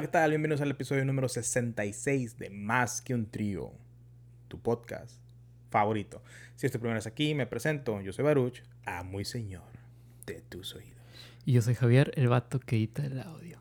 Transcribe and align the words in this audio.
Hola, 0.00 0.06
¿qué 0.06 0.12
tal? 0.12 0.30
Bienvenidos 0.30 0.62
al 0.62 0.70
episodio 0.70 1.04
número 1.04 1.28
66 1.28 2.38
de 2.38 2.48
Más 2.48 3.02
que 3.02 3.14
un 3.14 3.30
trío, 3.30 3.70
tu 4.48 4.58
podcast 4.58 5.20
favorito. 5.68 6.22
Si 6.56 6.64
es 6.64 6.72
tu 6.72 6.78
primera 6.78 6.94
vez 6.94 7.06
aquí, 7.06 7.34
me 7.34 7.46
presento. 7.46 8.00
Yo 8.00 8.10
soy 8.10 8.24
Baruch, 8.24 8.62
amo 8.86 9.20
y 9.20 9.26
señor 9.26 9.68
de 10.24 10.40
tus 10.40 10.74
oídos. 10.74 11.02
Y 11.44 11.52
yo 11.52 11.60
soy 11.60 11.74
Javier, 11.74 12.12
el 12.14 12.28
vato 12.28 12.60
que 12.60 12.76
edita 12.76 13.04
el 13.04 13.20
audio. 13.20 13.58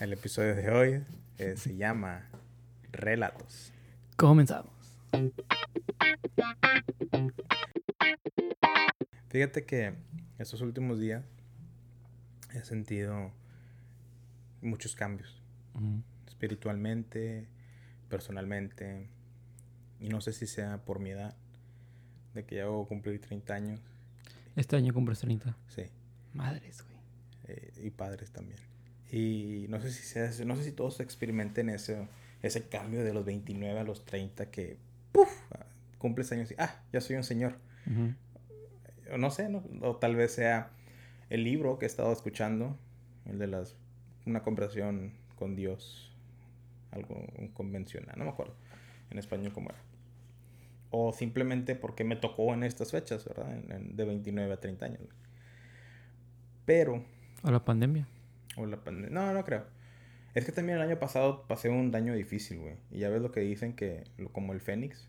El 0.00 0.12
episodio 0.12 0.54
de 0.54 0.70
hoy 0.70 1.02
eh, 1.38 1.54
se 1.56 1.74
llama 1.74 2.28
Relatos. 2.92 3.72
Comenzamos. 4.16 4.74
Fíjate 9.30 9.64
que 9.64 9.94
estos 10.38 10.60
últimos 10.60 11.00
días 11.00 11.24
he 12.52 12.62
sentido 12.66 13.32
muchos 14.60 14.94
cambios. 14.94 15.39
Espiritualmente, 16.26 17.48
personalmente. 18.08 19.08
Y 20.00 20.08
no 20.08 20.20
sé 20.20 20.32
si 20.32 20.46
sea 20.46 20.78
por 20.84 20.98
mi 21.00 21.10
edad. 21.10 21.36
De 22.34 22.44
que 22.44 22.56
ya 22.56 22.66
voy 22.66 22.84
a 22.84 22.88
cumplir 22.88 23.20
30 23.20 23.54
años. 23.54 23.80
Este 24.56 24.76
año 24.76 24.92
cumples 24.94 25.20
30. 25.20 25.56
Sí. 25.68 25.82
Madres, 26.32 26.82
güey. 26.84 26.96
eh, 27.48 27.72
y 27.82 27.90
padres 27.90 28.30
también. 28.30 28.60
Y 29.10 29.66
no 29.68 29.80
sé 29.80 29.90
si 29.90 30.04
sea, 30.04 30.30
no 30.44 30.54
sé 30.56 30.64
si 30.64 30.72
todos 30.72 31.00
experimenten 31.00 31.68
ese, 31.68 32.06
ese 32.42 32.68
cambio 32.68 33.02
de 33.02 33.12
los 33.12 33.24
29 33.24 33.80
a 33.80 33.82
los 33.84 34.04
30 34.04 34.50
que 34.50 34.76
¡puf! 35.10 35.28
cumples 35.98 36.30
años 36.32 36.50
y 36.52 36.54
ah, 36.58 36.80
ya 36.92 37.00
soy 37.00 37.16
un 37.16 37.24
señor. 37.24 37.56
O 39.12 39.18
no 39.18 39.30
sé, 39.30 39.48
¿no? 39.48 39.64
O 39.80 39.96
tal 39.96 40.14
vez 40.14 40.32
sea 40.32 40.70
el 41.28 41.42
libro 41.42 41.78
que 41.78 41.86
he 41.86 41.88
estado 41.88 42.12
escuchando, 42.12 42.78
el 43.26 43.38
de 43.38 43.48
las 43.48 43.76
una 44.26 44.42
conversación 44.42 45.12
con 45.40 45.56
Dios, 45.56 46.14
algo 46.92 47.20
convencional, 47.54 48.14
no 48.16 48.24
me 48.24 48.30
acuerdo 48.30 48.54
en 49.10 49.18
español 49.18 49.52
cómo 49.52 49.70
era. 49.70 49.80
O 50.90 51.12
simplemente 51.12 51.74
porque 51.74 52.04
me 52.04 52.14
tocó 52.16 52.52
en 52.54 52.62
estas 52.62 52.92
fechas, 52.92 53.24
¿verdad? 53.24 53.52
En- 53.56 53.72
en- 53.72 53.96
de 53.96 54.04
29 54.04 54.52
a 54.52 54.60
30 54.60 54.86
años. 54.86 55.00
Pero 56.64 57.04
O 57.42 57.50
la 57.50 57.64
pandemia. 57.64 58.06
o 58.56 58.66
la 58.66 58.76
pandemia. 58.82 59.10
No, 59.10 59.32
no 59.32 59.44
creo. 59.44 59.64
Es 60.34 60.44
que 60.44 60.52
también 60.52 60.78
el 60.78 60.84
año 60.88 60.98
pasado 60.98 61.46
pasé 61.48 61.68
un 61.68 61.90
daño 61.90 62.14
difícil, 62.14 62.58
güey. 62.58 62.76
Y 62.92 62.98
ya 63.00 63.08
ves 63.08 63.20
lo 63.22 63.32
que 63.32 63.40
dicen 63.40 63.74
que, 63.74 64.04
como 64.32 64.52
el 64.52 64.60
Fénix, 64.60 65.08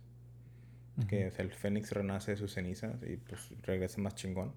que 1.08 1.28
o 1.28 1.32
sea, 1.32 1.44
el 1.46 1.52
Fénix 1.52 1.92
renace 1.92 2.32
de 2.32 2.38
sus 2.38 2.54
cenizas 2.54 2.96
y 3.04 3.18
pues 3.18 3.50
regresa 3.64 4.00
más 4.02 4.16
chingón. 4.16 4.54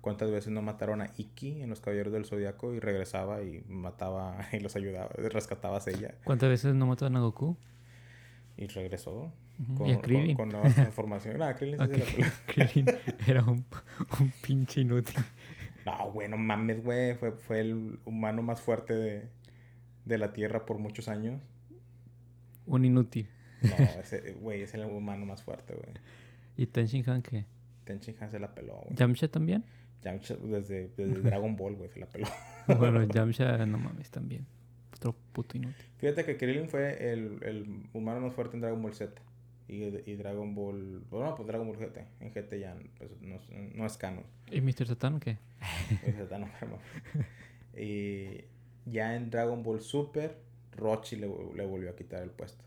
¿Cuántas 0.00 0.30
veces 0.30 0.52
no 0.52 0.62
mataron 0.62 1.02
a 1.02 1.10
Iki 1.16 1.62
en 1.62 1.70
los 1.70 1.80
Caballeros 1.80 2.12
del 2.12 2.24
Zodiaco 2.24 2.72
y 2.74 2.80
regresaba 2.80 3.42
y 3.42 3.62
mataba 3.68 4.38
y 4.52 4.60
los 4.60 4.76
ayudaba, 4.76 5.08
rescatabas 5.30 5.86
a 5.88 5.90
ella 5.90 6.14
¿Cuántas 6.24 6.48
veces 6.48 6.74
no 6.74 6.86
mataron 6.86 7.16
a 7.16 7.20
Goku? 7.20 7.56
y 8.56 8.66
regresó 8.66 9.32
con, 9.76 9.86
y 9.86 9.92
a 9.92 9.94
con, 9.94 10.02
Krillin. 10.02 10.36
con 10.36 10.48
nuevas 10.48 10.74
transformaciones? 10.74 11.38
No, 11.38 11.54
Krillin 11.56 11.78
sí 11.78 11.84
Ok, 11.84 11.92
se 11.92 11.98
la 11.98 12.06
peló. 12.06 12.26
Krillin 12.46 12.86
era 13.26 13.44
un, 13.44 13.64
un 14.20 14.32
pinche 14.42 14.80
inútil. 14.80 15.16
No, 15.86 16.10
güey, 16.12 16.28
no 16.28 16.36
mames, 16.36 16.82
güey. 16.82 17.14
Fue, 17.14 17.32
fue 17.32 17.60
el 17.60 17.98
humano 18.04 18.42
más 18.42 18.60
fuerte 18.60 18.94
de, 18.94 19.28
de 20.04 20.18
la 20.18 20.32
Tierra 20.32 20.66
por 20.66 20.78
muchos 20.78 21.08
años. 21.08 21.40
Un 22.66 22.84
inútil. 22.84 23.28
No, 23.62 23.74
ese, 24.00 24.32
güey, 24.34 24.62
es 24.62 24.74
el 24.74 24.84
humano 24.84 25.24
más 25.24 25.42
fuerte, 25.42 25.74
güey. 25.74 25.94
¿Y 26.56 26.66
Ten 26.66 26.86
Shin 26.86 27.08
Han 27.08 27.22
qué? 27.22 27.46
Ten 27.84 28.00
Shin 28.00 28.16
Han 28.20 28.30
se 28.30 28.38
la 28.40 28.54
peló, 28.54 28.74
güey. 28.84 28.96
¿Yamcha 28.96 29.28
también? 29.28 29.64
Yamcha 30.02 30.36
desde, 30.36 30.88
desde 30.96 31.20
Dragon 31.22 31.56
Ball, 31.56 31.74
güey, 31.76 31.90
se 31.90 32.00
la 32.00 32.06
peló. 32.06 32.26
bueno, 32.78 33.02
Yamcha, 33.12 33.64
no 33.66 33.78
mames, 33.78 34.10
también. 34.10 34.46
Otro 34.94 35.14
puto 35.32 35.56
inútil. 35.56 35.86
Fíjate 35.98 36.24
que 36.24 36.36
Krillin 36.36 36.68
fue 36.68 37.12
el, 37.12 37.38
el 37.42 37.82
humano 37.92 38.20
más 38.20 38.34
fuerte 38.34 38.56
en 38.56 38.62
Dragon 38.62 38.82
Ball 38.82 38.94
Z. 38.94 39.12
Y, 39.68 39.82
y 40.10 40.16
Dragon 40.16 40.54
Ball... 40.54 41.02
Bueno, 41.10 41.34
pues 41.34 41.46
Dragon 41.46 41.66
Ball 41.68 41.76
GT. 41.76 41.98
En 42.20 42.30
GT 42.32 42.58
ya 42.58 42.74
pues, 42.96 43.10
no, 43.20 43.34
es- 43.36 43.50
no 43.74 43.84
es 43.86 43.96
canon. 43.98 44.24
¿Y 44.50 44.60
Mr. 44.62 44.86
Satan 44.86 45.20
qué? 45.20 45.36
Es 46.06 46.16
Z, 46.16 46.38
no. 46.38 46.48
Y 47.76 48.44
ya 48.86 49.14
en 49.14 49.30
Dragon 49.30 49.62
Ball 49.62 49.80
Super, 49.80 50.38
Rochi 50.76 51.16
le, 51.16 51.28
le 51.54 51.66
volvió 51.66 51.90
a 51.90 51.96
quitar 51.96 52.22
el 52.22 52.30
puesto. 52.30 52.64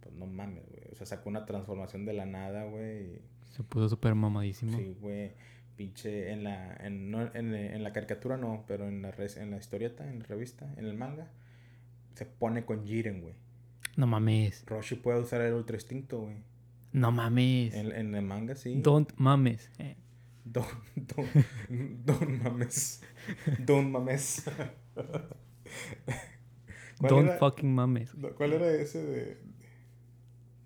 Pues 0.00 0.14
no 0.14 0.26
mames, 0.26 0.64
güey. 0.68 0.82
O 0.92 0.94
sea, 0.94 1.06
sacó 1.06 1.28
una 1.28 1.44
transformación 1.46 2.04
de 2.04 2.12
la 2.12 2.26
nada, 2.26 2.64
güey. 2.64 3.20
Se 3.50 3.62
puso 3.62 3.88
súper 3.88 4.14
mamadísimo. 4.14 4.76
Sí, 4.76 4.94
güey. 5.00 5.32
Pinche 5.78 6.32
en 6.32 6.42
la, 6.44 6.74
en, 6.80 7.10
no, 7.10 7.22
en, 7.34 7.54
en 7.54 7.82
la 7.84 7.92
caricatura 7.92 8.36
no, 8.36 8.64
pero 8.66 8.86
en 8.88 9.00
la, 9.00 9.12
res- 9.12 9.36
en 9.36 9.50
la 9.52 9.56
historieta, 9.58 10.06
en 10.10 10.18
la 10.18 10.26
revista, 10.26 10.70
en 10.76 10.84
el 10.84 10.94
manga, 10.94 11.30
se 12.14 12.26
pone 12.26 12.64
con 12.66 12.84
Jiren, 12.84 13.20
güey. 13.22 13.34
No 13.96 14.06
mames. 14.08 14.64
Roshi 14.66 14.96
puede 14.96 15.20
usar 15.20 15.40
el 15.40 15.54
ultra 15.54 15.76
instinto, 15.76 16.20
güey. 16.22 16.36
No 16.92 17.12
mames. 17.12 17.72
En, 17.74 17.92
en 17.92 18.14
el 18.14 18.22
manga, 18.22 18.54
sí. 18.56 18.80
Don't 18.82 19.12
mames. 19.16 19.70
Eh, 19.78 19.96
Don, 20.44 20.64
don, 20.96 21.26
don 22.06 22.42
mames. 22.42 23.02
Don 23.58 23.92
mames. 23.92 24.42
¿Cuál 26.98 27.10
Don't 27.10 27.28
era- 27.28 27.38
fucking 27.38 27.72
mames. 27.74 28.10
¿Cuál 28.36 28.54
era 28.54 28.68
ese 28.72 29.02
de 29.04 29.38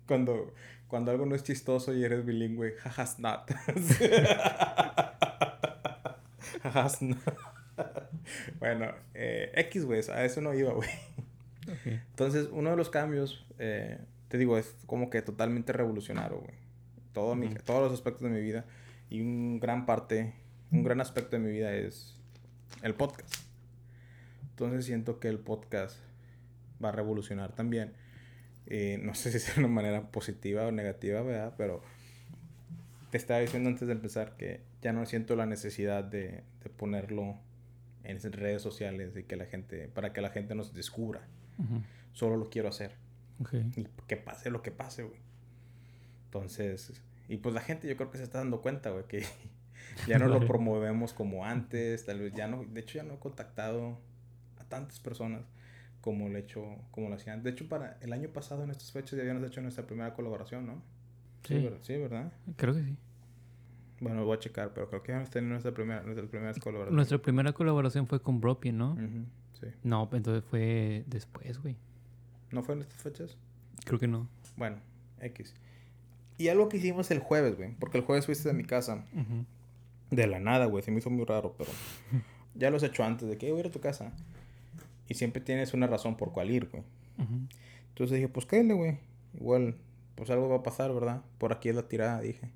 cuando, 0.07 0.53
cuando 0.93 1.09
algo 1.09 1.25
no 1.25 1.33
es 1.33 1.41
chistoso 1.43 1.91
y 1.95 2.03
eres 2.03 2.23
bilingüe? 2.23 2.75
Jajas 2.77 3.17
not. 3.17 3.49
Jajas 6.61 7.01
not. 7.01 7.17
bueno, 8.59 8.91
eh, 9.15 9.51
X, 9.55 9.85
güey, 9.85 10.01
a 10.11 10.23
eso 10.23 10.39
no 10.41 10.53
iba, 10.53 10.71
güey. 10.71 10.89
Entonces, 11.85 12.47
uno 12.51 12.69
de 12.69 12.75
los 12.75 12.91
cambios, 12.91 13.43
eh, 13.57 13.97
te 14.27 14.37
digo, 14.37 14.59
es 14.59 14.75
como 14.85 15.09
que 15.09 15.23
totalmente 15.23 15.73
revolucionario, 15.73 16.37
güey. 16.41 16.53
Todo 17.11 17.33
mi- 17.33 17.49
todos 17.49 17.81
los 17.81 17.91
aspectos 17.93 18.21
de 18.23 18.29
mi 18.29 18.41
vida. 18.41 18.65
Y 19.09 19.21
un 19.21 19.59
gran 19.59 19.87
parte, 19.87 20.35
un 20.71 20.83
gran 20.83 21.01
aspecto 21.01 21.37
de 21.37 21.39
mi 21.41 21.51
vida 21.51 21.73
es 21.73 22.15
el 22.83 22.93
podcast. 22.93 23.33
Entonces 24.51 24.85
siento 24.85 25.19
que 25.19 25.27
el 25.29 25.39
podcast 25.39 25.97
va 26.83 26.89
a 26.89 26.91
revolucionar 26.91 27.51
también. 27.53 27.93
Eh, 28.67 28.99
no 29.01 29.13
sé 29.13 29.31
si 29.31 29.37
es 29.37 29.55
de 29.55 29.59
una 29.59 29.69
manera 29.69 30.11
positiva 30.11 30.67
o 30.67 30.71
negativa, 30.71 31.21
¿verdad? 31.21 31.53
Pero 31.57 31.81
te 33.11 33.17
estaba 33.17 33.39
diciendo 33.39 33.69
antes 33.69 33.87
de 33.87 33.93
empezar 33.93 34.37
que 34.37 34.61
ya 34.81 34.93
no 34.93 35.05
siento 35.05 35.35
la 35.35 35.45
necesidad 35.45 36.03
de, 36.03 36.43
de 36.63 36.69
ponerlo 36.69 37.37
en 38.03 38.19
redes 38.33 38.61
sociales 38.61 39.15
y 39.15 39.23
que 39.23 39.35
la 39.35 39.45
gente, 39.45 39.87
para 39.87 40.13
que 40.13 40.21
la 40.21 40.29
gente 40.29 40.55
nos 40.55 40.73
descubra. 40.73 41.21
Solo 42.11 42.37
lo 42.37 42.49
quiero 42.49 42.69
hacer. 42.69 42.95
Ok. 43.39 43.53
Y 43.75 43.87
que 44.07 44.17
pase 44.17 44.49
lo 44.49 44.61
que 44.61 44.71
pase, 44.71 45.03
güey. 45.03 45.19
Entonces, 46.25 47.01
y 47.27 47.37
pues 47.37 47.55
la 47.55 47.61
gente 47.61 47.87
yo 47.87 47.95
creo 47.95 48.11
que 48.11 48.17
se 48.17 48.23
está 48.23 48.39
dando 48.39 48.61
cuenta, 48.61 48.89
güey, 48.89 49.05
que 49.07 49.23
ya 50.07 50.19
no 50.19 50.27
lo 50.27 50.45
promovemos 50.45 51.13
como 51.13 51.45
antes, 51.45 52.05
tal 52.05 52.19
vez 52.19 52.33
ya 52.33 52.47
no, 52.47 52.65
de 52.65 52.81
hecho 52.81 52.95
ya 52.97 53.03
no 53.03 53.15
he 53.15 53.19
contactado 53.19 53.99
a 54.59 54.63
tantas 54.65 54.99
personas 54.99 55.43
como 56.03 56.27
lo 56.29 56.37
he 56.37 56.41
hecho, 56.41 56.63
como 56.91 57.07
lo 57.09 57.15
hacían. 57.15 57.41
De 57.43 57.49
hecho, 57.51 57.67
para 57.69 57.97
el 58.01 58.11
año 58.13 58.29
pasado 58.29 58.63
en 58.63 58.69
estas 58.71 58.91
fechas 58.91 59.13
ya 59.15 59.21
habíamos 59.21 59.43
hecho 59.47 59.61
nuestra 59.61 59.87
primera 59.87 60.13
colaboración, 60.13 60.67
¿no? 60.67 60.81
Sí. 61.45 61.67
sí, 61.81 61.97
¿verdad? 61.97 62.31
Creo 62.57 62.73
que 62.75 62.83
sí. 62.83 62.95
Bueno, 64.01 64.25
voy 64.25 64.35
a 64.35 64.39
checar, 64.39 64.73
pero 64.73 64.89
creo 64.89 65.01
que 65.01 65.13
hemos 65.13 65.29
tenido 65.29 65.51
nuestra 65.51 65.71
primera, 65.73 66.01
nuestra 66.03 66.27
primera 66.27 66.53
colaboración. 66.55 66.95
Nuestra 66.95 67.17
primera 67.19 67.53
colaboración 67.53 68.05
fue 68.07 68.21
con 68.21 68.41
Bropian, 68.41 68.77
¿no? 68.77 68.91
Ujú, 68.93 69.25
sí. 69.61 69.67
No, 69.83 70.09
entonces 70.11 70.43
fue 70.49 71.05
después, 71.07 71.57
güey. 71.61 71.77
¿No 72.51 72.63
fue 72.63 72.75
en 72.75 72.81
estas 72.81 73.01
fechas? 73.01 73.37
Creo 73.85 73.97
que 73.99 74.07
no. 74.07 74.27
Bueno, 74.57 74.77
X. 75.21 75.53
Y 76.37 76.49
algo 76.49 76.67
que 76.67 76.77
hicimos 76.77 77.09
el 77.11 77.19
jueves, 77.19 77.55
güey, 77.55 77.75
porque 77.79 77.97
el 77.97 78.03
jueves 78.03 78.25
fuiste 78.25 78.49
a 78.49 78.53
mi 78.53 78.65
casa. 78.65 79.05
De 80.11 80.27
la 80.27 80.39
nada, 80.39 80.65
güey. 80.65 80.83
Se 80.83 80.91
me 80.91 80.97
hizo 80.99 81.09
muy 81.09 81.23
raro, 81.25 81.55
pero 81.57 81.69
ya 82.55 82.69
lo 82.69 82.77
has 82.77 82.83
hecho 82.83 83.03
antes 83.05 83.29
de 83.29 83.37
que 83.37 83.47
"Eh, 83.47 83.51
voy 83.51 83.59
a 83.59 83.61
ir 83.61 83.67
a 83.67 83.71
tu 83.71 83.79
casa. 83.79 84.11
Y 85.07 85.15
siempre 85.15 85.41
tienes 85.41 85.73
una 85.73 85.87
razón 85.87 86.15
por 86.17 86.31
cuál 86.31 86.51
ir, 86.51 86.69
güey. 86.69 86.83
Ujú. 87.19 87.47
Entonces 87.89 88.15
dije, 88.15 88.27
pues 88.29 88.45
cállate, 88.45 88.73
güey. 88.73 88.97
Igual, 89.35 89.75
pues 90.15 90.29
algo 90.29 90.47
va 90.49 90.57
a 90.57 90.63
pasar, 90.63 90.93
¿verdad? 90.93 91.21
Por 91.37 91.51
aquí 91.53 91.69
es 91.69 91.75
la 91.75 91.87
tirada, 91.87 92.21
dije. 92.21 92.49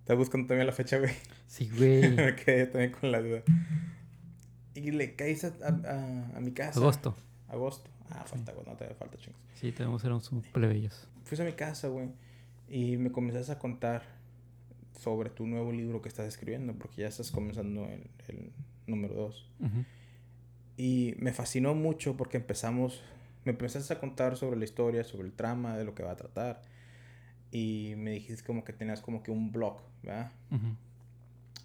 Estás 0.00 0.16
buscando 0.16 0.46
también 0.48 0.66
la 0.66 0.72
fecha, 0.72 0.98
güey. 0.98 1.12
Sí, 1.46 1.70
güey. 1.76 2.10
Me 2.16 2.34
quedé 2.36 2.66
también 2.66 2.92
con 2.92 3.10
la 3.12 3.20
duda. 3.20 3.42
Y 4.74 4.90
le 4.90 5.14
caíste 5.16 5.48
a, 5.62 5.68
a- 5.68 6.36
a 6.36 6.40
mi 6.40 6.52
casa. 6.52 6.78
Agosto. 6.80 7.14
Agosto. 7.48 7.90
Ah, 8.10 8.24
falta, 8.26 8.52
güey. 8.52 8.64
No 8.66 8.74
te 8.76 8.86
falta, 8.94 9.16
chingos. 9.18 9.40
Sí, 9.54 9.72
tenemos 9.72 10.02
ser 10.02 10.10
unos 10.12 10.28
plebeyos. 10.52 11.06
Fuiste 11.24 11.42
a 11.42 11.46
mi 11.46 11.52
casa, 11.52 11.88
güey. 11.88 12.08
Y 12.68 12.96
me 12.96 13.12
comenzaste 13.12 13.52
a 13.52 13.58
contar 13.58 14.02
sobre 14.98 15.30
tu 15.30 15.46
nuevo 15.46 15.72
libro 15.72 16.00
que 16.02 16.08
estás 16.08 16.26
escribiendo. 16.26 16.72
Porque 16.74 17.02
ya 17.02 17.08
estás 17.08 17.30
comenzando 17.30 17.84
el, 17.86 18.08
el 18.28 18.50
número 18.86 19.14
2. 19.14 19.50
Ujú. 19.60 19.84
Y 20.82 21.14
me 21.18 21.32
fascinó 21.32 21.74
mucho 21.76 22.16
porque 22.16 22.38
empezamos, 22.38 23.04
me 23.44 23.52
empezaste 23.52 23.92
a 23.94 24.00
contar 24.00 24.36
sobre 24.36 24.56
la 24.58 24.64
historia, 24.64 25.04
sobre 25.04 25.28
el 25.28 25.32
trama, 25.32 25.76
de 25.78 25.84
lo 25.84 25.94
que 25.94 26.02
va 26.02 26.10
a 26.10 26.16
tratar. 26.16 26.60
Y 27.52 27.94
me 27.98 28.10
dijiste 28.10 28.42
como 28.42 28.64
que 28.64 28.72
tenías 28.72 29.00
como 29.00 29.22
que 29.22 29.30
un 29.30 29.52
blog, 29.52 29.80
¿verdad? 30.02 30.32
Ujú. 30.50 30.74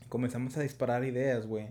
Comenzamos 0.08 0.56
a 0.58 0.62
disparar 0.62 1.04
ideas, 1.04 1.48
güey. 1.48 1.68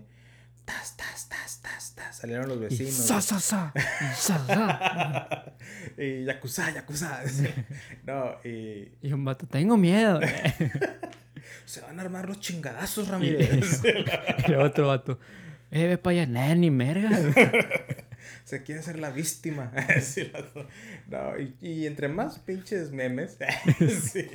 Tas, 0.65 0.97
tas, 0.97 1.29
tas, 1.29 1.61
tas, 1.61 1.95
ta, 1.95 2.11
salieron 2.11 2.49
los 2.49 2.57
Y 2.57 2.61
vecinos. 2.63 2.91
sa, 2.95 3.21
sa, 3.21 3.39
sa, 3.39 3.71
y 3.77 4.13
sa, 4.15 4.45
sa. 4.45 5.53
y 5.97 6.25
yakuza, 6.25 6.69
yakuza. 6.73 7.21
no, 8.05 8.35
y 8.43 8.91
Y 9.01 9.13
un 9.13 9.23
vato, 9.23 9.47
tengo 9.47 9.77
miedo. 9.77 10.19
se 11.65 11.79
van 11.79 11.97
a 11.97 12.01
armar 12.01 12.27
los 12.27 12.41
chingadazos, 12.41 13.07
y, 13.07 13.11
Ramírez. 13.11 13.81
y 14.45 14.51
el 14.51 14.59
otro 14.59 14.87
vato, 14.87 15.17
eh, 15.71 15.87
ve 15.87 15.97
para 15.97 16.21
allá, 16.21 16.27
nah, 16.27 16.55
ni 16.55 16.71
merga. 16.71 17.09
se 18.47 18.63
quiere 18.63 18.81
ser 18.81 18.99
la 18.99 19.09
víctima. 19.09 19.71
Sí, 20.01 20.31
no, 21.07 21.37
y, 21.37 21.55
y 21.59 21.85
entre 21.85 22.07
más 22.07 22.39
pinches 22.39 22.91
memes. 22.91 23.37
sí. 24.11 24.25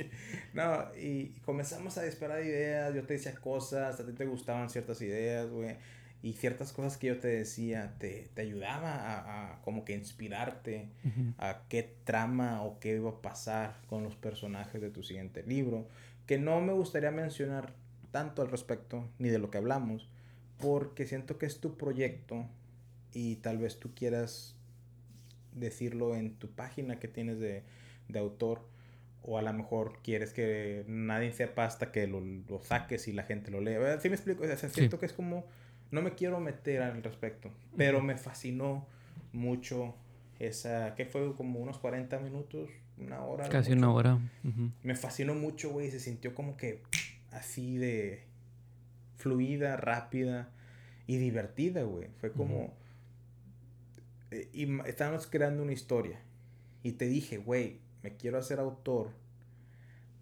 No, 0.53 0.93
y 0.95 1.29
comenzamos 1.45 1.97
a 1.97 2.03
disparar 2.03 2.43
ideas. 2.43 2.93
Yo 2.93 3.03
te 3.03 3.13
decía 3.13 3.33
cosas, 3.33 3.99
a 3.99 4.05
ti 4.05 4.13
te 4.13 4.25
gustaban 4.25 4.69
ciertas 4.69 5.01
ideas, 5.01 5.49
güey. 5.49 5.77
Y 6.21 6.33
ciertas 6.33 6.71
cosas 6.71 6.97
que 6.97 7.07
yo 7.07 7.19
te 7.19 7.27
decía 7.27 7.95
te, 7.97 8.29
te 8.33 8.43
ayudaba 8.43 8.93
a, 8.93 9.53
a 9.55 9.61
como 9.61 9.83
que 9.83 9.93
inspirarte 9.93 10.89
a 11.37 11.63
qué 11.67 11.97
trama 12.05 12.61
o 12.61 12.79
qué 12.79 12.95
iba 12.95 13.09
a 13.09 13.21
pasar 13.21 13.81
con 13.87 14.03
los 14.03 14.15
personajes 14.15 14.79
de 14.79 14.89
tu 14.89 15.03
siguiente 15.03 15.43
libro. 15.43 15.87
Que 16.25 16.37
no 16.37 16.61
me 16.61 16.71
gustaría 16.71 17.11
mencionar 17.11 17.73
tanto 18.11 18.41
al 18.41 18.51
respecto, 18.51 19.09
ni 19.17 19.29
de 19.29 19.39
lo 19.39 19.49
que 19.49 19.57
hablamos, 19.57 20.07
porque 20.63 21.05
siento 21.05 21.37
que 21.37 21.45
es 21.45 21.59
tu 21.59 21.75
proyecto 21.75 22.45
y 23.11 23.35
tal 23.37 23.57
vez 23.57 23.81
tú 23.81 23.93
quieras 23.93 24.55
decirlo 25.51 26.15
en 26.15 26.35
tu 26.35 26.49
página 26.49 26.99
que 26.99 27.09
tienes 27.09 27.37
de, 27.37 27.63
de 28.07 28.19
autor, 28.19 28.65
o 29.23 29.37
a 29.37 29.41
lo 29.41 29.51
mejor 29.51 29.99
quieres 30.03 30.31
que 30.31 30.85
nadie 30.87 31.33
sepa 31.33 31.65
hasta 31.65 31.91
que 31.91 32.07
lo, 32.07 32.21
lo 32.21 32.63
saques 32.63 33.09
y 33.09 33.11
la 33.11 33.23
gente 33.23 33.51
lo 33.51 33.59
lea. 33.59 33.99
¿Sí 33.99 34.07
me 34.07 34.15
explico? 34.15 34.43
O 34.43 34.47
sea, 34.47 34.69
siento 34.69 34.99
que 34.99 35.05
es 35.05 35.11
como, 35.11 35.45
no 35.91 36.01
me 36.01 36.13
quiero 36.13 36.39
meter 36.39 36.81
al 36.81 37.03
respecto, 37.03 37.51
pero 37.75 38.01
me 38.01 38.15
fascinó 38.15 38.87
mucho 39.33 39.95
esa, 40.39 40.95
que 40.95 41.05
fue 41.05 41.35
como 41.35 41.59
unos 41.59 41.77
40 41.77 42.19
minutos, 42.19 42.69
una 42.97 43.21
hora. 43.25 43.49
Casi 43.49 43.73
una 43.73 43.91
hora. 43.91 44.17
Me 44.81 44.95
fascinó 44.95 45.35
mucho, 45.35 45.71
güey, 45.71 45.91
se 45.91 45.99
sintió 45.99 46.33
como 46.33 46.55
que 46.55 46.81
así 47.31 47.77
de 47.77 48.31
fluida, 49.23 49.77
rápida 49.77 50.49
y 51.07 51.17
divertida, 51.17 51.83
güey. 51.83 52.09
Fue 52.19 52.31
como... 52.31 52.73
eh, 54.31 54.49
y 54.53 54.67
estábamos 54.85 55.27
creando 55.27 55.63
una 55.63 55.71
historia. 55.73 56.19
Y 56.83 56.93
te 56.93 57.07
dije, 57.07 57.37
güey, 57.37 57.79
me 58.03 58.15
quiero 58.17 58.37
hacer 58.37 58.59
autor 58.59 59.11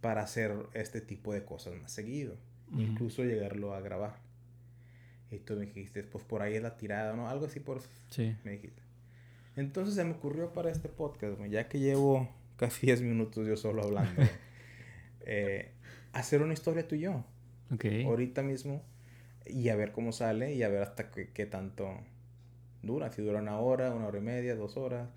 para 0.01 0.21
hacer 0.21 0.53
este 0.73 1.01
tipo 1.01 1.33
de 1.33 1.43
cosas 1.43 1.73
más 1.81 1.91
seguido. 1.91 2.35
Incluso 2.77 3.23
llegarlo 3.23 3.73
a 3.73 3.81
grabar. 3.81 4.15
Y 5.29 5.39
tú 5.39 5.55
me 5.55 5.65
dijiste, 5.65 6.03
pues 6.03 6.23
por 6.23 6.41
ahí 6.41 6.55
es 6.55 6.61
la 6.63 6.77
tirada, 6.77 7.15
¿no? 7.15 7.27
Algo 7.29 7.45
así 7.45 7.59
por... 7.59 7.81
Sí. 8.09 8.35
Me 8.43 8.51
dijiste. 8.51 8.81
Entonces 9.57 9.95
se 9.95 10.03
me 10.05 10.11
ocurrió 10.11 10.53
para 10.53 10.69
este 10.71 10.87
podcast, 10.87 11.37
güey, 11.37 11.51
ya 11.51 11.67
que 11.67 11.79
llevo 11.79 12.29
casi 12.57 12.85
10 12.85 13.01
minutos 13.01 13.45
yo 13.47 13.57
solo 13.57 13.83
hablando, 13.83 14.21
eh, 15.21 15.71
hacer 16.13 16.41
una 16.41 16.53
historia 16.53 16.87
tú 16.87 16.95
y 16.95 16.99
yo, 17.01 17.25
Ok. 17.73 17.85
ahorita 18.05 18.43
mismo, 18.43 18.81
y 19.45 19.69
a 19.69 19.75
ver 19.75 19.91
cómo 19.91 20.11
sale 20.11 20.53
y 20.53 20.63
a 20.63 20.69
ver 20.69 20.83
hasta 20.83 21.11
qué, 21.11 21.31
qué 21.31 21.45
tanto 21.45 21.89
dura, 22.81 23.11
si 23.11 23.21
dura 23.21 23.39
una 23.39 23.59
hora, 23.59 23.93
una 23.93 24.07
hora 24.07 24.17
y 24.17 24.21
media, 24.21 24.55
dos 24.55 24.77
horas, 24.77 25.09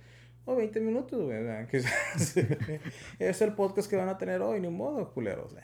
o 0.45 0.57
20 0.57 0.81
minutos, 0.81 1.31
quizás. 1.71 2.37
es 3.19 3.43
el 3.43 3.53
podcast 3.55 3.89
que 3.89 3.97
van 3.97 4.09
a 4.09 4.19
tener 4.19 4.43
hoy, 4.43 4.61
ni 4.61 4.69
modo, 4.69 5.13
culeros. 5.13 5.55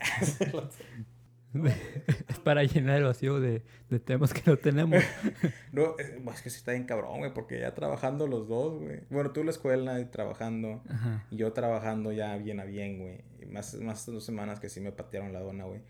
es 2.28 2.38
para 2.38 2.62
llenar 2.62 2.98
el 2.98 3.04
vacío 3.04 3.40
de, 3.40 3.62
de 3.90 3.98
temas 3.98 4.32
que 4.32 4.42
no 4.46 4.56
tenemos. 4.56 5.02
no, 5.72 5.98
es, 5.98 6.12
pues, 6.24 6.36
es 6.36 6.42
que 6.42 6.50
sí 6.50 6.56
está 6.58 6.72
bien 6.72 6.84
cabrón, 6.84 7.18
güey, 7.18 7.34
porque 7.34 7.60
ya 7.60 7.74
trabajando 7.74 8.26
los 8.26 8.48
dos, 8.48 8.80
güey. 8.80 9.00
Bueno, 9.10 9.32
tú 9.32 9.40
en 9.40 9.46
la 9.46 9.52
escuela 9.52 10.00
y 10.00 10.06
trabajando. 10.06 10.82
Ajá. 10.88 11.26
Y 11.30 11.36
yo 11.36 11.52
trabajando 11.52 12.12
ya 12.12 12.36
bien 12.36 12.60
a 12.60 12.64
bien, 12.64 12.98
güey. 12.98 13.24
Más, 13.50 13.74
más 13.80 14.06
dos 14.06 14.24
semanas 14.24 14.60
que 14.60 14.68
sí 14.68 14.80
me 14.80 14.92
patearon 14.92 15.32
la 15.32 15.40
dona, 15.40 15.64
güey. 15.64 15.80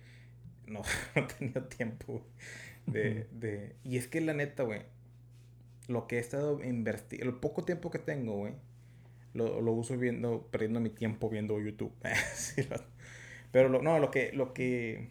No, 0.71 0.83
no 1.17 1.27
tenía 1.27 1.69
tiempo, 1.69 2.13
güey. 2.13 2.25
De, 2.87 3.27
de... 3.33 3.77
Y 3.85 3.97
es 3.99 4.09
que 4.09 4.21
la 4.21 4.33
neta, 4.35 4.63
güey. 4.63 4.83
Lo 5.89 6.07
que 6.07 6.17
he 6.17 6.21
estado 6.21 6.63
invirtiendo... 6.65 7.27
El 7.27 7.35
poco 7.35 7.65
tiempo 7.65 7.91
que 7.91 7.99
tengo, 7.99 8.37
güey. 8.37 8.55
Lo, 9.35 9.61
lo 9.61 9.73
uso 9.73 9.97
viendo... 9.99 10.47
Perdiendo 10.51 10.81
mi 10.81 10.91
tiempo 10.91 11.29
viendo 11.29 11.61
YouTube. 11.61 11.93
Sí, 12.35 12.63
lo- 12.63 12.77
Pero 13.53 13.69
lo, 13.69 13.83
no, 13.83 13.99
lo 13.99 14.11
que... 14.11 14.33
Lo 14.33 14.55
que... 14.55 15.09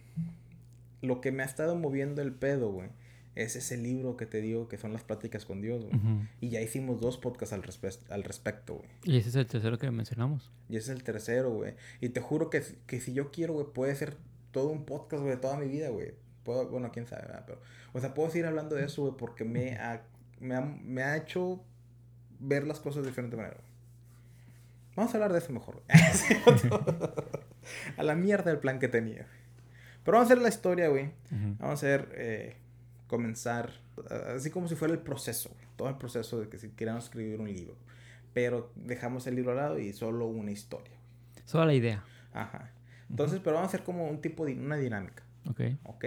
Lo 1.02 1.20
que 1.22 1.32
me 1.32 1.42
ha 1.42 1.46
estado 1.46 1.76
moviendo 1.76 2.20
el 2.20 2.32
pedo, 2.34 2.70
güey. 2.72 2.88
Es 3.36 3.56
ese 3.56 3.76
libro 3.78 4.16
que 4.18 4.26
te 4.26 4.40
digo 4.42 4.68
que 4.68 4.76
son 4.76 4.92
las 4.92 5.02
pláticas 5.04 5.46
con 5.46 5.62
Dios, 5.62 5.84
güey. 5.86 5.98
Y 6.40 6.50
ya 6.50 6.60
hicimos 6.60 7.00
dos 7.00 7.16
podcasts 7.16 7.54
al, 7.54 7.62
respe- 7.62 8.10
al 8.10 8.22
respecto, 8.24 8.74
güey. 8.74 8.88
Y 9.04 9.16
ese 9.16 9.30
es 9.30 9.34
el 9.36 9.46
tercero 9.46 9.78
que 9.78 9.90
mencionamos. 9.90 10.50
Y 10.68 10.76
ese 10.76 10.92
es 10.92 10.98
el 10.98 11.04
tercero, 11.04 11.50
güey. 11.54 11.74
Y 12.00 12.10
te 12.10 12.20
juro 12.20 12.50
que, 12.50 12.60
que 12.86 13.00
si 13.00 13.14
yo 13.14 13.30
quiero, 13.30 13.54
güey, 13.54 13.66
puede 13.72 13.94
ser 13.94 14.16
todo 14.52 14.68
un 14.68 14.84
podcast, 14.84 15.22
güey, 15.22 15.40
toda 15.40 15.56
mi 15.56 15.68
vida, 15.68 15.88
güey. 15.88 16.14
Puedo, 16.44 16.68
bueno, 16.68 16.90
quién 16.92 17.06
sabe, 17.06 17.22
¿verdad? 17.22 17.44
Pero, 17.46 17.60
o 17.92 18.00
sea, 18.00 18.14
puedo 18.14 18.30
seguir 18.30 18.46
hablando 18.46 18.76
de 18.76 18.84
eso, 18.84 19.02
güey, 19.02 19.14
porque 19.16 19.44
me 19.44 19.76
ha, 19.76 20.02
me, 20.40 20.54
ha, 20.54 20.60
me 20.60 21.02
ha 21.02 21.16
hecho 21.16 21.62
ver 22.38 22.66
las 22.66 22.80
cosas 22.80 23.02
de 23.02 23.10
diferente 23.10 23.36
manera. 23.36 23.56
güey. 23.56 23.70
Vamos 24.96 25.14
a 25.14 25.16
hablar 25.16 25.32
de 25.32 25.38
eso 25.38 25.52
mejor. 25.52 25.82
a 27.96 28.02
la 28.02 28.14
mierda 28.14 28.50
el 28.50 28.58
plan 28.58 28.78
que 28.78 28.88
tenía. 28.88 29.26
Pero 30.04 30.16
vamos 30.16 30.30
a 30.30 30.32
hacer 30.32 30.42
la 30.42 30.48
historia, 30.48 30.88
güey. 30.88 31.06
Ujú. 31.06 31.56
Vamos 31.58 31.70
a 31.70 31.72
hacer, 31.72 32.12
eh, 32.16 32.56
comenzar, 33.06 33.72
así 34.34 34.50
como 34.50 34.68
si 34.68 34.74
fuera 34.74 34.94
el 34.94 35.00
proceso, 35.00 35.50
güey. 35.50 35.66
Todo 35.76 35.88
el 35.88 35.96
proceso 35.96 36.40
de 36.40 36.48
que 36.48 36.58
si 36.58 36.70
queramos 36.70 37.04
escribir 37.04 37.40
un 37.40 37.52
libro. 37.52 37.76
Pero 38.32 38.70
dejamos 38.76 39.26
el 39.26 39.36
libro 39.36 39.52
al 39.52 39.56
lado 39.58 39.78
y 39.78 39.92
solo 39.92 40.26
una 40.26 40.50
historia. 40.50 40.94
Solo 41.44 41.66
la 41.66 41.74
idea. 41.74 42.04
Ajá. 42.32 42.70
Entonces, 43.10 43.40
pero 43.42 43.56
vamos 43.56 43.68
a 43.68 43.74
hacer 43.74 43.84
como 43.84 44.08
un 44.08 44.20
tipo 44.22 44.46
de 44.46 44.54
una 44.54 44.76
dinámica, 44.76 45.24
Ok. 45.48 45.60
¿ok? 45.84 46.04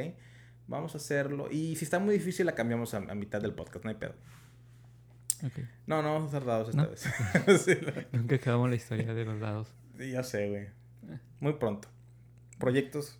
Vamos 0.67 0.93
a 0.95 0.97
hacerlo. 0.97 1.49
Y 1.51 1.75
si 1.75 1.83
está 1.85 1.99
muy 1.99 2.13
difícil, 2.15 2.45
la 2.45 2.55
cambiamos 2.55 2.93
a, 2.93 2.97
a 2.97 3.15
mitad 3.15 3.41
del 3.41 3.53
podcast, 3.53 3.83
no 3.83 3.89
hay 3.91 3.97
pedo. 3.97 4.15
Ok. 5.45 5.59
No, 5.87 6.01
no 6.01 6.13
vamos 6.13 6.33
a 6.33 6.37
hacer 6.37 6.47
dados 6.47 6.69
esta 6.69 6.83
¿No? 6.83 6.89
vez. 6.89 7.01
sí, 7.65 7.75
la- 7.81 8.07
Nunca 8.17 8.35
acabamos 8.37 8.69
la 8.69 8.75
historia 8.77 9.13
de 9.13 9.25
los 9.25 9.39
dados. 9.41 9.73
ya 9.99 10.23
sé, 10.23 10.47
güey. 10.49 10.67
Muy 11.41 11.53
pronto. 11.53 11.89
Proyectos 12.59 13.19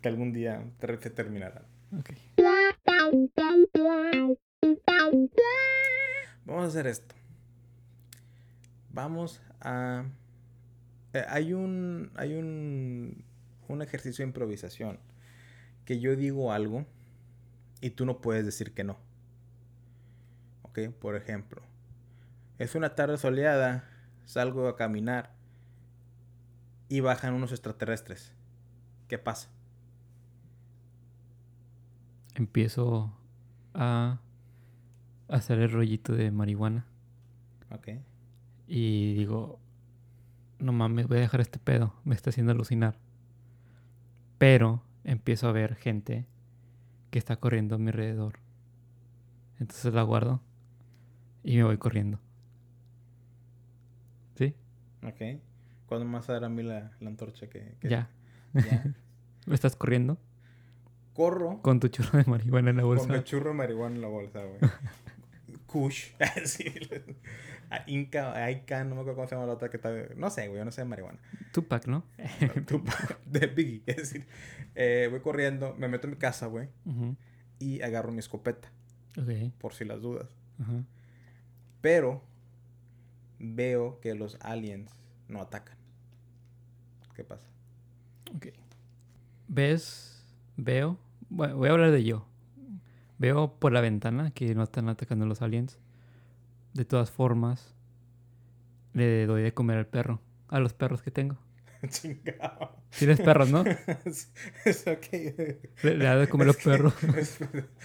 que 0.00 0.08
algún 0.08 0.32
día 0.32 0.64
ter- 0.78 0.98
se 1.02 1.10
terminarán. 1.10 1.64
Ok. 1.98 2.10
Vamos 6.46 6.64
a 6.64 6.68
hacer 6.68 6.86
esto. 6.86 7.14
Vamos 8.90 9.42
a... 9.60 10.04
eh, 11.14 11.24
hay 11.28 11.54
un... 11.54 12.10
Hay 12.16 12.34
un... 12.34 13.24
Un 13.66 13.80
ejercicio 13.80 14.22
de 14.22 14.28
improvisación. 14.28 14.98
Que 15.86 15.98
yo 15.98 16.16
digo 16.16 16.52
algo 16.52 16.84
y 17.80 17.90
tú 17.90 18.04
no 18.04 18.20
puedes 18.20 18.44
decir 18.44 18.74
que 18.74 18.84
no. 18.84 18.98
¿Ok? 20.62 20.80
Por 21.00 21.16
ejemplo. 21.16 21.62
Es 22.58 22.74
una 22.74 22.94
tarde 22.94 23.16
soleada. 23.16 23.88
Salgo 24.26 24.68
a 24.68 24.76
caminar. 24.76 25.32
Y 26.88 27.00
bajan 27.00 27.34
unos 27.34 27.52
extraterrestres. 27.52 28.32
¿Qué 29.08 29.18
pasa? 29.18 29.48
Empiezo 32.34 33.16
a 33.74 34.20
hacer 35.28 35.58
el 35.60 35.70
rollito 35.70 36.14
de 36.14 36.30
marihuana. 36.30 36.86
¿Ok? 37.70 37.88
Y 38.66 39.14
digo, 39.14 39.60
no 40.64 40.72
mames, 40.72 41.06
voy 41.06 41.18
a 41.18 41.20
dejar 41.20 41.40
este 41.40 41.58
pedo. 41.58 41.94
Me 42.04 42.14
está 42.14 42.30
haciendo 42.30 42.52
alucinar. 42.52 42.98
Pero 44.38 44.82
empiezo 45.04 45.48
a 45.48 45.52
ver 45.52 45.76
gente 45.76 46.26
que 47.10 47.18
está 47.18 47.36
corriendo 47.36 47.76
a 47.76 47.78
mi 47.78 47.88
alrededor. 47.88 48.38
Entonces 49.60 49.94
la 49.94 50.02
guardo 50.02 50.40
y 51.42 51.56
me 51.56 51.64
voy 51.64 51.78
corriendo. 51.78 52.18
¿Sí? 54.36 54.54
¿Ok? 55.02 55.40
¿Cuándo 55.86 56.06
más 56.06 56.26
dará 56.26 56.46
a 56.46 56.50
mí 56.50 56.62
la, 56.62 56.92
la 57.00 57.08
antorcha 57.08 57.48
que... 57.48 57.76
que- 57.80 57.88
Ya. 57.88 58.10
ya? 58.54 58.84
¿Me 59.46 59.54
estás 59.54 59.76
corriendo? 59.76 60.18
Corro 61.12 61.60
Con 61.62 61.78
tu 61.78 61.88
churro 61.88 62.18
de 62.18 62.24
marihuana 62.24 62.70
en 62.70 62.76
la 62.76 62.82
con 62.82 62.96
bolsa. 62.96 63.12
mi 63.12 63.22
churro 63.22 63.50
de 63.50 63.56
marihuana 63.56 63.94
en 63.94 64.00
la 64.02 64.08
bolsa, 64.08 64.40
güey. 64.42 64.58
Kush. 65.66 66.10
sí. 66.44 66.64
A 67.70 67.82
Inca, 67.86 68.50
Ica, 68.50 68.84
no 68.84 68.94
me 68.94 69.00
acuerdo 69.00 69.16
cómo 69.16 69.28
se 69.28 69.34
llama 69.34 69.46
la 69.46 69.54
otra 69.54 69.70
que 69.70 69.76
está... 69.76 69.90
No 70.16 70.30
sé, 70.30 70.48
güey, 70.48 70.58
yo 70.58 70.64
no 70.64 70.70
sé 70.70 70.82
de 70.82 70.86
marihuana. 70.86 71.18
Tupac, 71.52 71.86
¿no? 71.86 72.04
Tupac, 72.66 73.20
de 73.24 73.46
Biggie. 73.46 73.82
Es 73.86 73.96
decir, 73.96 74.26
eh, 74.74 75.08
voy 75.10 75.20
corriendo, 75.20 75.74
me 75.78 75.88
meto 75.88 76.06
en 76.06 76.12
mi 76.12 76.16
casa, 76.18 76.46
güey, 76.46 76.68
y 77.58 77.82
agarro 77.82 78.12
mi 78.12 78.18
escopeta, 78.18 78.70
Ok. 79.18 79.52
por 79.58 79.72
si 79.74 79.84
las 79.84 80.00
dudas. 80.00 80.28
Ajá. 80.60 80.84
Pero 81.80 82.22
veo 83.38 84.00
que 84.00 84.14
los 84.14 84.36
aliens 84.40 84.90
no 85.28 85.40
atacan. 85.40 85.76
¿Qué 87.14 87.24
pasa? 87.24 87.46
Ok. 88.34 88.48
¿Ves? 89.48 90.24
Veo. 90.56 90.98
Bueno, 91.28 91.56
voy 91.56 91.68
a 91.68 91.72
hablar 91.72 91.90
de 91.90 92.02
yo. 92.04 92.26
Veo 93.18 93.54
por 93.58 93.72
la 93.72 93.80
ventana 93.80 94.30
que 94.32 94.54
no 94.54 94.62
están 94.64 94.88
atacando 94.88 95.26
los 95.26 95.42
aliens. 95.42 95.78
De 96.74 96.84
todas 96.84 97.10
formas, 97.10 97.74
le 98.92 99.26
doy 99.26 99.42
de 99.42 99.52
comer 99.54 99.78
al 99.78 99.86
perro. 99.86 100.20
A 100.48 100.60
los 100.60 100.74
perros 100.74 101.02
que 101.02 101.10
tengo. 101.10 101.36
Chingado. 101.88 102.76
Tienes 102.98 103.20
perros, 103.20 103.50
¿no? 103.50 103.64
es, 104.04 104.32
es 104.64 104.86
ok. 104.86 105.06
Le, 105.82 105.96
le 105.96 106.06
doy 106.06 106.20
de 106.20 106.28
comer 106.28 106.44
a 106.44 106.48
los 106.48 106.56
Es 106.56 106.62
que- 106.64 106.70
perros. 106.70 106.94
Es, 107.16 107.40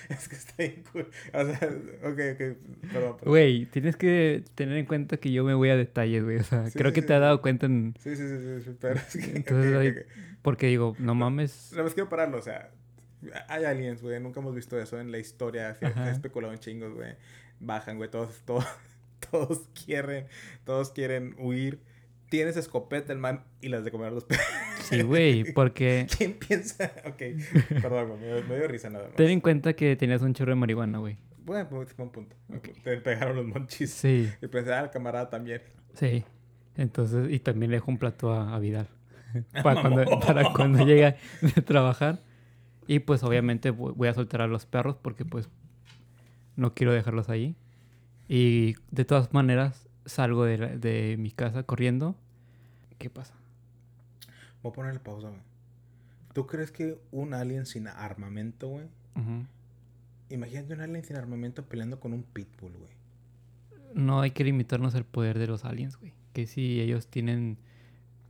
es 0.10 0.27
que 0.29 0.36
está 0.36 0.53
bien 0.58 0.84
cool. 0.91 1.10
O 1.34 1.46
sea, 1.46 1.69
ok, 2.03 2.10
ok. 2.10 2.38
Perdón, 2.38 2.58
perdón. 2.91 3.17
Güey, 3.25 3.65
tienes 3.67 3.96
que 3.96 4.43
tener 4.55 4.77
en 4.77 4.86
cuenta 4.86 5.17
que 5.17 5.31
yo 5.31 5.43
me 5.43 5.53
voy 5.53 5.69
a 5.69 5.75
detalles, 5.75 6.24
güey. 6.24 6.38
O 6.38 6.43
sea, 6.43 6.67
Sí, 6.69 6.77
creo 6.77 6.91
sí, 6.91 6.96
que 6.96 7.01
sí, 7.01 7.08
te 7.08 7.13
has 7.13 7.22
dado 7.22 7.41
cuenta 7.41 7.65
en... 7.65 7.93
Sí, 8.00 8.15
sí, 8.15 8.27
sí, 8.27 8.62
sí, 8.65 8.77
pero 8.79 8.96
es 8.96 9.17
que... 9.17 9.36
Entonces, 9.38 9.74
ok, 9.75 9.79
ahí- 9.81 9.89
ok, 9.89 9.98
ok. 10.00 10.38
Porque 10.41 10.67
digo, 10.67 10.96
no 11.00 11.15
mames. 11.15 11.69
Nada 11.72 11.84
más 11.84 11.93
quiero 11.93 12.08
pararlo, 12.10 12.38
o 12.38 12.41
sea, 12.41 12.72
hay 13.50 13.65
aliens, 13.65 14.01
güey, 14.01 14.19
nunca 14.22 14.39
hemos 14.39 14.55
visto 14.55 14.79
eso 14.79 15.00
en 15.01 15.12
la 15.12 15.17
historia, 15.19 15.75
se, 15.75 15.86
ha 15.88 16.10
especulado 16.12 16.53
en 16.53 16.60
chingos, 16.60 16.93
güey. 16.93 17.15
Bajan, 17.60 17.98
güey, 17.98 18.10
todos, 18.10 18.42
todos, 18.46 18.66
todos 19.32 19.62
quieren, 19.86 20.28
todos 20.63 20.92
quieren 20.92 21.36
huir. 21.38 21.82
Tienes 22.30 22.58
escopeta 22.58 23.12
el 23.12 23.18
man 23.18 23.44
y 23.60 23.70
las 23.70 23.84
de 23.84 23.89
comer 23.92 24.12
los 24.12 24.24
perros. 24.24 24.46
Sí, 24.84 25.01
güey, 25.01 25.51
porque... 25.54 26.06
¿Quién 26.16 26.34
piensa? 26.34 26.92
Ok, 27.06 27.18
perdón, 27.82 28.10
güey, 28.10 28.20
me, 28.20 28.28
dio- 28.28 28.44
me 28.48 28.56
dio 28.58 28.68
risa 28.68 28.89
nada 28.89 29.08
más. 29.08 29.16
Ten 29.16 29.30
en 29.30 29.42
cuenta 29.42 29.74
que 29.74 29.96
tenías 29.96 30.22
un 30.22 30.34
chorro 30.36 30.51
de 30.51 30.56
marihuana, 30.56 31.00
güey. 31.00 31.18
Bueno, 31.44 31.68
pues, 31.70 31.96
buen 31.98 32.12
punto. 32.12 32.36
Ok. 32.56 32.70
Te 32.84 32.98
pegaron 32.98 33.36
los 33.36 33.46
monchis. 33.48 33.89
Sí, 33.92 34.30
Y 34.44 34.48
pensé, 34.48 34.72
ah, 34.74 34.82
el 34.82 34.89
camarada 34.92 35.30
también. 35.30 35.62
sí. 35.96 36.24
Entonces, 36.75 37.30
y 37.30 37.39
también 37.39 37.72
le 37.72 37.78
dejo 37.78 37.92
un 37.92 37.98
plato 37.98 38.32
a, 38.32 38.56
a 38.56 38.60
Vidal. 38.60 38.88
para, 39.63 39.82
cuando, 39.82 40.20
para 40.22 40.54
cuando 40.54 40.86
llegue 40.86 41.16
de 41.42 41.62
trabajar. 41.62 42.22
Y 42.88 43.00
pues 43.00 43.22
obviamente 43.24 43.72
voy 43.72 44.08
a 44.08 44.13
soltar 44.13 44.42
a 44.42 44.48
los 44.48 44.66
perros 44.66 44.96
porque 45.01 45.25
pues 45.25 45.50
no 46.60 46.74
quiero 46.74 46.94
dejarlos 46.94 47.30
ahí. 47.30 47.56
Y 48.28 48.75
de 48.92 49.06
todas 49.06 49.34
maneras 49.34 49.88
salgo 50.06 50.46
de, 50.46 50.58
la- 50.58 50.78
de 50.78 51.16
mi 51.18 51.32
casa 51.32 51.63
corriendo. 51.63 52.16
¿Qué 52.98 53.10
pasa? 53.10 53.34
Voy 54.62 54.72
a 54.72 54.74
ponerle 54.74 55.00
pausa, 55.00 55.30
güey. 55.30 55.42
¿Tú 56.34 56.46
crees 56.46 56.72
que 56.72 57.00
un 57.12 57.34
alien 57.34 57.66
sin 57.66 57.88
armamento, 57.88 58.68
güey? 58.68 58.88
Imagínate 60.30 60.74
un 60.74 60.82
alien 60.82 61.04
sin 61.04 61.16
armamento 61.16 61.63
peleando 61.66 62.00
con 62.00 62.13
un 62.13 62.24
pitbull, 62.24 62.74
güey. 62.74 62.92
No 63.96 64.22
hay 64.22 64.32
que 64.32 64.44
limitarnos 64.44 64.94
al 64.96 65.06
poder 65.06 65.39
de 65.39 65.48
los 65.48 65.66
aliens, 65.66 65.98
güey. 65.98 66.13
Que 66.34 66.46
si 66.46 66.80
ellos 66.82 67.08
tienen 67.08 67.58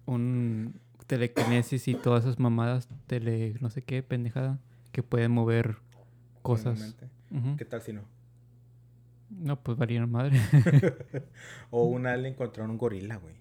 un 0.06 0.76
telequinesis 1.08 1.88
y 1.88 1.96
todas 1.96 2.24
esas 2.24 2.40
mamadas, 2.40 2.88
tele, 3.08 3.56
no 3.60 3.70
sé 3.70 3.82
qué, 3.82 4.02
pendejada, 4.04 4.60
que 4.94 5.04
pueden 5.04 5.32
mover 5.32 5.78
cosas. 6.42 6.96
Ujú. 7.32 7.58
¿Qué 7.58 7.66
tal 7.66 7.82
si 7.82 7.92
no? 7.94 8.04
No, 9.30 9.62
pues 9.62 9.78
valieron 9.78 10.12
madre. 10.12 10.40
o 11.70 11.86
un 11.86 12.08
alien 12.08 12.34
contra 12.34 12.64
un 12.64 12.78
gorila, 12.78 13.18
güey. 13.18 13.36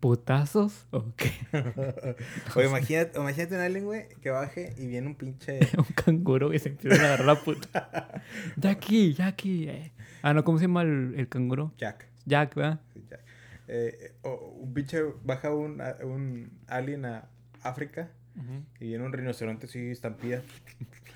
¿Putazos? 0.00 0.86
¿O 0.90 1.04
qué? 1.16 1.30
Oye, 2.56 2.66
imagínate, 2.66 3.18
imagínate 3.18 3.54
un 3.54 3.60
alien, 3.60 3.84
güey, 3.84 4.08
que 4.22 4.30
baje 4.30 4.74
y 4.78 4.86
viene 4.86 5.06
un 5.06 5.14
pinche... 5.14 5.60
Un 5.76 5.84
canguro 5.94 6.50
que 6.50 6.58
se 6.58 6.70
empieza 6.70 7.02
a 7.02 7.06
agarrar 7.06 7.26
la 7.26 7.34
puta. 7.36 8.22
Jackie, 8.56 9.12
Jackie. 9.14 9.68
eh. 9.68 9.92
Ah, 10.22 10.32
no, 10.34 10.44
¿cómo 10.44 10.58
se 10.58 10.64
llama 10.64 10.82
el, 10.82 11.14
el 11.16 11.28
canguro? 11.28 11.72
Jack. 11.78 12.06
Jack, 12.26 12.54
¿verdad? 12.54 12.80
Sí, 12.94 13.04
Jack. 13.08 13.20
Eh, 13.68 14.14
o 14.22 14.34
un 14.60 14.72
pinche... 14.74 15.02
Baja 15.24 15.54
un, 15.54 15.82
un 16.02 16.50
alien 16.66 17.04
a 17.04 17.28
África 17.62 18.10
y 18.80 18.88
viene 18.88 19.04
un 19.04 19.12
rinoceronte 19.12 19.66
así, 19.66 19.90
estampida. 19.90 20.42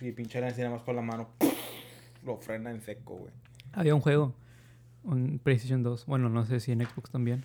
Y 0.01 0.13
pinche 0.13 0.39
alien 0.39 0.53
así 0.53 0.61
nada 0.63 0.75
más 0.75 0.83
con 0.83 0.97
la 0.97 1.03
mano. 1.03 1.31
Lo 2.29 2.37
frena 2.37 2.71
en 2.71 2.83
seco, 2.83 3.15
güey. 3.17 3.33
Había 3.73 3.95
un 3.95 4.03
juego, 4.03 4.35
un 5.03 5.39
PlayStation 5.43 5.83
2, 5.83 6.05
bueno, 6.05 6.29
no 6.29 6.45
sé 6.45 6.61
si 6.61 6.73
en 6.73 6.81
Xbox 6.85 7.11
también, 7.11 7.43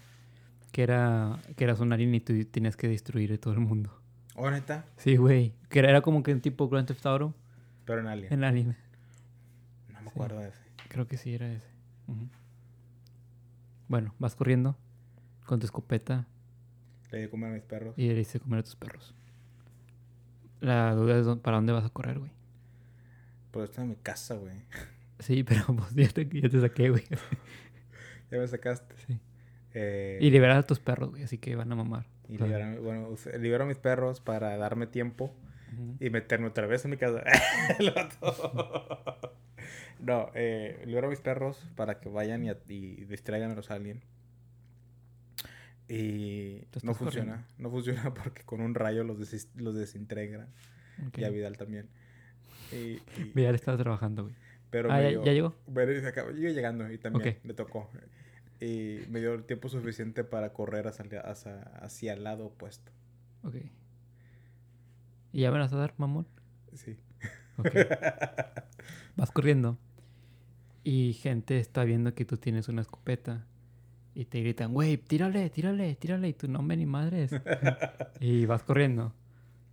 que 0.74 0.84
era 0.84 1.40
que 1.56 1.64
eras 1.64 1.80
un 1.80 1.94
alien 1.94 2.14
y 2.14 2.20
tú 2.20 2.34
tenías 2.46 2.76
que 2.76 2.90
destruir 2.90 3.32
a 3.32 3.38
todo 3.38 3.54
el 3.54 3.60
mundo. 3.62 3.98
¿O 4.36 4.50
neta? 4.52 4.84
Sí, 4.98 5.16
güey. 5.16 5.54
Que 5.70 5.80
era, 5.80 5.90
era 5.90 6.02
como 6.02 6.22
que 6.22 6.34
un 6.34 6.42
tipo 6.42 6.68
Grand 6.68 6.86
Theft 6.88 7.06
Auto 7.06 7.34
Pero 7.86 8.02
en 8.02 8.08
alien. 8.08 8.34
en 8.34 8.44
anime. 8.44 8.76
No 9.94 10.02
me 10.02 10.10
acuerdo 10.10 10.40
de 10.40 10.50
ese. 10.50 10.62
Creo 10.90 11.08
que 11.08 11.16
sí 11.18 11.34
era 11.34 11.50
ese. 11.52 11.68
Bueno, 13.88 14.14
vas 14.20 14.36
corriendo 14.36 14.76
con 15.46 15.60
tu 15.60 15.66
escopeta 15.66 16.26
Le 17.12 17.22
di 17.22 17.28
comer 17.30 17.52
a 17.52 17.54
mis 17.54 17.64
perros. 17.64 17.94
y 17.98 18.08
le 18.08 18.16
dices 18.16 18.42
comer 18.42 18.60
a 18.60 18.64
tus 18.64 18.76
perros. 18.76 19.14
La 20.60 20.94
duda 20.96 21.20
es 21.20 21.38
para 21.40 21.58
dónde 21.58 21.72
vas 21.74 21.86
a 21.86 21.90
correr, 21.90 22.20
güey. 22.20 22.32
Pero 23.54 23.64
estoy 23.66 23.84
en 23.86 23.90
mi 23.92 23.96
casa, 23.96 24.36
güey. 24.36 24.56
Sí, 25.20 25.44
pero 25.44 25.64
pues 25.78 25.94
ya 25.96 26.10
te, 26.10 26.28
ya 26.28 26.50
te 26.50 26.60
saqué, 26.60 26.90
güey. 26.90 27.04
Ya 28.32 28.40
me 28.40 28.48
sacaste. 28.48 28.96
Sí. 29.08 29.20
Eh, 29.76 30.18
Y 30.20 30.32
liberar 30.32 30.58
a 30.58 30.64
tus 30.64 30.80
perros, 30.80 31.12
güey, 31.12 31.22
así 31.24 31.38
que 31.38 31.56
van 31.56 31.72
a 31.72 31.76
mamar. 31.76 32.08
y 32.28 32.38
Claro. 32.38 32.52
libero, 32.52 32.82
bueno, 32.82 33.16
libero 33.40 33.64
a 33.64 33.68
mis 33.68 33.78
perros 33.78 34.20
para 34.22 34.58
darme 34.58 34.88
tiempo 34.88 35.34
y 36.00 36.10
meterme 36.10 36.48
otra 36.48 36.66
vez 36.68 36.84
en 36.86 36.92
mi 36.92 36.98
casa. 36.98 37.24
No, 40.00 40.30
eh, 40.36 40.82
libero 40.86 41.08
a 41.08 41.10
mis 41.10 41.22
perros 41.22 41.66
para 41.76 42.00
que 42.02 42.10
vayan 42.10 42.44
y, 42.44 42.50
y 42.68 43.06
distraigan 43.06 43.52
a 43.52 43.56
los 43.56 43.72
aliens. 43.72 44.04
Y 45.88 46.66
no 46.82 46.94
funciona. 46.94 47.46
No 47.58 47.70
funciona 47.70 48.14
porque 48.14 48.44
con 48.44 48.62
un 48.62 48.76
rayo 48.76 49.04
los, 49.04 49.18
desis- 49.20 49.50
los 49.56 49.76
desintegra. 49.76 50.48
Y 51.16 51.24
a 51.24 51.30
Vidal 51.30 51.58
también. 51.58 51.88
Y, 52.74 53.02
y- 53.22 53.32
Vidal 53.34 53.56
estaba 53.56 53.78
trabajando, 53.78 54.24
güey. 54.24 54.36
pero 54.70 54.92
Ah, 54.92 54.98
me 54.98 55.04
¿ya, 55.04 55.10
dio- 55.10 55.24
ya 55.26 55.32
llegó? 55.34 55.56
Pero 55.74 55.92
yo 56.32 56.50
llegando 56.50 56.92
y 56.92 56.98
también 56.98 57.38
le 57.44 57.54
tocó. 57.54 57.90
Y 58.60 59.00
me 59.10 59.20
dio 59.20 59.34
el 59.34 59.44
tiempo 59.44 59.68
suficiente 59.70 60.24
para 60.24 60.54
correr 60.54 60.88
hacia, 60.88 61.20
hacia, 61.22 61.62
hacia 61.62 62.14
el 62.14 62.24
lado 62.24 62.46
opuesto. 62.48 62.92
Ok. 63.44 63.56
¿Y 65.32 65.42
ya 65.42 65.52
me 65.52 65.60
vas 65.60 65.74
a 65.74 65.78
dar, 65.78 65.94
mamón? 65.98 66.28
Sí. 66.74 66.98
Ok. 67.58 67.68
Vas 69.16 69.30
corriendo 69.32 69.78
y 70.84 71.14
gente 71.14 71.60
está 71.60 71.84
viendo 71.84 72.14
que 72.16 72.26
tú 72.26 72.38
tienes 72.38 72.68
una 72.68 72.82
escopeta 72.82 73.46
y 74.16 74.26
te 74.26 74.40
gritan, 74.42 74.74
güey, 74.74 74.98
tírale, 74.98 75.50
tírale, 75.50 75.96
tírale. 75.96 76.30
Y 76.30 76.34
tú, 76.34 76.48
no, 76.48 76.62
me 76.64 76.76
ni 76.78 76.86
madres. 76.86 77.32
y 78.20 78.46
vas 78.48 78.64
corriendo, 78.64 79.14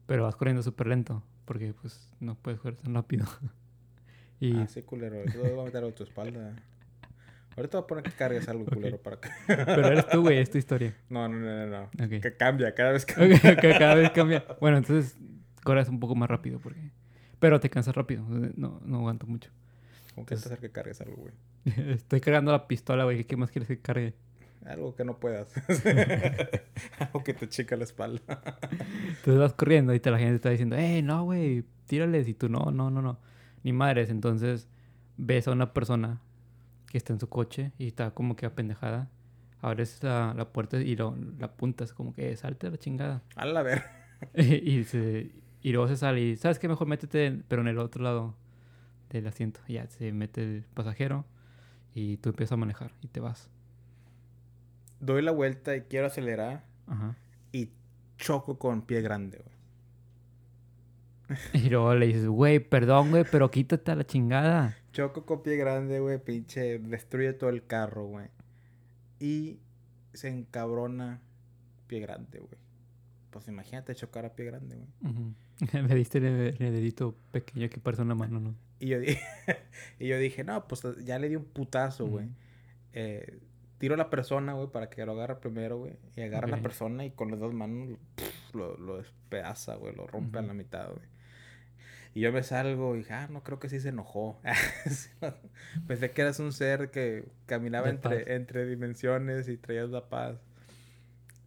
pero 0.07 0.25
vas 0.25 0.37
corriendo 0.37 0.63
súper 0.63 0.89
lento 0.89 1.23
porque 1.51 1.75
pues 1.75 2.15
no 2.21 2.37
puedes 2.37 2.61
correr 2.61 2.77
tan 2.77 2.95
rápido. 2.95 3.27
y 4.41 4.57
Ah, 4.57 4.69
sí, 4.69 4.83
culero. 4.83 5.17
Eso 5.17 5.39
lo 5.39 5.51
voy 5.51 5.63
a 5.63 5.65
meter 5.65 5.83
a 5.83 5.91
tu 5.91 6.05
espalda. 6.05 6.55
Ahorita 7.57 7.79
voy 7.79 7.85
a 7.85 7.87
poner 7.89 8.05
que 8.05 8.13
cargues 8.13 8.49
algo, 8.49 8.67
culero, 8.67 8.99
para 8.99 9.17
que... 9.19 9.31
Pero 9.49 9.85
eres 9.89 10.07
tú, 10.07 10.21
güey, 10.21 10.39
es 10.39 10.49
tu 10.49 10.59
historia. 10.59 10.95
No, 11.11 11.29
no, 11.29 11.41
no, 11.41 11.67
no, 11.67 11.91
no. 11.93 12.09
Que 12.09 12.37
cambia, 12.37 12.73
cada 12.73 12.93
vez 12.93 13.05
que... 13.05 13.15
Ok, 13.15 13.45
ok, 13.59 13.79
cada 13.81 13.97
vez 13.97 14.13
cambia. 14.13 14.47
Bueno, 14.61 14.77
entonces 14.77 15.19
corres 15.65 15.89
un 15.89 15.99
poco 15.99 16.15
más 16.15 16.31
rápido 16.31 16.61
porque... 16.61 16.93
Pero 17.41 17.59
te 17.59 17.69
cansas 17.69 17.97
rápido, 17.97 18.23
no, 18.55 18.81
no 18.85 18.99
aguanto 18.99 19.27
mucho. 19.27 19.51
¿Cómo 20.15 20.27
que 20.27 20.35
hacer 20.35 20.57
que 20.59 20.71
cargues 20.71 21.01
algo, 21.01 21.17
güey? 21.17 21.33
Estoy 21.95 22.21
cargando 22.21 22.53
la 22.53 22.69
pistola, 22.69 23.03
güey. 23.03 23.25
¿Qué 23.25 23.37
más 23.37 23.51
quieres 23.51 23.67
que 23.67 23.81
cargue? 23.81 24.15
Algo 24.67 24.95
que 24.95 25.05
no 25.05 25.19
puedas. 25.19 25.49
algo 26.99 27.25
que 27.25 27.35
te 27.35 27.49
chica 27.49 27.77
la 27.77 27.85
espalda. 27.85 28.23
Entonces 29.09 29.39
vas 29.39 29.53
corriendo 29.55 29.95
y 29.95 30.01
te, 30.01 30.11
la 30.11 30.19
gente 30.19 30.37
está 30.37 30.51
diciendo, 30.51 30.77
¡eh, 30.77 31.03
no, 31.03 31.25
güey! 31.25 31.65
Tírales. 31.87 32.29
Y 32.29 32.35
tú, 32.35 32.49
no, 32.49 32.71
no, 32.71 32.91
no, 32.91 33.01
no. 33.03 33.19
Ni 33.63 33.73
madres. 33.73 34.11
Entonces 34.11 34.69
ves 35.17 35.49
a 35.49 35.53
una 35.53 35.73
persona 35.73 36.21
que 36.91 36.99
está 36.99 37.13
en 37.13 37.21
su 37.21 37.29
coche 37.29 37.73
y 37.79 37.87
está 37.87 38.11
como 38.13 38.37
que 38.37 38.47
apendejada. 38.47 39.09
Abres 39.63 40.03
la, 40.03 40.35
la 40.37 40.53
puerta 40.53 40.79
y 40.81 40.97
lo, 40.97 41.17
la 41.39 41.47
apuntas 41.47 41.93
como 41.93 42.13
que 42.15 42.35
salte 42.37 42.67
a 42.67 42.71
la 42.71 42.79
chingada. 42.79 43.23
A 43.37 43.45
la 43.47 43.63
ver. 43.63 43.83
y, 44.35 44.85
se, 44.85 45.33
y 45.63 45.73
luego 45.73 45.89
se 45.89 45.97
sale 45.97 46.21
y, 46.21 46.37
¿sabes 46.37 46.59
qué? 46.59 46.69
Mejor 46.69 46.87
métete, 46.87 47.27
en- 47.27 47.45
pero 47.49 47.63
en 47.63 47.69
el 47.69 47.79
otro 47.79 48.03
lado 48.03 48.37
del 49.11 49.27
asiento. 49.27 49.61
Y 49.69 49.75
ya 49.75 49.87
se 49.89 50.13
mete 50.13 50.43
el 50.43 50.65
pasajero 50.75 51.25
y 51.95 52.19
tú 52.19 52.31
empiezas 52.31 52.53
a 52.53 52.57
manejar 52.57 52.93
y 53.03 53.09
te 53.09 53.21
vas. 53.21 53.51
Doy 55.01 55.23
la 55.23 55.33
vuelta 55.33 55.75
y 55.77 55.83
quiero 55.83 56.07
acelerar 56.07 56.65
Ajá. 56.87 57.17
y 57.53 57.71
choco 58.19 58.59
con 58.59 58.83
pie 58.83 59.01
grande, 59.03 59.39
güey. 59.39 59.61
Y 61.65 61.71
luego 61.71 61.95
le 61.95 62.07
dices, 62.07 62.27
güey, 62.27 62.59
perdón, 62.59 63.11
güey, 63.11 63.25
pero 63.31 63.51
quítate 63.51 63.91
a 63.93 63.95
la 63.95 64.05
chingada. 64.05 64.77
Choco 64.93 65.25
con 65.25 65.43
pie 65.43 65.57
grande, 65.57 66.01
güey, 66.01 66.19
pinche, 66.23 66.79
destruye 66.79 67.33
todo 67.33 67.51
el 67.51 67.65
carro, 67.67 68.07
güey. 68.07 68.29
Y 69.21 69.61
se 70.13 70.29
encabrona 70.29 71.21
pie 71.87 72.01
grande, 72.01 72.41
güey. 72.41 72.59
Pues 73.31 73.47
imagínate 73.47 73.95
chocar 73.95 74.25
a 74.25 74.35
pie 74.35 74.47
grande, 74.47 74.77
güey. 74.77 75.13
Ujú. 75.13 75.35
Le 75.89 75.95
diste 75.95 76.19
el, 76.19 76.27
el 76.27 76.57
dedito 76.59 77.17
pequeño 77.31 77.69
que 77.71 77.79
parece 77.79 78.03
una 78.03 78.15
mano, 78.15 78.41
¿no? 78.41 78.55
Y 78.81 78.89
yo 78.89 78.99
dije, 78.99 79.21
y 79.99 80.09
yo 80.09 80.19
dije, 80.19 80.43
no, 80.43 80.67
pues 80.67 80.83
ya 81.05 81.19
le 81.19 81.29
di 81.29 81.37
un 81.37 81.45
putazo, 81.45 82.07
güey. 82.07 82.29
Eh, 82.93 83.39
tiro 83.81 83.95
a 83.95 83.97
la 83.97 84.11
persona, 84.11 84.53
güey, 84.53 84.69
para 84.69 84.89
que 84.91 85.05
lo 85.05 85.13
agarre 85.13 85.41
primero, 85.41 85.79
güey. 85.79 85.95
Y 86.15 86.21
agarra 86.21 86.47
a 86.47 86.51
la 86.51 86.63
persona 86.63 87.05
y 87.05 87.11
con 87.11 87.31
las 87.33 87.41
dos 87.41 87.53
manos 87.53 87.99
lo, 88.53 88.77
lo 88.77 88.99
despedaza, 88.99 89.75
güey. 89.75 89.95
Lo 89.97 90.07
rompe 90.07 90.39
a 90.39 90.43
Ujú. 90.43 90.49
la 90.49 90.55
mitad, 90.55 90.89
güey. 90.91 91.09
Y 92.13 92.21
yo 92.21 92.33
me 92.33 92.43
salgo 92.43 92.95
y 92.95 92.99
dije, 92.99 93.13
ah, 93.15 93.29
no, 93.31 93.43
creo 93.43 93.59
que 93.59 93.69
sí 93.69 93.81
se 93.81 93.89
enojó. 93.89 94.41
Pensé 95.87 96.11
que 96.11 96.23
eras 96.23 96.39
un 96.41 96.53
ser 96.53 96.91
que 96.91 97.25
caminaba 97.47 97.89
entre, 97.89 98.35
entre 98.35 98.67
dimensiones 98.67 99.49
y 99.49 99.57
traías 99.57 99.91
la 99.91 100.09
paz. 100.09 100.37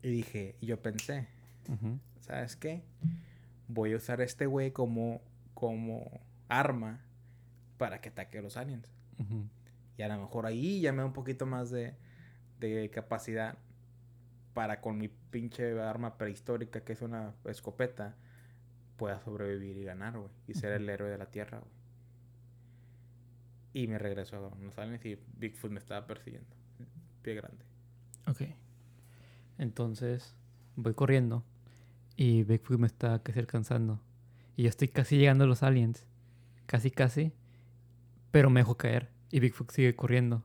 Y 0.02 0.10
dije, 0.10 0.56
y 0.60 0.66
yo 0.66 0.82
pensé, 0.82 1.28
¿sabes 2.20 2.56
qué? 2.58 2.82
Voy 3.68 3.94
a 3.94 3.98
usar 3.98 4.20
a 4.22 4.24
este 4.26 4.46
güey 4.48 4.72
como, 4.72 5.22
como 5.54 6.20
arma 6.50 7.02
para 7.78 8.02
que 8.02 8.10
ataque 8.10 8.40
a 8.40 8.42
los 8.42 8.58
aliens. 8.58 8.90
Y 9.98 10.02
a 10.02 10.08
lo 10.08 10.18
mejor 10.20 10.46
ahí 10.46 10.82
ya 10.82 10.92
me 10.92 11.00
da 11.00 11.06
un 11.06 11.14
poquito 11.14 11.46
más 11.46 11.72
de, 11.72 11.94
de 12.68 12.90
capacidad 12.90 13.58
para 14.54 14.82
con 14.82 14.98
mi 14.98 15.08
pinche 15.08 15.80
arma 15.82 16.18
prehistórica 16.18 16.84
que 16.84 16.94
es 16.94 17.02
una 17.02 17.34
escopeta 17.46 18.16
pueda 18.98 19.20
sobrevivir 19.20 19.78
y 19.78 19.84
ganar, 19.84 20.18
güey. 20.18 20.30
Y 20.48 20.54
ser 20.54 20.74
el 20.74 20.88
héroe 20.88 21.10
de 21.10 21.18
la 21.18 21.26
tierra, 21.26 21.60
güey. 21.60 21.72
Y 23.74 23.88
me 23.88 23.98
regreso 23.98 24.38
a 24.38 24.62
los 24.64 24.78
aliens 24.78 25.04
y 25.06 25.18
Bigfoot 25.38 25.72
me 25.72 25.80
estaba 25.80 26.06
persiguiendo. 26.06 26.56
Pie 27.24 27.36
grande. 27.36 27.66
Ok. 28.28 28.42
Entonces 29.58 30.36
voy 30.76 30.94
corriendo 30.94 31.44
y 32.16 32.44
Bigfoot 32.44 32.80
me 32.80 32.88
está 32.88 33.22
casi 33.24 33.40
alcanzando. 33.40 34.00
Y 34.56 34.64
yo 34.64 34.70
estoy 34.70 34.90
casi 34.90 35.18
llegando 35.18 35.46
a 35.46 35.48
los 35.48 35.64
aliens. 35.64 36.06
Casi, 36.68 36.92
casi. 36.92 37.34
Pero 38.32 38.52
me 38.52 38.60
dejo 38.60 38.78
caer. 38.78 39.10
Y 39.32 39.40
Bigfoot 39.40 39.72
sigue 39.72 39.96
corriendo. 39.96 40.44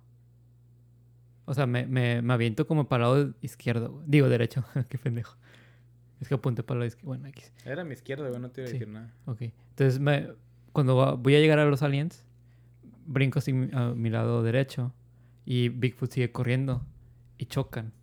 O 1.48 1.54
sea, 1.54 1.66
me, 1.66 1.86
me, 1.86 2.20
me 2.20 2.34
aviento 2.34 2.66
como 2.66 2.88
para 2.88 3.06
el 3.06 3.10
lado 3.10 3.34
izquierdo. 3.40 4.02
Digo, 4.06 4.28
derecho. 4.28 4.64
Qué 4.90 4.98
pendejo. 4.98 5.38
Es 6.20 6.28
que 6.28 6.34
apunté 6.34 6.62
para 6.62 6.76
el 6.76 6.80
lado 6.80 6.88
izquierdo. 6.88 7.08
Bueno, 7.08 7.26
aquí. 7.26 7.42
Era 7.64 7.84
mi 7.84 7.94
izquierda, 7.94 8.28
güey. 8.28 8.38
No 8.38 8.50
te 8.50 8.60
iba 8.60 8.68
a 8.68 8.72
decir 8.72 8.86
nada. 8.86 9.14
Ok. 9.24 9.40
Entonces, 9.70 9.98
me, 9.98 10.28
cuando 10.72 11.16
voy 11.16 11.36
a 11.36 11.40
llegar 11.40 11.58
a 11.58 11.64
los 11.64 11.82
aliens, 11.82 12.26
brinco 13.06 13.38
así 13.38 13.52
a 13.72 13.94
mi 13.94 14.10
lado 14.10 14.42
derecho. 14.42 14.92
Y 15.46 15.70
Bigfoot 15.70 16.10
sigue 16.12 16.30
corriendo. 16.32 16.84
Y 17.38 17.46
chocan. 17.46 17.94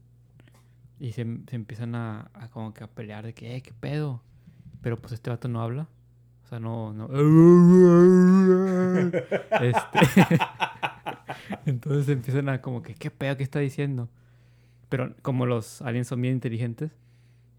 Y 1.00 1.12
se, 1.12 1.24
se 1.48 1.56
empiezan 1.56 1.94
a, 1.94 2.32
a, 2.34 2.50
como 2.50 2.74
que 2.74 2.84
a 2.84 2.88
pelear 2.88 3.28
de 3.28 3.36
que, 3.36 3.56
eh, 3.56 3.62
qué 3.62 3.74
pedo. 3.80 4.24
Pero 4.82 5.00
pues 5.00 5.14
este 5.14 5.30
vato 5.30 5.48
no 5.48 5.62
habla. 5.62 5.88
O 6.46 6.48
sea, 6.48 6.60
no, 6.60 6.94
no. 6.94 7.06
este. 9.62 10.40
Entonces 11.66 12.10
empiezan 12.10 12.50
a 12.50 12.62
como 12.62 12.82
que, 12.82 12.96
¿qué 12.96 13.12
pedo 13.12 13.38
que 13.38 13.44
está 13.44 13.60
diciendo? 13.60 14.10
Pero 14.90 15.16
como 15.22 15.46
los 15.46 15.82
aliens 15.82 16.08
son 16.08 16.22
bien 16.22 16.36
inteligentes, 16.36 16.92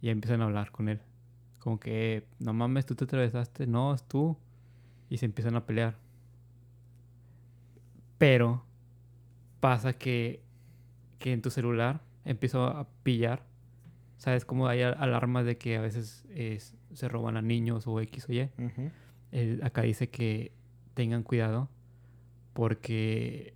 y 0.00 0.10
empiezan 0.10 0.40
a 0.40 0.44
hablar 0.44 0.70
con 0.70 0.88
él. 0.88 1.00
Como 1.58 1.80
que, 1.80 2.26
no 2.38 2.52
mames, 2.52 2.86
tú 2.86 2.94
te 2.94 3.04
atravesaste, 3.04 3.66
no, 3.66 3.92
es 3.92 4.04
tú. 4.04 4.36
Y 5.08 5.18
se 5.18 5.26
empiezan 5.26 5.56
a 5.56 5.66
pelear. 5.66 5.96
Pero 8.18 8.64
pasa 9.58 9.92
que, 9.94 10.42
que 11.18 11.32
en 11.32 11.42
tu 11.42 11.50
celular 11.50 12.02
empiezo 12.24 12.64
a 12.64 12.88
pillar. 13.02 13.44
¿Sabes 14.16 14.44
cómo 14.44 14.68
hay 14.68 14.82
alarmas 14.82 15.44
de 15.44 15.58
que 15.58 15.76
a 15.76 15.80
veces 15.80 16.24
se 16.92 17.08
roban 17.08 17.36
a 17.36 17.42
niños 17.42 17.88
o 17.88 18.00
X 18.00 18.28
o 18.28 18.32
Y? 18.32 18.48
acá 19.62 19.82
dice 19.82 20.08
que 20.08 20.52
tengan 20.94 21.24
cuidado 21.24 21.68
porque 22.52 23.55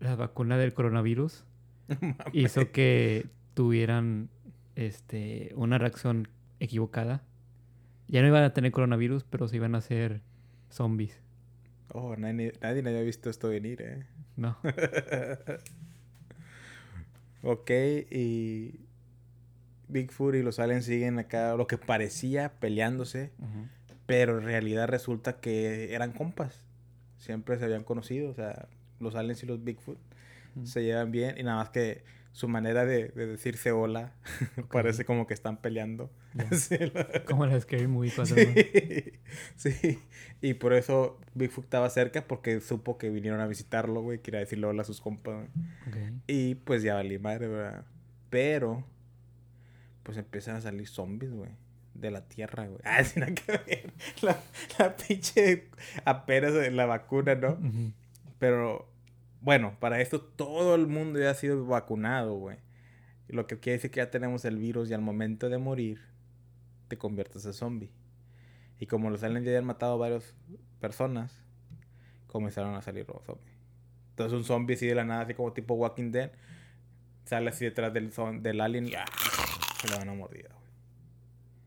la 0.00 0.16
vacuna 0.16 0.56
del 0.56 0.74
coronavirus 0.74 1.44
hizo 2.32 2.72
que 2.72 3.26
tuvieran 3.54 4.28
este, 4.76 5.52
una 5.56 5.78
reacción 5.78 6.28
equivocada. 6.60 7.22
Ya 8.06 8.22
no 8.22 8.28
iban 8.28 8.44
a 8.44 8.54
tener 8.54 8.72
coronavirus, 8.72 9.24
pero 9.24 9.48
se 9.48 9.56
iban 9.56 9.74
a 9.74 9.78
hacer 9.78 10.22
zombies. 10.70 11.20
Oh, 11.92 12.16
nadie, 12.16 12.52
nadie 12.60 12.80
había 12.80 13.02
visto 13.02 13.30
esto 13.30 13.48
venir, 13.48 13.82
¿eh? 13.82 14.06
No. 14.36 14.56
ok, 17.42 17.70
y 18.10 18.80
Bigfoot 19.88 20.36
y 20.36 20.42
los 20.42 20.58
aliens 20.58 20.84
siguen 20.84 21.18
acá, 21.18 21.56
lo 21.56 21.66
que 21.66 21.78
parecía 21.78 22.52
peleándose, 22.60 23.32
pero 24.06 24.38
en 24.38 24.44
realidad 24.44 24.88
resulta 24.88 25.40
que 25.40 25.94
eran 25.94 26.12
compas. 26.12 26.62
Siempre 27.16 27.58
se 27.58 27.64
habían 27.64 27.84
conocido, 27.84 28.30
o 28.30 28.34
sea, 28.34 28.68
los 29.00 29.14
aliens 29.14 29.42
y 29.42 29.46
los 29.46 29.62
Bigfoot 29.62 29.98
se 30.64 30.82
llevan 30.82 31.10
bien 31.10 31.36
y 31.38 31.42
nada 31.42 31.58
más 31.58 31.70
que 31.70 32.02
su 32.32 32.48
manera 32.48 32.84
de, 32.84 33.08
decirse 33.08 33.72
hola 33.72 34.12
parece 34.72 35.04
como 35.04 35.26
que 35.26 35.34
están 35.34 35.60
peleando. 35.60 36.10
como 37.26 37.46
la 37.46 37.60
Scary 37.60 37.88
Movie 37.88 38.10
sí, 38.10 39.12
sí, 39.56 39.98
y 40.40 40.54
por 40.54 40.72
eso 40.72 41.18
Bigfoot 41.34 41.64
estaba 41.64 41.90
cerca 41.90 42.26
porque 42.26 42.60
supo 42.60 42.98
que 42.98 43.10
vinieron 43.10 43.40
a 43.40 43.46
visitarlo, 43.46 44.02
güey, 44.02 44.20
quería 44.20 44.40
decirle 44.40 44.66
hola 44.66 44.82
a 44.82 44.84
sus 44.84 45.00
compas. 45.00 45.48
Y 46.26 46.56
pues 46.56 46.82
ya 46.82 46.94
valí 46.94 47.18
madre, 47.18 47.48
¿verdad? 47.48 47.84
Pero, 48.30 48.84
pues 50.02 50.18
empiezan 50.18 50.56
a 50.56 50.60
salir 50.60 50.86
zombies, 50.86 51.32
güey 51.32 51.50
de 52.00 52.10
la 52.10 52.28
tierra, 52.28 52.66
güey. 52.66 52.80
Ah, 52.84 53.02
sin 53.02 53.20
nada 53.20 53.34
que 53.34 53.52
ver. 53.52 53.92
La, 54.22 54.40
la 54.78 54.96
pinche 54.96 55.68
apenas 56.04 56.54
de 56.54 56.70
la 56.70 56.86
vacuna, 56.86 57.34
¿no? 57.34 57.58
Pero, 58.38 58.88
bueno, 59.40 59.76
para 59.80 60.00
esto 60.00 60.20
todo 60.20 60.74
el 60.74 60.86
mundo 60.86 61.18
ya 61.18 61.30
ha 61.30 61.34
sido 61.34 61.64
vacunado, 61.66 62.34
güey. 62.34 62.58
Lo 63.28 63.46
que 63.46 63.58
quiere 63.58 63.76
decir 63.76 63.90
que 63.90 63.98
ya 63.98 64.10
tenemos 64.10 64.44
el 64.44 64.56
virus 64.56 64.90
y 64.90 64.94
al 64.94 65.02
momento 65.02 65.48
de 65.48 65.58
morir 65.58 66.00
te 66.88 66.96
conviertes 66.96 67.44
en 67.44 67.52
zombie. 67.52 67.90
Y 68.80 68.86
como 68.86 69.10
los 69.10 69.22
aliens 69.22 69.44
ya 69.44 69.50
habían 69.50 69.66
matado 69.66 69.98
varias 69.98 70.34
personas, 70.80 71.44
comenzaron 72.26 72.74
a 72.74 72.82
salir 72.82 73.06
los 73.08 73.24
zombies. 73.24 73.56
Entonces 74.10 74.36
un 74.38 74.44
zombie 74.44 74.74
así 74.74 74.86
de 74.86 74.94
la 74.94 75.04
nada, 75.04 75.22
así 75.22 75.34
como 75.34 75.52
tipo 75.52 75.74
Walking 75.74 76.10
Dead, 76.10 76.30
sale 77.24 77.50
así 77.50 77.64
detrás 77.64 77.92
del, 77.92 78.10
del 78.42 78.60
alien 78.60 78.88
y 78.88 78.94
¡ah! 78.94 79.04
se 79.80 79.88
le 79.88 79.96
van 79.96 80.08
a 80.08 80.14
morder, 80.14 80.48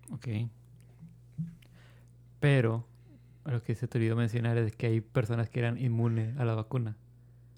güey. 0.10 0.46
Ok. 0.46 0.50
Pero 2.40 2.86
lo 3.46 3.64
que 3.64 3.76
se 3.76 3.88
te 3.88 3.98
olvidó 3.98 4.16
mencionar 4.16 4.58
es 4.58 4.76
que 4.76 4.88
hay 4.88 5.02
personas 5.02 5.50
que 5.50 5.60
eran 5.60 5.78
inmunes 5.78 6.38
a 6.38 6.46
la 6.46 6.54
vacuna. 6.54 6.96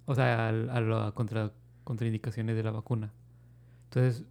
O 0.06 0.16
sea, 0.16 0.48
a, 0.48 0.50
a 0.50 0.82
las 0.82 1.14
contra, 1.14 1.52
contraindicaciones 1.84 2.56
de 2.56 2.64
la 2.64 2.72
vacuna. 2.72 3.12
Entonces, 3.86 4.26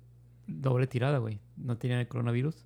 doble 0.47 0.87
tirada, 0.87 1.19
güey. 1.19 1.41
No 1.57 1.77
tenían 1.79 2.01
el 2.01 2.09
coronavirus 2.09 2.65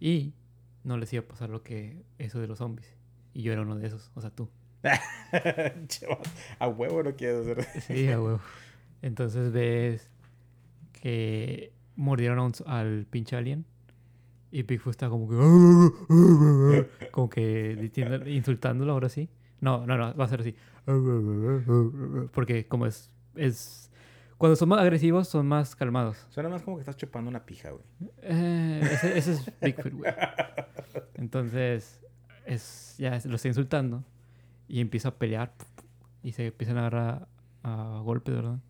y 0.00 0.34
no 0.82 0.96
les 0.98 1.12
iba 1.12 1.22
a 1.22 1.28
pasar 1.28 1.50
lo 1.50 1.62
que 1.62 2.04
eso 2.18 2.40
de 2.40 2.46
los 2.46 2.58
zombies. 2.58 2.94
Y 3.32 3.42
yo 3.42 3.52
era 3.52 3.62
uno 3.62 3.76
de 3.76 3.86
esos, 3.86 4.10
o 4.14 4.20
sea, 4.20 4.30
tú. 4.30 4.48
a 6.58 6.68
huevo 6.68 7.02
no 7.02 7.14
quiero 7.14 7.40
hacer. 7.40 7.64
sí, 7.80 8.08
a 8.08 8.20
huevo. 8.20 8.40
Entonces 9.02 9.52
ves 9.52 10.10
que 10.92 11.72
mordieron 11.96 12.52
al 12.66 13.06
pinche 13.10 13.36
alien 13.36 13.64
y 14.54 14.62
Bigfoot 14.62 14.92
está 14.92 15.08
como 15.08 15.28
que. 15.28 15.36
como 17.10 17.28
que 17.28 17.90
insultándolo 18.26 18.92
ahora 18.92 19.08
sí. 19.08 19.28
No, 19.60 19.84
no, 19.84 19.98
no, 19.98 20.14
va 20.14 20.24
a 20.24 20.28
ser 20.28 20.42
así. 20.42 20.54
Porque 22.32 22.68
como 22.68 22.86
es. 22.86 23.10
es 23.34 23.90
cuando 24.38 24.54
son 24.54 24.68
más 24.68 24.80
agresivos, 24.80 25.26
son 25.26 25.48
más 25.48 25.74
calmados. 25.74 26.24
Suena 26.30 26.48
más 26.48 26.62
como 26.62 26.76
que 26.76 26.82
estás 26.82 26.96
chupando 26.96 27.28
una 27.28 27.44
pija, 27.44 27.70
güey. 27.70 27.82
Eh, 28.22 28.80
ese, 28.92 29.18
es 29.32 29.52
Bigfoot, 29.60 29.92
güey. 29.92 30.12
Entonces, 31.14 32.00
es, 32.46 32.94
ya 32.96 33.18
lo 33.24 33.34
está 33.34 33.48
insultando. 33.48 34.04
Y 34.68 34.80
empieza 34.80 35.08
a 35.08 35.14
pelear. 35.16 35.52
Y 36.22 36.30
se 36.30 36.46
empiezan 36.46 36.76
a 36.76 36.86
agarrar 36.86 37.26
a, 37.64 38.00
golpes, 38.04 38.36
¿verdad? 38.36 38.60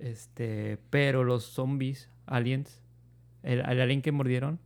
Este, 0.00 0.78
pero 0.88 1.24
los 1.24 1.44
zombies, 1.44 2.08
aliens, 2.24 2.80
el, 3.42 3.60
el 3.60 3.80
alien 3.82 4.00
que 4.00 4.10
mordieron, 4.10 4.60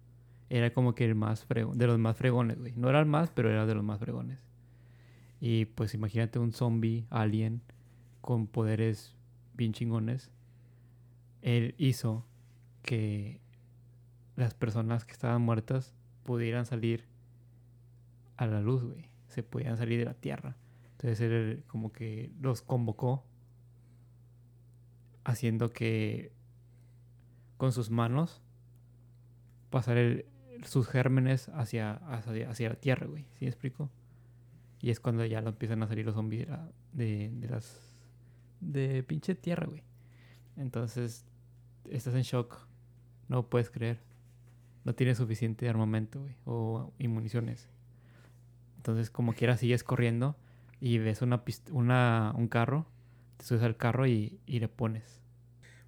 era 0.51 0.73
como 0.73 0.95
que 0.95 1.05
el 1.05 1.15
más 1.15 1.45
fregón, 1.45 1.79
de 1.79 1.87
los 1.87 1.99
más 1.99 2.17
fregones, 2.17 2.59
güey. 2.59 2.73
No 2.77 2.89
era 2.89 3.01
el 3.01 3.07
más, 3.07 3.31
pero 3.31 3.51
era 3.51 3.67
de 3.67 3.75
los 3.75 3.85
más 3.85 3.99
fregones. 3.99 4.39
Y 5.41 5.67
pues 5.67 5.95
imagínate 5.95 6.39
un 6.39 6.53
zombie, 6.53 7.07
alien, 7.11 7.63
con 8.21 8.47
poderes 8.47 9.15
bien 9.55 9.73
chingones. 9.73 10.31
Él 11.43 11.75
hizo 11.79 12.27
que 12.83 13.41
las 14.37 14.55
personas 14.55 15.05
que 15.05 15.13
estaban 15.13 15.43
muertas 15.43 15.95
pudieran 16.25 16.67
salir 16.67 17.05
a 18.37 18.47
la 18.47 18.61
luz, 18.61 18.85
güey. 18.85 19.11
Se 19.29 19.43
podían 19.43 19.77
salir 19.77 19.99
de 19.99 20.07
la 20.07 20.15
tierra. 20.15 20.57
Entonces 20.93 21.21
él 21.21 21.65
como 21.67 21.93
que 21.93 22.33
los 22.41 22.63
convocó 22.63 23.25
haciendo 25.25 25.71
que 25.71 26.33
con 27.59 27.73
sus 27.73 27.91
manos 27.91 28.41
pasar 29.71 29.99
el, 29.99 30.27
sus 30.65 30.89
gérmenes 30.89 31.49
hacia, 31.51 31.93
hacia, 31.93 32.69
la 32.69 32.75
tierra, 32.75 33.07
güey. 33.07 33.25
¿Sí 33.39 33.45
me 33.45 33.49
explico? 33.49 33.91
Y 34.81 34.91
es 34.91 35.01
cuando 35.01 35.25
ya 35.25 35.41
lo 35.41 35.51
empiezan 35.51 35.83
a 35.83 35.89
salir 35.89 36.07
los 36.07 36.15
zombies 36.15 36.49
de, 36.93 37.31
de, 37.33 37.49
las. 37.49 37.95
de 38.61 39.03
pinche 39.03 39.35
tierra, 39.35 39.67
güey. 39.67 39.83
Entonces, 40.57 41.25
estás 41.91 42.15
en 42.15 42.23
shock. 42.23 42.67
No 43.29 43.49
puedes 43.49 43.71
creer. 43.71 44.01
No 44.85 44.95
tienes 44.95 45.19
suficiente 45.19 45.69
armamento, 45.69 46.21
güey. 46.21 46.37
O 46.45 46.93
municiones. 46.99 47.69
Entonces, 48.77 49.11
como 49.11 49.33
quiera, 49.33 49.57
sigues 49.57 49.85
corriendo 49.85 50.37
y 50.81 50.99
ves 50.99 51.23
una, 51.23 51.43
una 51.73 52.33
un 52.37 52.49
carro, 52.49 52.87
te 53.37 53.45
subes 53.45 53.63
al 53.63 53.77
carro 53.77 54.07
y, 54.07 54.39
y 54.47 54.61
le 54.61 54.69
pones. 54.69 55.21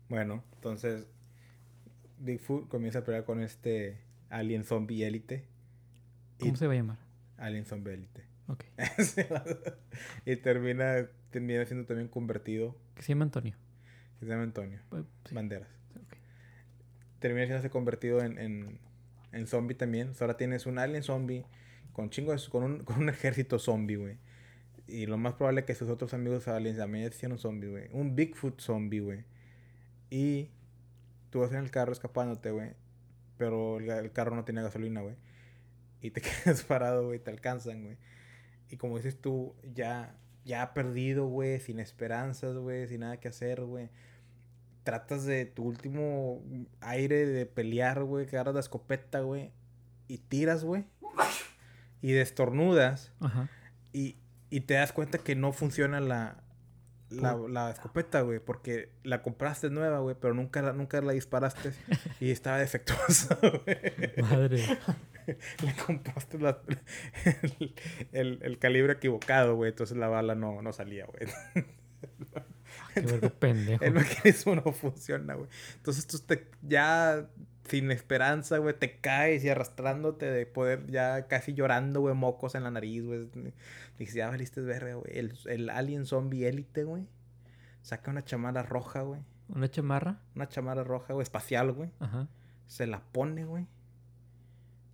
Bueno, 0.08 0.42
entonces 0.56 1.06
Bigfoot 2.18 2.68
comienza 2.68 3.00
a 3.00 3.04
pelear 3.04 3.24
con 3.24 3.40
este 3.40 4.00
alien 4.30 4.64
zombie 4.64 5.04
élite. 5.04 5.44
¿Cómo 6.38 6.52
Y- 6.52 6.56
se 6.56 6.66
va 6.66 6.72
a 6.72 6.76
llamar? 6.76 6.98
Alien 7.36 7.66
zombie 7.66 7.92
élite. 7.94 8.24
Ok. 8.46 8.64
y 10.26 10.36
termina, 10.36 11.08
termina 11.30 11.64
siendo 11.66 11.86
también 11.86 12.08
convertido. 12.08 12.76
¿Qué 12.94 13.02
se 13.02 13.08
llama 13.12 13.24
Antonio? 13.24 13.54
Se 14.18 14.26
llama 14.26 14.42
Antonio. 14.42 14.80
Sí, 15.24 15.34
Banderas. 15.34 15.68
ok. 15.96 16.14
Termina 17.20 17.46
siendo 17.46 17.70
convertido 17.70 18.20
en, 18.22 18.38
en, 18.38 18.78
en 19.32 19.46
zombie 19.46 19.74
también. 19.76 20.10
O 20.10 20.14
sea, 20.14 20.26
ahora 20.26 20.36
tienes 20.36 20.66
un 20.66 20.78
alien 20.78 21.02
zombie 21.02 21.44
con 21.92 22.10
chingos, 22.10 22.48
con 22.48 22.62
un, 22.64 22.78
con 22.84 22.98
un 23.02 23.08
ejército 23.08 23.58
zombie, 23.58 23.96
güey. 23.96 24.16
Y 24.86 25.06
lo 25.06 25.16
más 25.18 25.34
probable 25.34 25.60
es 25.60 25.66
que 25.66 25.74
sus 25.76 25.88
otros 25.88 26.12
amigos 26.14 26.48
aliens 26.48 26.78
también 26.78 27.12
sean 27.12 27.32
un 27.32 27.38
zombie, 27.38 27.68
güey. 27.70 27.88
Un 27.92 28.16
Bigfoot 28.16 28.60
zombie, 28.60 29.00
güey. 29.00 29.24
Y 30.10 30.50
tú 31.30 31.38
vas 31.40 31.52
en 31.52 31.58
el 31.58 31.70
carro 31.70 31.92
escapándote, 31.92 32.50
güey. 32.50 32.72
Pero 33.40 33.78
el, 33.78 33.88
el 33.88 34.12
carro 34.12 34.36
no 34.36 34.44
tiene 34.44 34.62
gasolina, 34.62 35.00
güey. 35.00 35.16
Y 36.02 36.10
te 36.10 36.20
quedas 36.44 36.62
parado, 36.62 37.06
güey. 37.06 37.18
Te 37.18 37.30
alcanzan, 37.30 37.82
güey. 37.84 37.96
Y 38.68 38.76
como 38.76 38.98
dices 38.98 39.18
tú, 39.18 39.56
ya, 39.72 40.14
ya 40.44 40.74
perdido, 40.74 41.26
güey. 41.26 41.58
Sin 41.58 41.80
esperanzas, 41.80 42.54
güey. 42.58 42.86
Sin 42.86 43.00
nada 43.00 43.18
que 43.18 43.28
hacer, 43.28 43.62
güey. 43.62 43.88
Tratas 44.82 45.24
de 45.24 45.46
tu 45.46 45.64
último 45.64 46.42
aire 46.82 47.24
de 47.24 47.46
pelear, 47.46 48.04
güey. 48.04 48.26
Que 48.26 48.36
agarras 48.36 48.52
la 48.52 48.60
escopeta, 48.60 49.20
güey. 49.20 49.52
Y 50.06 50.18
tiras, 50.18 50.62
güey. 50.62 50.84
Y 52.02 52.12
destornudas. 52.12 53.10
Ajá. 53.20 53.48
Y, 53.94 54.18
y 54.50 54.60
te 54.60 54.74
das 54.74 54.92
cuenta 54.92 55.16
que 55.16 55.34
no 55.34 55.54
funciona 55.54 55.98
la, 56.00 56.42
la, 57.10 57.36
la 57.48 57.70
escopeta, 57.70 58.20
güey. 58.22 58.38
Porque 58.38 58.90
la 59.02 59.22
compraste 59.22 59.70
nueva, 59.70 59.98
güey. 60.00 60.16
Pero 60.20 60.34
nunca, 60.34 60.62
la- 60.62 60.72
nunca 60.72 61.00
la 61.00 61.12
disparaste. 61.12 61.72
y 62.20 62.30
estaba 62.30 62.58
defectuosa, 62.58 63.38
güey. 63.42 64.22
Madre. 64.22 64.64
Le 65.26 65.74
compraste 65.86 66.38
la- 66.38 66.60
el, 67.42 67.74
el- 68.12 68.38
el 68.42 68.58
calibre 68.58 68.94
equivocado, 68.94 69.54
güey. 69.56 69.70
Entonces 69.70 69.96
la 69.96 70.08
bala 70.08 70.34
no, 70.34 70.62
no 70.62 70.72
salía, 70.72 71.06
güey. 71.06 71.66
Qué 72.94 73.00
vergo 73.00 73.30
pendejo. 73.30 73.84
El 73.84 73.92
mecanismo 73.92 74.54
no 74.56 74.72
funciona, 74.72 75.34
güey. 75.34 75.48
Entonces 75.76 76.06
tú 76.06 76.18
te, 76.20 76.48
ya 76.62 77.28
sin 77.70 77.90
esperanza, 77.92 78.58
güey, 78.58 78.74
te 78.78 78.98
caes 78.98 79.44
y 79.44 79.48
arrastrándote 79.48 80.26
de 80.26 80.44
poder, 80.44 80.86
ya 80.88 81.28
casi 81.28 81.54
llorando, 81.54 82.00
güey, 82.00 82.14
mocos 82.14 82.54
en 82.56 82.64
la 82.64 82.70
nariz, 82.72 83.04
güey. 83.04 83.28
Dices, 83.98 84.14
ya 84.16 84.28
valiste 84.28 84.60
verga, 84.60 84.94
güey. 84.94 85.16
El, 85.16 85.38
el 85.46 85.70
alien 85.70 86.04
zombie 86.04 86.46
élite, 86.48 86.82
güey. 86.84 87.06
Saca 87.82 88.10
una 88.10 88.24
chamarra 88.24 88.62
roja, 88.64 89.02
güey. 89.02 89.20
¿Una 89.48 89.70
chamarra? 89.70 90.20
Una 90.34 90.48
chamarra 90.48 90.82
roja, 90.84 91.12
güey, 91.14 91.22
espacial, 91.22 91.72
güey. 91.72 91.90
Ajá. 92.00 92.28
Se 92.66 92.86
la 92.86 93.00
pone, 93.12 93.44
güey. 93.44 93.66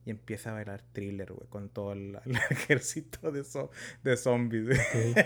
Y 0.05 0.11
empieza 0.11 0.51
a 0.51 0.55
bailar 0.55 0.83
thriller, 0.93 1.33
güey, 1.33 1.49
con 1.49 1.69
todo 1.69 1.93
el, 1.95 2.19
el 2.27 2.37
ejército 2.51 3.33
de, 3.33 3.41
zo- 3.43 3.71
de 4.05 4.17
zombies, 4.19 4.65
güey. 4.67 5.11
Ok. 5.13 5.17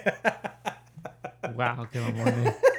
wow, 1.57 1.89
qué. 1.91 1.99
Se 1.99 2.70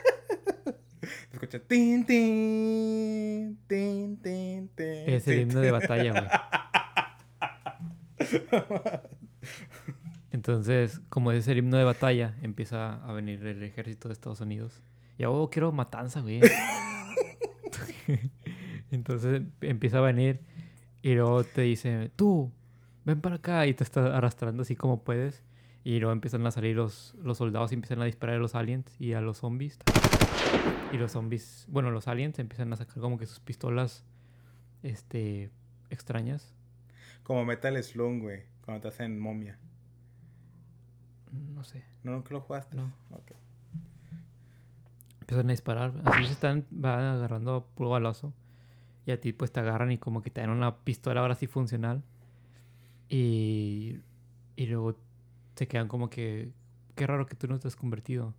escucha 1.42 1.60
tin, 1.68 2.06
tin, 2.06 3.58
tin, 3.68 4.18
tin, 4.18 4.70
tin. 4.70 5.10
Es 5.10 5.28
el 5.28 5.40
himno 5.40 5.60
de 5.60 5.72
batalla, 5.72 6.12
güey. 6.12 6.28
Entonces, 10.32 11.02
como 11.10 11.32
es 11.32 11.48
el 11.48 11.58
himno 11.58 11.78
de 11.78 11.84
batalla, 11.84 12.38
empieza 12.44 13.04
a 13.04 13.12
venir 13.14 13.44
el 13.46 13.64
ejército 13.64 14.08
de 14.08 14.14
Estados 14.14 14.40
Unidos. 14.42 14.84
Y 15.18 15.26
oh, 15.26 15.50
quiero 15.50 15.72
matanza, 15.72 16.22
güey. 16.22 16.42
Entonces 18.92 19.42
empieza 19.62 19.98
a 19.98 20.02
venir 20.02 20.42
y 21.02 21.16
luego 21.16 21.44
te 21.44 21.62
dice, 21.62 22.12
tú, 22.16 22.52
ven 23.04 23.20
para 23.20 23.38
acá 23.38 23.66
y 23.66 23.74
te 23.74 23.84
está 23.84 24.16
arrastrando 24.16 24.62
así 24.62 24.76
como 24.76 25.04
puedes. 25.04 25.44
Y 25.84 26.00
luego 26.00 26.14
empiezan 26.14 26.46
a 26.46 26.52
salir 26.52 26.76
los, 26.76 27.16
los 27.24 27.40
soldados 27.40 27.72
y 27.72 27.76
empiezan 27.76 28.00
a 28.04 28.06
disparar 28.06 28.36
a 28.36 28.40
los 28.40 28.54
aliens 28.54 28.96
y 29.00 29.14
a 29.14 29.22
los 29.22 29.38
zombies. 29.40 29.80
Y 30.92 30.98
los 30.98 31.14
zombies, 31.14 31.66
bueno, 31.70 31.90
los 31.92 32.08
aliens 32.08 32.38
empiezan 32.40 32.74
a 32.74 32.76
sacar 32.76 33.00
como 33.00 33.18
que 33.18 33.26
sus 33.26 33.40
pistolas, 33.40 34.04
este, 34.84 35.50
extrañas. 35.90 36.54
Como 37.24 37.46
Metal 37.46 37.82
Slug, 37.82 38.20
güey. 38.20 38.44
Cuando 38.66 38.82
te 38.82 38.88
hacen 38.90 39.20
momia. 39.20 39.58
No 41.32 41.64
sé. 41.64 41.86
¿No 42.04 42.12
nunca 42.12 42.34
lo 42.34 42.42
jugaste? 42.42 42.76
No. 42.76 42.92
Ok. 43.12 43.32
Empiezan 45.22 45.48
a 45.48 45.52
disparar. 45.52 45.94
Así 46.06 46.26
se 46.26 46.34
están, 46.34 46.66
van 46.72 47.00
agarrando 47.00 47.68
puro 47.76 47.90
balazo. 47.90 48.34
Y 49.06 49.12
a 49.12 49.20
ti 49.20 49.34
pues 49.34 49.52
te 49.52 49.60
agarran 49.60 49.92
y 49.92 49.98
como 49.98 50.22
que 50.22 50.30
te 50.30 50.42
dan 50.42 50.50
una 50.50 50.78
pistola 50.84 51.22
ahora 51.22 51.36
sí 51.36 51.48
funcional. 51.48 52.04
Y, 53.08 54.00
y 54.56 54.66
luego 54.68 54.98
se 55.56 55.68
quedan 55.68 55.88
como 55.88 56.10
que, 56.10 56.52
qué 56.96 57.08
raro 57.08 57.26
que 57.26 57.36
tú 57.36 57.48
no 57.48 57.60
te 57.60 57.68
has 57.68 57.76
convertido. 57.76 58.34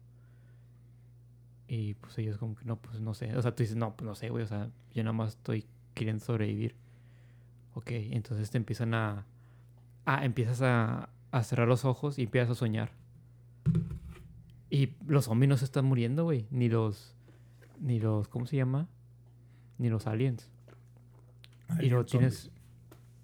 Y 1.75 1.95
pues 1.95 2.19
ellos 2.19 2.37
como 2.37 2.55
que 2.55 2.67
no, 2.67 2.77
pues 2.77 3.01
no 3.01 3.15
sé. 3.15 3.35
O 3.35 3.41
sea, 3.41 3.55
tú 3.55 3.63
dices, 3.63 3.77
no, 3.77 3.97
pues 3.97 4.07
no 4.07 4.15
sé, 4.15 4.29
güey. 4.29 4.45
O 4.45 4.47
sea, 4.47 4.69
yo 4.93 5.03
nada 5.05 5.15
más 5.15 5.31
estoy 5.31 5.65
queriendo 5.95 6.23
sobrevivir. 6.23 6.75
Ok, 7.73 7.93
entonces 7.93 8.51
te 8.51 8.59
empiezan 8.59 8.93
a... 8.93 9.25
Ah, 10.05 10.23
empiezas 10.27 10.61
a, 10.61 11.09
a 11.31 11.43
cerrar 11.43 11.67
los 11.67 11.87
ojos 11.87 12.19
y 12.19 12.25
empiezas 12.25 12.51
a 12.51 12.55
soñar. 12.57 12.91
Y 14.69 14.91
los 15.07 15.25
zombies 15.25 15.49
no 15.49 15.57
se 15.57 15.65
están 15.65 15.87
muriendo, 15.87 16.25
güey. 16.25 16.47
Ni 16.51 16.69
los... 16.69 17.17
Ni 17.81 18.01
los... 18.01 18.29
¿Cómo 18.29 18.45
se 18.45 18.57
llama? 18.57 18.87
Ni 19.79 19.89
los 19.89 20.07
aliens. 20.07 20.51
y 21.81 21.89
luego 21.89 22.05
tienes... 22.05 22.51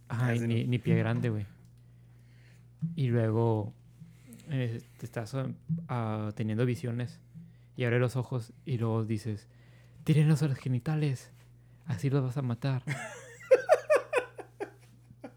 Ajá, 0.09 0.29
Ah, 0.29 0.35
ni, 0.37 0.79
pie 0.79 0.97
grande, 0.97 1.29
güey. 1.29 1.45
Y 2.97 3.09
luego 3.09 3.75
eh, 4.49 4.81
te 4.97 5.05
estás 5.05 5.37
ah, 5.91 6.33
teniendo 6.35 6.65
visiones 6.65 7.21
y 7.79 7.85
abres 7.85 8.01
los 8.01 8.17
ojos 8.17 8.53
y 8.65 8.77
luego 8.77 9.05
dices, 9.05 9.47
tírenlos 10.03 10.43
a 10.43 10.49
los 10.49 10.59
genitales, 10.59 11.31
así 11.87 12.11
los 12.11 12.25
vas 12.25 12.37
a 12.37 12.43
matar. 12.43 12.83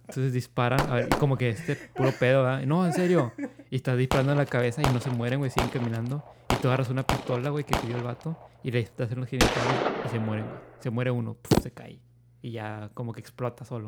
Entonces 0.08 0.34
disparan, 0.34 1.08
como 1.20 1.38
que 1.38 1.50
este 1.50 1.76
puro 1.76 2.12
pedo, 2.20 2.42
¿verdad? 2.42 2.66
No, 2.66 2.84
en 2.84 2.94
serio. 2.94 3.32
Y 3.70 3.76
estás 3.76 3.96
disparando 3.96 4.32
en 4.32 4.40
la 4.40 4.48
cabeza 4.48 4.82
y 4.82 4.92
no 4.92 5.00
se 5.00 5.12
mueren, 5.12 5.38
güey, 5.38 5.52
siguen 5.52 5.70
caminando. 5.70 6.24
Y 6.50 6.56
tú 6.56 6.68
agarras 6.68 6.90
una 6.90 7.04
pistola, 7.04 7.52
güey, 7.52 7.64
que 7.64 7.78
dio 7.86 7.96
el 7.96 8.02
vato 8.02 8.36
y 8.64 8.72
le 8.72 8.90
das 8.98 9.12
en 9.12 9.20
los 9.20 9.30
genitales 9.30 9.76
y 10.04 10.10
se 10.10 10.18
mueren, 10.18 10.48
güey. 10.48 10.60
Se 10.80 10.90
muere 10.90 11.12
uno, 11.12 11.38
se 11.62 11.70
cae. 11.70 12.02
Y 12.42 12.54
ya 12.54 12.90
como 12.96 13.14
que 13.14 13.20
explota 13.20 13.66
solo. 13.66 13.86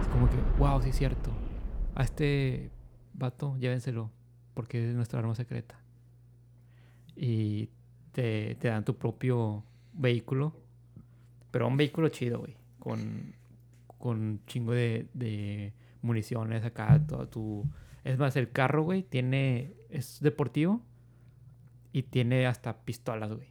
Es 0.00 0.08
como 0.08 0.28
que, 0.28 0.34
wow, 0.58 0.82
sí 0.82 0.88
es 0.88 0.96
cierto. 0.96 1.30
A 1.94 2.02
este 2.02 2.72
vato, 3.14 3.56
llévenselo, 3.56 4.10
porque 4.52 4.88
es 4.88 4.96
nuestra 4.96 5.20
arma 5.20 5.36
secreta. 5.36 5.81
Y 7.16 7.68
te, 8.12 8.54
te 8.56 8.68
dan 8.68 8.84
tu 8.84 8.96
propio 8.96 9.64
vehículo, 9.92 10.54
pero 11.50 11.68
un 11.68 11.76
vehículo 11.76 12.08
chido, 12.08 12.38
güey, 12.40 12.56
con, 12.78 13.34
con 13.98 14.20
un 14.20 14.44
chingo 14.46 14.72
de, 14.72 15.06
de 15.14 15.72
municiones 16.02 16.64
acá, 16.64 17.00
todo 17.06 17.28
tu... 17.28 17.64
Es 18.04 18.18
más, 18.18 18.34
el 18.36 18.50
carro, 18.50 18.82
güey, 18.82 19.02
tiene... 19.02 19.74
Es 19.90 20.20
deportivo 20.20 20.82
y 21.92 22.04
tiene 22.04 22.46
hasta 22.46 22.84
pistolas, 22.84 23.32
güey. 23.32 23.48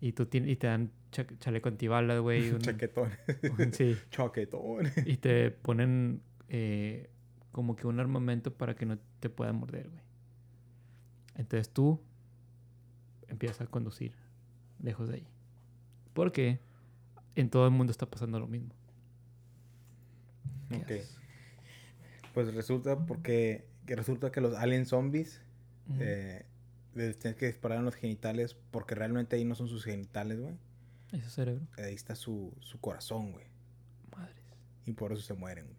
Y, 0.00 0.12
tú 0.12 0.26
tienes, 0.26 0.50
y 0.50 0.56
te 0.56 0.66
dan 0.66 0.90
cha- 1.12 1.26
chaleco 1.38 1.68
antibalas, 1.68 2.20
güey. 2.20 2.50
un- 2.52 2.58
Chaquetón. 2.60 3.10
un- 3.58 3.72
sí. 3.72 3.96
Chaquetón. 4.10 4.88
Y 5.06 5.16
te 5.18 5.50
ponen 5.52 6.20
eh, 6.48 7.08
como 7.52 7.76
que 7.76 7.86
un 7.86 8.00
armamento 8.00 8.52
para 8.52 8.74
que 8.74 8.84
no 8.84 8.98
te 9.20 9.30
puedan 9.30 9.56
morder, 9.56 9.88
güey. 9.88 10.02
Entonces 11.36 11.70
tú 11.70 12.00
empiezas 13.28 13.60
a 13.60 13.66
conducir 13.66 14.14
lejos 14.80 15.08
de 15.08 15.16
ahí. 15.16 15.28
Porque 16.12 16.60
en 17.34 17.50
todo 17.50 17.66
el 17.66 17.72
mundo 17.72 17.90
está 17.90 18.06
pasando 18.06 18.40
lo 18.40 18.46
mismo. 18.46 18.74
¿Qué 20.68 20.76
Ok. 20.76 22.32
Pues 22.34 22.54
resulta 22.54 23.06
porque... 23.06 23.66
Que 23.86 23.96
resulta 23.96 24.32
que 24.32 24.40
los 24.40 24.54
alien 24.54 24.86
zombies... 24.86 25.42
Eh, 26.00 26.44
les 26.94 27.18
tienes 27.18 27.38
que 27.38 27.46
disparar 27.46 27.78
en 27.78 27.84
los 27.84 27.94
genitales 27.94 28.56
porque 28.70 28.94
realmente 28.94 29.36
ahí 29.36 29.44
no 29.44 29.54
son 29.54 29.68
sus 29.68 29.84
genitales, 29.84 30.40
güey. 30.40 30.56
Ese 31.12 31.30
cerebro. 31.30 31.66
Ahí 31.76 31.94
está 31.94 32.16
su, 32.16 32.52
su 32.60 32.80
corazón, 32.80 33.32
güey. 33.32 33.44
Madres. 34.16 34.42
Y 34.86 34.92
por 34.92 35.12
eso 35.12 35.22
se 35.22 35.34
mueren, 35.34 35.66
güey. 35.66 35.76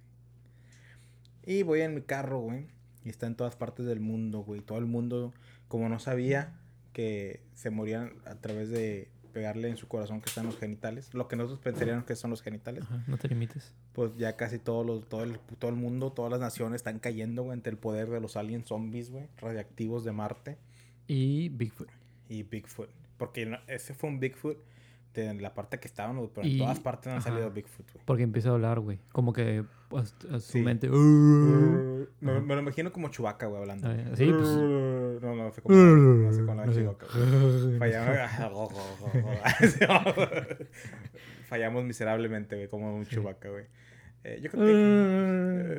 Y 1.43 1.63
voy 1.63 1.81
en 1.81 1.95
mi 1.95 2.01
carro, 2.01 2.39
güey. 2.39 2.67
Y 3.03 3.09
está 3.09 3.25
en 3.25 3.35
todas 3.35 3.55
partes 3.55 3.85
del 3.85 3.99
mundo, 3.99 4.39
güey. 4.41 4.61
Todo 4.61 4.77
el 4.77 4.85
mundo, 4.85 5.33
como 5.67 5.89
no 5.89 5.99
sabía 5.99 6.53
que 6.97 7.41
se 7.53 7.69
morían 7.69 8.13
a 8.25 8.33
través 8.35 8.71
de 8.71 9.07
pegarle 9.31 9.69
en 9.69 9.77
su 9.77 9.87
corazón 9.87 10.19
que 10.19 10.29
están 10.29 10.47
los 10.47 10.57
genitales, 10.57 11.13
lo 11.13 11.27
que 11.27 11.35
nosotros 11.35 11.59
pensaríamos 11.59 12.05
que 12.05 12.15
son 12.15 12.31
los 12.31 12.41
genitales, 12.41 12.83
Ajá, 12.85 13.03
no 13.05 13.19
te 13.19 13.27
limites. 13.27 13.75
pues 13.93 14.17
ya 14.17 14.35
casi 14.35 14.57
todos 14.57 14.83
los, 14.83 15.07
todo, 15.07 15.21
el, 15.23 15.37
todo 15.59 15.69
el 15.69 15.77
mundo, 15.77 16.11
todas 16.11 16.31
las 16.31 16.39
naciones 16.39 16.77
están 16.77 16.97
cayendo, 16.97 17.43
güey, 17.43 17.53
ante 17.53 17.69
el 17.69 17.77
poder 17.77 18.09
de 18.09 18.19
los 18.19 18.35
aliens 18.35 18.65
zombies, 18.67 19.11
güey, 19.11 19.27
radiactivos 19.37 20.03
de 20.05 20.11
Marte 20.11 20.57
Y 21.05 21.49
Bigfoot. 21.49 21.89
y 22.29 22.41
Bigfoot. 22.41 22.89
Porque 23.17 23.59
ese 23.67 23.93
fue 23.93 24.09
un 24.09 24.19
Bigfoot 24.19 24.57
de 25.13 25.33
la 25.35 25.53
parte 25.53 25.79
que 25.79 25.87
estaban, 25.87 26.15
pero 26.33 26.47
en 26.47 26.53
Y- 26.53 26.57
todas 26.57 26.79
partes 26.79 27.07
han 27.11 27.19
ajá. 27.19 27.29
salido 27.29 27.51
Bigfoot, 27.51 27.91
güey. 27.93 28.05
Porque 28.05 28.23
empieza 28.23 28.49
a 28.49 28.53
hablar, 28.53 28.79
güey. 28.79 28.97
Como 29.11 29.33
que 29.33 29.63
a 29.95 30.39
su 30.39 30.51
Sí. 30.51 30.61
mente. 30.61 30.89
Me, 30.89 32.31
Ajá. 32.31 32.39
me 32.41 32.55
lo 32.55 32.61
imagino 32.61 32.91
como 32.91 33.09
Chubaca, 33.09 33.45
güey, 33.47 33.61
hablando. 33.61 33.87
A 33.87 33.93
ver, 33.93 34.17
sí, 34.17 34.25
pues. 34.31 34.47
No, 35.21 35.35
no 35.35 35.51
sé 35.51 35.61
cómo, 35.61 35.75
no 35.75 36.33
sé 36.33 36.45
cómo 36.45 36.55
la. 36.55 36.65
Fallamos, 37.79 38.69
Fallamos 41.47 41.83
miserablemente, 41.85 42.55
güey, 42.55 42.67
como 42.67 42.95
un 42.95 43.05
chubaca, 43.05 43.49
güey. 43.49 43.65
Eh, 44.23 44.39
yo 44.41 44.51
creo 44.51 44.65
que... 44.65 44.73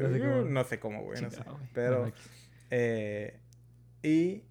No 0.00 0.08
sé 0.08 0.20
cómo. 0.20 0.44
no 0.44 0.64
sé 0.64 0.80
cómo, 0.80 1.02
güey, 1.02 1.22
no 1.22 1.30
sé. 1.30 1.42
Pero... 1.74 2.10
Eh, 2.70 3.38
y 4.02 4.44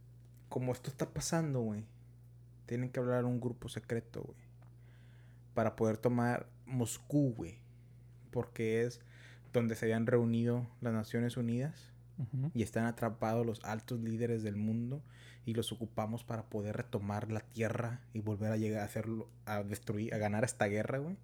como 0.50 0.72
esto 0.72 0.90
está 0.90 1.10
pasando, 1.10 1.62
güey, 1.62 1.86
tienen 2.66 2.90
que 2.90 3.00
hablar 3.00 3.26
un 3.26 3.40
grupo 3.40 3.70
secreto, 3.70 4.22
güey. 4.22 4.38
Para 5.54 5.76
poder 5.76 5.98
tomar 5.98 6.48
Moscú, 6.66 7.34
güey. 7.36 7.60
Porque 8.32 8.84
es 8.84 9.02
donde 9.54 9.76
se 9.76 9.86
habían 9.86 10.06
reunido 10.06 10.68
las 10.82 10.94
Naciones 10.94 11.38
Unidas 11.38 11.92
Y 12.54 12.64
están 12.64 12.86
atrapados 12.86 13.46
los 13.46 13.64
altos 13.64 14.00
líderes 14.00 14.42
del 14.44 14.56
mundo 14.56 15.04
y 15.46 15.54
los 15.54 15.72
ocupamos 15.72 16.24
para 16.26 16.44
poder 16.50 16.76
retomar 16.76 17.32
la 17.32 17.40
tierra 17.42 18.02
y 18.14 18.20
volver 18.20 18.52
a 18.52 18.58
llegar 18.58 18.82
a 18.82 18.86
hacerlo, 18.86 19.30
a 19.46 19.64
destruir, 19.64 20.14
a 20.14 20.18
ganar 20.18 20.44
esta 20.44 20.66
guerra, 20.68 20.98
güey. 20.98 21.16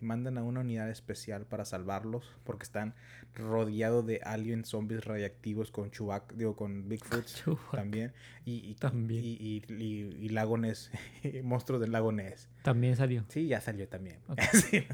Y 0.00 0.04
mandan 0.04 0.38
a 0.38 0.44
una 0.44 0.60
unidad 0.60 0.88
especial 0.90 1.44
para 1.46 1.64
salvarlos 1.64 2.30
porque 2.44 2.62
están 2.62 2.94
rodeados 3.34 4.06
de 4.06 4.20
aliens 4.22 4.68
zombies 4.68 5.04
radiactivos 5.04 5.72
con 5.72 5.90
Chewbacca, 5.90 6.36
digo, 6.36 6.54
con 6.54 6.88
Bigfoot 6.88 7.26
también 7.72 8.12
y, 8.44 8.58
y, 8.70 8.74
También. 8.76 9.24
y, 9.24 9.30
y, 9.40 9.64
y- 9.68 10.16
y 10.24 10.28
lago 10.28 10.56
Ness, 10.58 10.92
monstruos 11.42 11.80
del 11.80 11.90
lago 11.90 12.12
Ness. 12.12 12.48
También 12.62 12.94
salió. 12.94 13.24
Sí, 13.28 13.48
ya 13.48 13.60
salió 13.60 13.88
también. 13.88 14.20
Sí. 14.52 14.84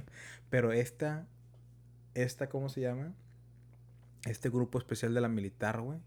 Pero 0.49 0.73
esta, 0.73 1.27
esta, 2.15 2.49
¿cómo 2.49 2.69
se 2.71 2.81
llama? 2.81 3.13
Este 4.25 4.51
grupo 4.51 4.79
especial 4.79 5.15
de 5.15 5.21
la 5.21 5.29
militar, 5.29 5.81
güey. 5.81 6.01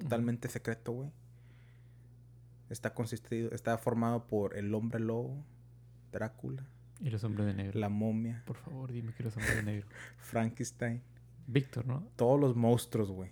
Totalmente 0.00 0.48
secreto, 0.48 0.92
güey. 0.92 1.10
Está 2.68 2.94
consistido, 2.94 3.50
está 3.52 3.76
formado 3.78 4.26
por 4.26 4.56
el 4.56 4.72
hombre 4.74 5.00
lobo, 5.00 5.44
Drácula, 6.12 6.64
Y 7.00 7.10
los 7.10 7.22
hombres 7.24 7.46
de 7.46 7.54
negro. 7.54 7.78
la 7.78 7.88
momia, 7.88 8.42
Por 8.46 8.56
favor, 8.56 8.92
dime 8.92 9.12
que 9.12 9.22
los 9.22 9.36
hombres 9.36 9.56
de 9.56 9.62
negro. 9.62 9.88
Frankenstein. 10.18 11.02
Víctor, 11.46 11.86
¿no? 11.86 12.06
Todos 12.16 12.40
los 12.40 12.56
monstruos, 12.56 13.10
güey. 13.10 13.30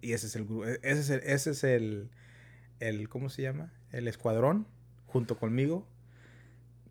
Y 0.00 0.12
ese 0.12 0.26
es 0.26 0.36
el 0.36 0.44
grupo. 0.44 0.64
Ese 0.64 1.00
es 1.00 1.10
el, 1.10 1.20
ese 1.24 1.50
es 1.50 1.64
el, 1.64 2.10
el, 2.80 3.08
¿cómo 3.08 3.28
se 3.28 3.42
llama? 3.42 3.72
El 3.90 4.06
escuadrón, 4.08 4.66
junto 5.06 5.36
conmigo, 5.38 5.86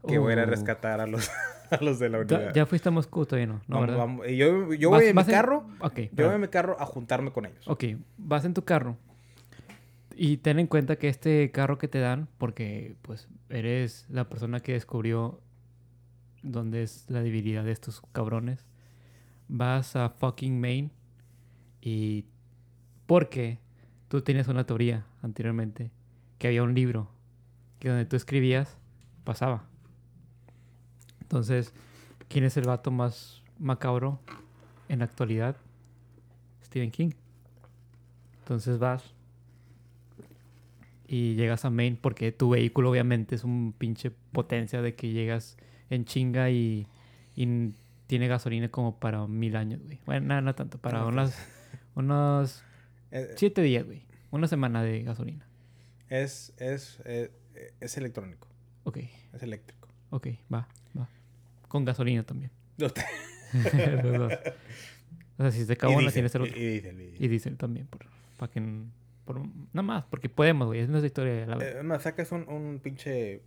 que 0.08 0.18
voy 0.18 0.32
a 0.32 0.34
ir 0.34 0.40
a 0.40 0.46
rescatar 0.46 1.00
a 1.00 1.08
los, 1.08 1.30
a 1.72 1.78
los 1.84 2.00
de 2.00 2.10
la 2.10 2.26
Ya, 2.26 2.38
unidad. 2.38 2.54
ya 2.54 2.66
fuiste 2.66 2.90
a 2.90 2.92
Moscú 2.92 3.26
todavía 3.26 3.48
no, 3.48 3.54
¿no? 3.56 3.62
Vamos, 3.68 3.82
¿verdad? 3.88 3.98
vamos. 3.98 4.28
Y 4.28 4.38
yo, 4.38 4.74
yo 4.74 4.90
voy 4.90 5.06
en 5.06 5.16
mi 5.16 5.22
en- 5.22 5.28
carro, 5.28 5.68
Ok, 5.80 6.00
yo 6.12 6.26
voy 6.26 6.36
en 6.36 6.42
mi 6.42 6.48
carro 6.48 6.76
a 6.80 6.86
juntarme 6.86 7.32
con 7.32 7.46
ellos. 7.46 7.68
ok, 7.68 7.84
vas 8.18 8.46
en 8.46 8.54
tu 8.54 8.64
carro. 8.64 8.98
Y 10.18 10.38
ten 10.38 10.60
en 10.60 10.68
cuenta 10.68 10.96
que 10.98 11.10
este 11.10 11.52
carro 11.52 11.78
que 11.78 11.88
te 11.90 12.00
dan, 12.00 12.30
porque 12.38 12.96
pues 13.02 13.28
eres 13.50 14.06
la 14.10 14.30
persona 14.30 14.62
que 14.62 14.72
descubrió 14.74 15.42
dónde 16.42 16.84
es 16.84 17.06
la 17.10 17.22
debilidad 17.22 17.64
de 17.66 17.72
estos 17.74 18.02
cabrones, 18.14 18.66
vas 19.50 19.96
a 19.96 20.10
fucking 20.10 20.60
Maine 20.62 20.92
y 21.82 22.26
porque 23.08 23.60
tú 24.08 24.22
tienes 24.22 24.48
una 24.48 24.66
teoría 24.66 25.06
anteriormente 25.22 25.92
que 26.38 26.48
había 26.48 26.64
un 26.64 26.74
libro 26.76 27.10
que 27.80 27.90
donde 27.90 28.06
tú 28.06 28.16
escribías 28.16 28.78
pasaba. 29.24 29.68
Entonces, 31.26 31.74
¿quién 32.30 32.44
es 32.44 32.56
el 32.56 32.68
vato 32.68 32.92
más 32.92 33.42
macabro 33.58 34.20
en 34.90 35.00
la 35.00 35.06
actualidad? 35.06 35.58
Stephen 36.64 36.92
King. 36.92 37.12
Entonces 38.42 38.78
vas 38.78 39.04
y 41.08 41.34
llegas 41.34 41.66
a 41.66 41.72
Maine 41.72 41.98
porque 42.00 42.32
tu 42.32 42.52
vehículo 42.52 42.92
obviamente 42.92 43.34
es 43.34 43.44
un 43.44 43.74
pinche 43.76 44.12
potencia 44.12 44.84
de 44.84 44.94
que 44.94 45.10
llegas 45.10 45.58
en 45.90 46.06
chinga 46.06 46.52
y, 46.52 46.88
tiene 48.08 48.28
gasolina 48.28 48.70
como 48.70 49.00
para 49.00 49.26
mil 49.26 49.56
años, 49.56 49.82
güey. 49.84 50.00
Bueno, 50.06 50.28
nada, 50.28 50.42
no 50.42 50.54
tanto, 50.54 50.78
para 50.78 51.00
No, 51.00 51.08
unas, 51.08 51.36
unos 51.96 52.64
Eh, 53.10 53.34
siete 53.36 53.64
días, 53.64 53.84
güey. 53.84 54.04
Una 54.30 54.48
semana 54.48 54.84
de 54.84 55.02
gasolina. 55.02 55.48
Es, 56.08 56.54
es, 56.58 57.02
eh, 57.06 57.32
es 57.80 57.98
electrónico, 57.98 58.48
Ok, 58.84 58.98
es 59.34 59.42
eléctrico. 59.42 59.88
ok, 60.12 60.28
va. 60.54 60.68
Con 61.68 61.86
gasolina 61.86 62.24
también. 62.24 62.52
Los 62.78 62.94
dos. 64.18 64.34
O 65.38 65.42
sea, 65.44 65.52
si 65.52 65.66
se 65.66 65.74
acabó 65.74 65.94
una, 65.98 66.10
el 66.10 66.18
y- 66.18 66.26
otro. 66.26 66.46
y 66.46 66.50
diésel, 66.52 67.02
y- 67.20 67.28
diésel 67.28 67.58
también, 67.58 67.88
por, 67.88 68.06
para 68.38 68.52
que... 68.52 68.62
Por, 69.26 69.40
nada 69.74 69.82
más, 69.82 70.04
porque 70.06 70.30
podemos, 70.30 70.68
güey. 70.68 70.82
Es 70.82 70.90
nuestra 70.90 71.08
historia. 71.08 71.34
de 71.34 71.46
la 71.48 71.58
Eh, 71.58 71.84
más, 71.84 72.04
sacas 72.04 72.32
un, 72.32 72.48
un 72.48 72.80
pinche. 72.82 73.42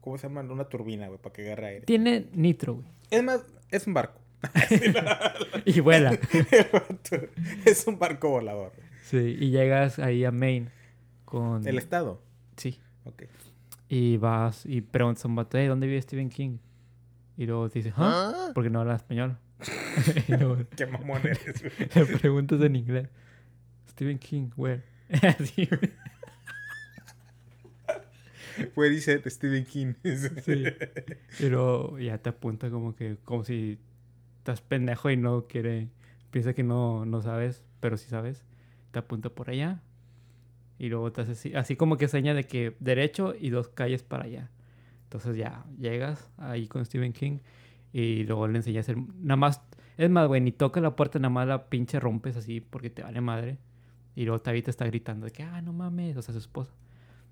¿Cómo 0.00 0.16
se 0.16 0.28
llama? 0.28 0.42
Una 0.42 0.64
turbina, 0.68 1.08
güey, 1.08 1.18
para 1.20 1.32
que 1.32 1.42
agarre 1.42 1.66
aire. 1.66 1.80
Tiene 1.86 2.26
nitro, 2.32 2.74
güey. 2.76 2.86
Es 3.10 3.22
más, 3.24 3.44
es 3.70 3.86
un 3.88 3.94
barco. 3.94 4.20
Y 5.64 5.80
vuela. 5.80 6.16
es 7.64 7.86
un 7.86 7.98
barco 7.98 8.28
volador. 8.30 8.72
sí, 9.02 9.36
y 9.40 9.50
llegas 9.50 9.98
ahí 9.98 10.24
a 10.24 10.30
Maine 10.30 10.68
con... 11.24 11.66
El 11.66 11.78
estado. 11.78 12.22
Sí. 12.56 12.78
Ok. 13.04 13.24
Y 13.88 14.16
vas 14.18 14.64
y 14.66 14.80
preguntas 14.82 15.24
a 15.24 15.28
un 15.28 15.34
vato, 15.34 15.58
"Hey, 15.58 15.66
¿dónde 15.66 15.86
vive 15.88 16.00
Stephen 16.00 16.28
King? 16.30 16.58
Y 17.38 17.46
luego 17.46 17.70
te 17.70 17.78
dice, 17.78 17.94
¿ah? 17.96 18.50
Porque 18.52 18.68
no 18.68 18.80
habla 18.80 18.96
español. 18.96 19.38
luego 20.28 20.58
Qué 20.76 20.86
mamón 20.86 21.20
eres, 21.24 21.62
güey. 21.62 21.88
le 21.94 22.18
preguntas 22.18 22.60
en 22.60 22.74
inglés. 22.74 23.08
Stephen 23.88 24.18
King, 24.18 24.50
where? 24.56 24.82
Así, 25.22 25.68
dice 28.90 29.22
Stephen 29.30 29.64
King. 29.64 29.94
Sí. 30.44 30.64
Y 31.38 31.48
luego 31.48 31.96
ya 31.98 32.18
te 32.18 32.30
apunta 32.30 32.70
como 32.70 32.96
que, 32.96 33.16
como 33.24 33.44
si 33.44 33.78
estás 34.38 34.60
pendejo 34.60 35.08
y 35.10 35.16
no 35.16 35.46
quiere, 35.46 35.90
piensa 36.32 36.54
que 36.54 36.64
no, 36.64 37.06
no 37.06 37.22
sabes, 37.22 37.64
pero 37.78 37.96
sí 37.96 38.08
sabes. 38.08 38.44
Te 38.90 38.98
apunta 38.98 39.30
por 39.30 39.48
allá. 39.48 39.80
Y 40.78 40.88
luego 40.88 41.12
te 41.12 41.20
hace 41.20 41.32
así, 41.32 41.54
así 41.54 41.76
como 41.76 41.98
que 41.98 42.08
seña 42.08 42.34
de 42.34 42.44
que 42.44 42.76
derecho 42.80 43.34
y 43.38 43.50
dos 43.50 43.68
calles 43.68 44.02
para 44.02 44.24
allá. 44.24 44.50
Entonces 45.08 45.38
ya 45.38 45.64
llegas 45.78 46.28
ahí 46.36 46.68
con 46.68 46.84
Stephen 46.84 47.14
King 47.14 47.38
y 47.94 48.24
luego 48.24 48.46
le 48.46 48.58
enseñas 48.58 48.90
el, 48.90 49.06
nada 49.22 49.36
más, 49.36 49.62
es 49.96 50.10
más, 50.10 50.28
güey, 50.28 50.42
ni 50.42 50.52
toca 50.52 50.82
la 50.82 50.96
puerta, 50.96 51.18
nada 51.18 51.30
más 51.30 51.48
la 51.48 51.70
pinche 51.70 51.98
rompes 51.98 52.36
así 52.36 52.60
porque 52.60 52.90
te 52.90 53.02
vale 53.02 53.22
madre. 53.22 53.56
Y 54.14 54.26
luego 54.26 54.38
Tabita 54.42 54.70
está 54.70 54.84
gritando 54.84 55.24
de 55.24 55.32
que, 55.32 55.44
ah, 55.44 55.62
no 55.62 55.72
mames, 55.72 56.14
o 56.18 56.20
sea, 56.22 56.34
su 56.34 56.40
esposa. 56.40 56.74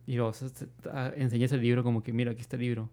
Y 0.06 0.16
luego 0.16 0.32
ah, 0.90 1.12
enseñas 1.16 1.52
el 1.52 1.60
libro 1.60 1.84
como 1.84 2.02
que, 2.02 2.14
mira, 2.14 2.30
aquí 2.30 2.40
está 2.40 2.56
el 2.56 2.62
libro. 2.62 2.88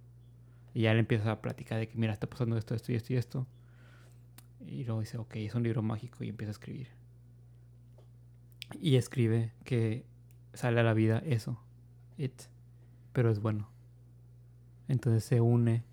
Y 0.73 0.81
ya 0.81 0.93
le 0.93 0.99
empiezas 0.99 1.27
a 1.27 1.41
platicar 1.41 1.79
de 1.79 1.87
que, 1.87 1.97
mira, 1.97 2.11
está 2.11 2.27
pasando 2.27 2.57
esto, 2.57 2.75
esto 2.75 2.91
y 2.91 2.95
esto 2.95 3.13
y 3.13 3.15
esto. 3.15 3.47
Y 4.65 4.83
luego 4.83 4.99
dice, 4.99 5.17
ok, 5.17 5.35
es 5.37 5.55
un 5.55 5.63
libro 5.63 5.81
mágico 5.81 6.25
y 6.25 6.29
empieza 6.29 6.49
a 6.49 6.51
escribir. 6.51 6.89
Y 8.81 8.97
escribe 8.97 9.53
que 9.63 10.05
sale 10.53 10.81
a 10.81 10.83
la 10.83 10.93
vida 10.93 11.19
eso, 11.25 11.57
it, 12.17 12.33
pero 13.13 13.31
es 13.31 13.39
bueno. 13.39 13.72
Entonces 14.87 15.23
se 15.23 15.41
une. 15.41 15.83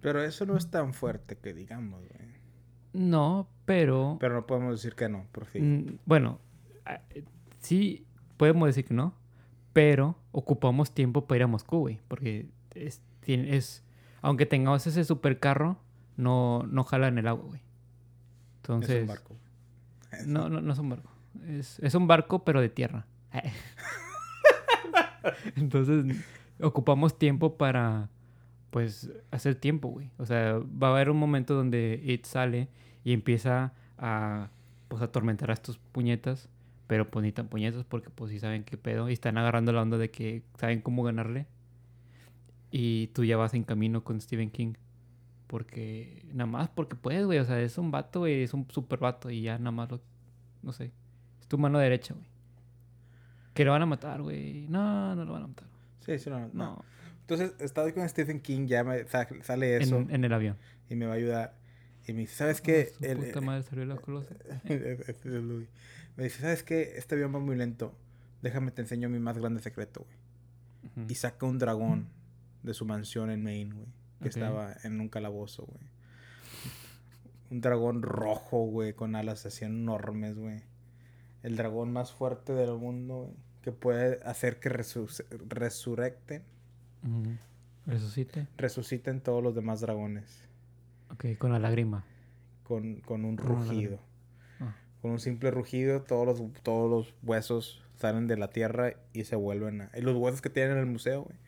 Pero 0.00 0.22
eso 0.22 0.44
no 0.44 0.56
es 0.56 0.70
tan 0.70 0.92
fuerte 0.92 1.36
que 1.36 1.54
digamos, 1.54 2.00
güey. 2.00 2.34
No, 2.92 3.48
pero... 3.64 4.18
Pero 4.20 4.34
no 4.34 4.46
podemos 4.46 4.72
decir 4.72 4.94
que 4.94 5.08
no, 5.08 5.26
por 5.32 5.46
fin. 5.46 5.86
Mm, 5.86 5.98
bueno, 6.04 6.40
sí 7.60 8.06
podemos 8.36 8.68
decir 8.68 8.84
que 8.84 8.94
no, 8.94 9.14
pero 9.72 10.16
ocupamos 10.32 10.92
tiempo 10.92 11.26
para 11.26 11.38
ir 11.38 11.42
a 11.44 11.46
Moscú, 11.46 11.80
güey, 11.80 12.00
porque 12.08 12.46
es, 12.74 13.00
es 13.26 13.82
aunque 14.22 14.46
tengamos 14.46 14.86
ese 14.86 15.04
supercarro, 15.04 15.78
no, 16.16 16.64
no 16.68 16.84
jala 16.84 17.08
en 17.08 17.18
el 17.18 17.26
agua, 17.26 17.46
güey. 17.46 17.60
Entonces, 18.56 18.96
es 18.96 19.02
un 19.02 19.08
barco. 19.08 19.36
No, 20.26 20.48
no, 20.48 20.60
no 20.60 20.72
es 20.72 20.78
un 20.78 20.88
barco. 20.88 21.10
Es, 21.48 21.78
es 21.80 21.94
un 21.94 22.06
barco, 22.06 22.44
pero 22.44 22.60
de 22.60 22.68
tierra. 22.68 23.06
Entonces, 25.56 26.16
ocupamos 26.60 27.18
tiempo 27.18 27.56
para, 27.56 28.10
pues, 28.70 29.10
hacer 29.30 29.54
tiempo, 29.54 29.88
güey. 29.88 30.10
O 30.18 30.26
sea, 30.26 30.58
va 30.58 30.88
a 30.88 30.90
haber 30.92 31.10
un 31.10 31.18
momento 31.18 31.54
donde 31.54 32.00
It 32.04 32.24
sale 32.24 32.68
y 33.04 33.12
empieza 33.12 33.72
a, 33.98 34.50
pues, 34.88 35.02
atormentar 35.02 35.50
a 35.50 35.54
estos 35.54 35.78
puñetas. 35.78 36.48
Pero 36.86 37.10
pues 37.10 37.22
ni 37.22 37.32
tan 37.32 37.48
puñetas 37.48 37.84
porque 37.84 38.10
pues 38.10 38.30
sí 38.30 38.38
saben 38.38 38.62
qué 38.64 38.76
pedo. 38.76 39.08
Y 39.08 39.14
están 39.14 39.38
agarrando 39.38 39.72
la 39.72 39.82
onda 39.82 39.96
de 39.96 40.10
que 40.10 40.42
saben 40.58 40.82
cómo 40.82 41.02
ganarle. 41.02 41.46
Y 42.70 43.08
tú 43.08 43.24
ya 43.24 43.36
vas 43.36 43.54
en 43.54 43.64
camino 43.64 44.04
con 44.04 44.20
Stephen 44.20 44.50
King. 44.50 44.74
Porque, 45.46 46.26
nada 46.32 46.46
más 46.46 46.68
porque 46.68 46.94
puedes, 46.94 47.24
güey. 47.24 47.38
O 47.38 47.44
sea, 47.44 47.60
es 47.60 47.78
un 47.78 47.90
vato, 47.90 48.20
güey. 48.20 48.42
Es 48.42 48.52
un 48.52 48.66
super 48.70 48.98
vato. 48.98 49.30
Y 49.30 49.42
ya 49.42 49.58
nada 49.58 49.70
más 49.70 49.90
lo. 49.90 50.00
No 50.62 50.72
sé. 50.72 50.92
Es 51.40 51.48
tu 51.48 51.56
mano 51.56 51.78
derecha, 51.78 52.14
güey. 52.14 52.26
Que 53.54 53.64
lo 53.64 53.70
van 53.70 53.82
a 53.82 53.86
matar, 53.86 54.20
güey. 54.20 54.66
No, 54.68 55.14
no 55.14 55.24
lo 55.24 55.32
van 55.32 55.44
a 55.44 55.46
matar. 55.46 55.68
Sí, 56.04 56.18
sí, 56.18 56.30
no. 56.30 56.84
Entonces, 57.20 57.52
estaba 57.60 57.90
con 57.92 58.06
Stephen 58.08 58.40
King, 58.40 58.66
ya 58.66 58.84
me 58.84 59.04
sa- 59.06 59.26
sale 59.42 59.76
eso 59.78 59.96
En, 59.98 60.10
en 60.10 60.24
el 60.24 60.32
avión. 60.32 60.56
y 60.90 60.94
me 60.96 61.06
va 61.06 61.12
a 61.12 61.16
ayudar. 61.16 61.54
Y 62.06 62.12
me 62.12 62.20
dice, 62.20 62.34
¿sabes 62.36 62.60
qué? 62.60 62.90
Ah, 62.92 62.96
su 62.98 63.04
El- 63.04 63.18
puta 63.18 63.40
madre 63.40 63.62
salió 63.62 63.86
la 63.86 63.96
colosa. 63.96 64.34
Ese 64.64 65.10
es 65.10 65.24
Louis. 65.24 65.68
Me 66.16 66.24
dice, 66.24 66.40
¿sabes 66.42 66.62
qué? 66.62 66.92
Este 66.96 67.14
avión 67.14 67.34
va 67.34 67.38
muy 67.40 67.56
lento. 67.56 67.96
Déjame 68.42 68.70
te 68.72 68.82
enseño 68.82 69.08
mi 69.08 69.18
más 69.18 69.38
grande 69.38 69.62
secreto, 69.62 70.04
güey. 70.06 71.06
Y 71.08 71.14
saca 71.14 71.46
un 71.46 71.58
dragón 71.58 72.08
de 72.62 72.74
su 72.74 72.84
mansión 72.84 73.30
en 73.30 73.42
Maine, 73.42 73.74
güey. 73.74 73.86
Que 74.20 74.28
estaba 74.28 74.74
en 74.84 75.00
un 75.00 75.08
calabozo, 75.08 75.64
güey. 75.64 75.82
Un 77.50 77.60
dragón 77.62 78.02
rojo, 78.02 78.66
güey, 78.66 78.92
con 78.92 79.16
alas 79.16 79.46
así 79.46 79.64
enormes, 79.64 80.36
güey. 80.36 80.60
El 81.42 81.56
dragón 81.56 81.92
más 81.92 82.12
fuerte 82.12 82.52
del 82.52 82.72
mundo, 82.74 83.24
güey. 83.32 83.43
Que 83.64 83.72
puede 83.72 84.20
hacer 84.24 84.60
que 84.60 84.68
resu- 84.70 85.24
resurrecten. 85.48 86.42
Resucite. 87.86 88.46
resuciten 88.58 89.20
todos 89.20 89.42
los 89.42 89.54
demás 89.54 89.80
dragones. 89.80 90.42
Ok, 91.10 91.38
con 91.38 91.50
la 91.50 91.58
lágrima. 91.58 92.04
Con, 92.62 92.96
con 93.00 93.24
un 93.24 93.36
Con 93.36 93.46
rugido. 93.46 94.00
Ah. 94.60 94.76
Con 95.02 95.12
un 95.12 95.18
simple 95.18 95.50
rugido, 95.50 96.02
todos 96.02 96.26
los, 96.26 96.42
todos 96.62 96.90
los 96.90 97.14
huesos 97.22 97.82
salen 97.96 98.26
de 98.26 98.36
la 98.36 98.48
tierra 98.50 98.92
y 99.14 99.24
se 99.24 99.36
vuelven 99.36 99.82
a... 99.82 99.90
Y 99.96 100.00
los 100.02 100.14
huesos 100.16 100.42
que 100.42 100.50
tienen 100.50 100.72
en 100.72 100.78
el 100.80 100.86
museo, 100.86 101.22
güey, 101.24 101.38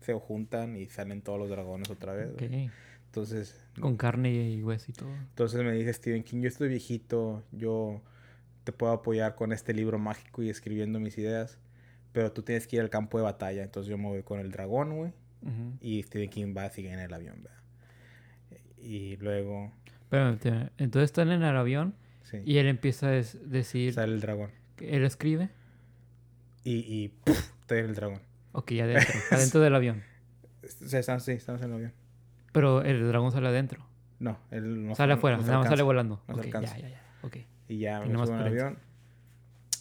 se 0.00 0.14
juntan 0.14 0.76
y 0.76 0.86
salen 0.86 1.22
todos 1.22 1.38
los 1.38 1.48
dragones 1.50 1.88
otra 1.90 2.14
vez. 2.14 2.30
Ok. 2.32 2.38
güey. 2.48 2.70
Entonces, 3.06 3.60
Con 3.80 3.96
carne 3.96 4.32
y 4.32 4.62
hueso 4.62 4.86
y 4.90 4.94
todo. 4.94 5.08
entonces 5.12 5.62
me 5.64 5.72
dice 5.72 5.92
Stephen 5.92 6.22
King, 6.24 6.42
yo 6.42 6.48
estoy 6.48 6.68
viejito, 6.68 7.42
yo 7.52 8.00
te 8.64 8.72
puedo 8.72 8.92
apoyar 8.92 9.34
con 9.34 9.52
este 9.52 9.72
libro 9.72 9.98
mágico 9.98 10.42
y 10.42 10.50
escribiendo 10.50 11.00
mis 11.00 11.16
ideas, 11.18 11.58
pero 12.12 12.32
tú 12.32 12.42
tienes 12.42 12.66
que 12.66 12.76
ir 12.76 12.82
al 12.82 12.90
campo 12.90 13.18
de 13.18 13.24
batalla. 13.24 13.62
Entonces 13.62 13.90
yo 13.90 13.98
me 13.98 14.08
voy 14.08 14.22
con 14.22 14.40
el 14.40 14.50
dragón, 14.50 14.96
güey, 14.96 15.12
y 15.80 16.02
Stephen 16.02 16.30
King 16.30 16.54
va 16.56 16.64
a 16.64 16.70
seguir 16.70 16.92
en 16.92 17.00
el 17.00 17.12
avión, 17.14 17.42
¿verdad? 17.42 17.58
Y 18.76 19.16
luego, 19.16 19.72
Pero, 20.08 20.28
entonces 20.78 21.04
están 21.04 21.30
en 21.30 21.42
el 21.42 21.56
avión 21.56 21.94
sí, 22.22 22.38
y 22.44 22.58
él 22.58 22.66
empieza 22.66 23.08
a 23.08 23.10
decir 23.10 23.92
sale 23.94 24.12
el 24.14 24.20
dragón. 24.20 24.50
él 24.78 25.04
escribe. 25.04 25.50
Y, 26.64 26.76
y 26.86 27.08
¡puf! 27.08 27.38
estoy 27.60 27.78
en 27.78 27.84
el 27.86 27.94
dragón. 27.94 28.20
Ok, 28.52 28.72
adentro. 28.72 29.14
adentro 29.30 29.60
del 29.60 29.74
avión. 29.74 30.02
O 30.62 30.88
sea, 30.88 31.00
estamos, 31.00 31.22
sí, 31.24 31.32
estamos 31.32 31.60
en 31.62 31.68
el 31.68 31.74
avión. 31.74 31.92
Pero 32.52 32.82
el 32.82 33.06
dragón 33.08 33.32
sale 33.32 33.48
adentro. 33.48 33.86
No, 34.18 34.38
él 34.50 34.86
no 34.86 34.94
sale 34.94 35.14
afuera, 35.14 35.38
no 35.38 35.44
nada 35.44 35.58
más 35.60 35.68
sale 35.68 35.82
volando. 35.82 36.22
no 36.28 36.34
se 36.34 36.40
ok, 36.40 36.46
alcanza. 36.46 36.76
ya, 36.76 36.82
ya, 36.82 36.88
ya. 36.90 37.02
Ok. 37.22 37.36
Y 37.70 37.78
ya 37.78 38.00
me 38.00 38.12
subo 38.12 38.36
en 38.36 38.42
avión. 38.42 38.78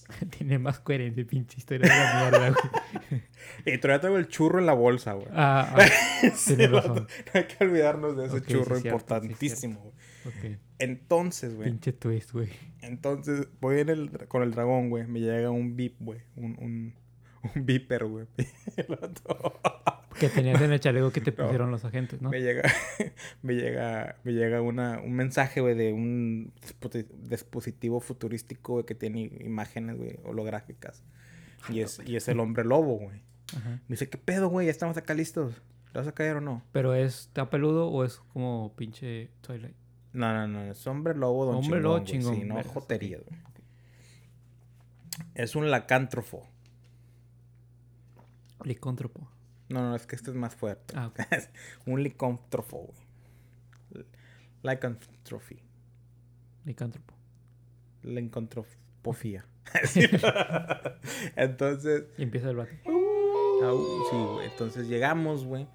Tiene 0.38 0.60
más 0.60 0.80
coherencia, 0.80 1.25
pinche 1.25 1.58
historia 1.58 1.89
de 1.89 1.95
la 1.95 2.21
mierda, 2.21 2.49
güey. 2.52 3.23
Y 3.65 3.78
todavía 3.80 4.02
traigo 4.02 4.17
el 4.17 4.28
churro 4.28 4.60
en 4.60 4.67
la 4.67 4.73
bolsa, 4.73 5.13
güey. 5.13 5.28
Ah, 5.32 5.75
ah, 5.78 6.30
Sí, 6.36 6.56
vato, 6.56 6.75
razón. 6.75 7.08
No 7.34 7.39
hay 7.39 7.43
que 7.45 7.63
olvidarnos 7.63 8.15
de 8.15 8.25
ese 8.28 8.41
churro 8.43 8.75
sí, 8.80 8.88
importantísimo, 8.88 9.80
güey. 9.80 10.54
ok. 10.54 10.60
Entonces, 10.78 11.56
güey. 11.56 11.69
Pinche 11.69 11.93
twist, 11.93 12.32
güey. 12.32 12.49
Entonces, 12.82 13.47
voy 13.60 13.80
en 13.80 13.89
el, 13.89 14.28
con 14.28 14.43
el 14.43 14.52
dragón, 14.52 14.89
güey. 14.89 15.08
Me 15.08 15.19
llega 15.19 15.49
un 15.49 15.75
beep, 15.75 15.95
güey. 15.99 16.21
Un, 16.36 16.58
un, 16.60 16.93
un 17.56 17.65
beeper, 17.65 18.06
güey. 18.06 18.28
Que 20.19 20.29
tenías 20.29 20.62
en 20.62 20.71
el 20.71 20.79
chaleco 20.79 21.12
que 21.12 21.21
te 21.21 21.32
No. 21.38 21.43
pusieron 21.45 21.71
los 21.71 21.86
agentes, 21.86 22.21
¿no? 22.21 22.29
Me 22.29 22.41
llega, 22.41 22.63
me 23.41 23.55
llega, 23.55 24.15
me 24.23 24.34
llega 24.34 24.62
una, 24.62 24.99
un 24.99 25.13
mensaje, 25.13 25.62
güey, 25.62 25.75
de 25.75 25.93
un 25.93 26.51
disposi- 26.62 27.08
dispositivo 27.27 27.99
futurístico, 27.99 28.73
güey, 28.73 28.86
que 28.86 28.95
tiene 28.95 29.21
imágenes, 29.41 29.97
güey, 29.97 30.19
holográficas. 30.23 31.03
Y 31.69 31.82
es, 31.82 31.99
y 32.05 32.15
es 32.15 32.27
el 32.27 32.39
hombre 32.39 32.63
lobo, 32.63 32.97
güey. 32.97 33.21
Me 33.65 33.79
dice, 33.95 34.10
¿qué 34.10 34.17
pedo, 34.17 34.49
güey? 34.49 34.67
Ya 34.67 34.71
estamos 34.71 34.95
acá 34.97 35.13
listos. 35.13 35.53
¿Le 35.93 35.99
vas 35.99 36.08
a 36.08 36.12
caer 36.13 36.36
o 36.38 36.41
no? 36.41 36.62
Pero 36.71 36.93
es, 36.93 37.21
¿está 37.21 37.49
peludo 37.49 37.88
o 37.89 38.03
es 38.05 38.17
como 38.34 38.73
pinche 38.75 39.29
Twilight? 39.41 39.75
No, 40.13 40.34
no, 40.34 40.47
no. 40.47 40.71
Es 40.71 40.86
hombre 40.88 41.15
lobo, 41.15 41.45
don 41.45 41.55
Hombre 41.55 41.79
chingón, 41.79 41.84
lobo 41.84 42.05
chingón, 42.05 42.36
Sí, 42.36 42.43
no 42.43 42.55
vergas, 42.55 42.73
joterías, 42.73 43.21
güey. 43.25 43.39
Es 45.36 45.55
un 45.55 45.69
lacántrofo. 45.71 46.47
Licántropo. 48.63 49.27
No, 49.69 49.82
no, 49.89 49.95
es 49.95 50.05
que 50.08 50.15
este 50.15 50.32
es 50.32 50.36
más 50.36 50.55
fuerte. 50.55 50.93
Ah, 50.97 51.08
ok. 51.08 51.19
Es 51.32 51.49
un 51.86 52.01
licántrofo, 52.03 52.77
güey. 53.93 54.05
Lycanthropy. 54.63 55.60
Licántropo. 56.65 57.13
Licantrofobia. 58.03 59.45
Entonces, 61.36 62.05
Y 62.17 62.23
empieza 62.23 62.49
el 62.49 62.58
vato. 62.58 62.71
au, 63.63 64.05
sí, 64.10 64.15
güey. 64.17 64.47
Entonces 64.47 64.88
llegamos, 64.88 65.45
güey. 65.45 65.67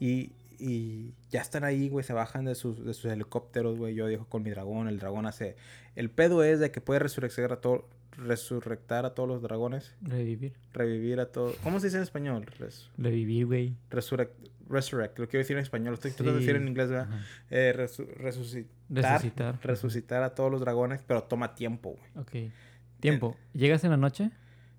Y, 0.00 0.32
y 0.58 1.14
ya 1.30 1.40
están 1.40 1.64
ahí, 1.64 1.88
güey. 1.88 2.04
Se 2.04 2.12
bajan 2.12 2.44
de 2.44 2.54
sus, 2.54 2.84
de 2.84 2.92
sus 2.94 3.06
helicópteros, 3.10 3.78
güey. 3.78 3.94
Yo 3.94 4.06
digo 4.06 4.26
con 4.28 4.42
mi 4.42 4.50
dragón. 4.50 4.88
El 4.88 4.98
dragón 4.98 5.26
hace. 5.26 5.56
El 5.94 6.10
pedo 6.10 6.44
es 6.44 6.60
de 6.60 6.70
que 6.70 6.80
puede 6.80 7.00
resurrectar 7.00 7.52
a 7.52 7.60
todo. 7.60 7.88
Resurrectar 8.16 9.04
a 9.06 9.14
todos 9.14 9.28
los 9.28 9.42
dragones. 9.42 9.94
Revivir. 10.02 10.54
Revivir 10.72 11.20
a 11.20 11.26
todos. 11.32 11.56
¿Cómo 11.62 11.80
se 11.80 11.86
dice 11.88 11.96
en 11.98 12.02
español? 12.02 12.46
Res, 12.58 12.90
Revivir, 12.96 13.46
güey. 13.46 13.76
resurrect. 13.90 14.32
Resurrect. 14.68 15.18
Lo 15.18 15.28
quiero 15.28 15.42
decir 15.42 15.56
en 15.56 15.62
español. 15.62 15.88
Lo 15.90 15.94
estoy 15.94 16.10
tratando 16.10 16.32
de 16.34 16.38
decir 16.40 16.56
en 16.56 16.66
inglés, 16.66 16.88
¿verdad? 16.90 17.08
Eh, 17.50 17.72
resu- 17.76 18.08
resucitar. 18.16 18.70
Resucitar. 18.90 19.58
Resucitar 19.62 20.22
a 20.22 20.34
todos 20.34 20.50
los 20.50 20.60
dragones. 20.60 21.02
Pero 21.06 21.22
toma 21.22 21.54
tiempo, 21.54 21.96
güey. 22.14 22.46
Ok. 22.46 22.52
Tiempo. 23.00 23.36
¿Llegas 23.52 23.84
en 23.84 23.90
la 23.90 23.96
noche? 23.96 24.30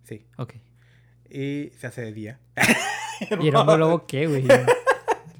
Sí. 0.03 0.25
Ok. 0.37 0.55
Y 1.29 1.69
se 1.77 1.87
hace 1.87 2.01
de 2.01 2.11
día. 2.13 2.39
¿Y 3.41 3.47
el 3.47 3.55
hombre 3.55 3.77
lobo 3.77 4.05
qué, 4.07 4.27
güey? 4.27 4.45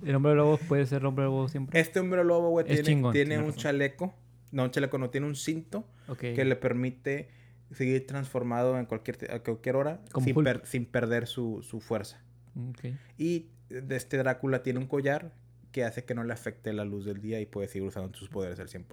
El 0.06 0.14
hombre 0.16 0.36
lobo 0.36 0.58
puede 0.58 0.86
ser 0.86 1.04
hombre 1.06 1.26
lobo 1.26 1.48
siempre. 1.50 1.80
Este 1.80 2.00
hombre 2.00 2.24
lobo, 2.24 2.50
güey, 2.52 2.66
tiene, 2.66 2.84
chingón, 2.84 3.14
tiene 3.14 3.38
un 3.40 3.46
razón. 3.48 3.58
chaleco. 3.60 4.14
No, 4.52 4.64
un 4.66 4.72
chaleco 4.72 4.98
no, 5.00 5.10
tiene 5.10 5.26
un 5.28 5.36
cinto 5.36 5.86
Ok. 6.08 6.20
que 6.20 6.46
le 6.46 6.56
permite 6.56 7.30
seguir 7.74 8.06
transformado 8.08 8.78
en 8.80 8.86
cualquier, 8.86 9.32
a 9.32 9.40
cualquier 9.40 9.76
hora 9.76 10.00
sin, 10.24 10.34
per- 10.44 10.66
sin 10.66 10.86
perder 10.86 11.28
su, 11.28 11.62
su 11.64 11.80
fuerza. 11.82 12.22
Ok. 12.70 12.86
Y 13.18 13.48
de 13.70 13.96
este 13.96 14.18
Drácula 14.18 14.64
tiene 14.64 14.80
un 14.80 14.88
collar 14.88 15.34
que 15.72 15.84
hace 15.84 16.06
que 16.06 16.16
no 16.16 16.24
le 16.24 16.34
afecte 16.34 16.72
la 16.74 16.86
luz 16.86 17.06
del 17.06 17.22
día 17.22 17.40
y 17.42 17.46
puede 17.46 17.68
seguir 17.68 17.88
usando 17.88 18.18
sus 18.18 18.30
poderes 18.30 18.60
al 18.60 18.68
100%. 18.70 18.86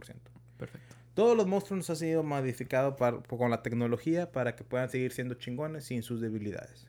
Perfecto. 0.58 0.96
Todos 1.14 1.36
los 1.36 1.46
monstruos 1.46 1.78
nos 1.78 1.90
han 1.90 1.96
sido 1.96 2.22
modificados 2.24 2.96
con 3.28 3.50
la 3.50 3.62
tecnología 3.62 4.32
para 4.32 4.56
que 4.56 4.64
puedan 4.64 4.90
seguir 4.90 5.12
siendo 5.12 5.34
chingones 5.36 5.84
sin 5.84 6.02
sus 6.02 6.20
debilidades. 6.20 6.88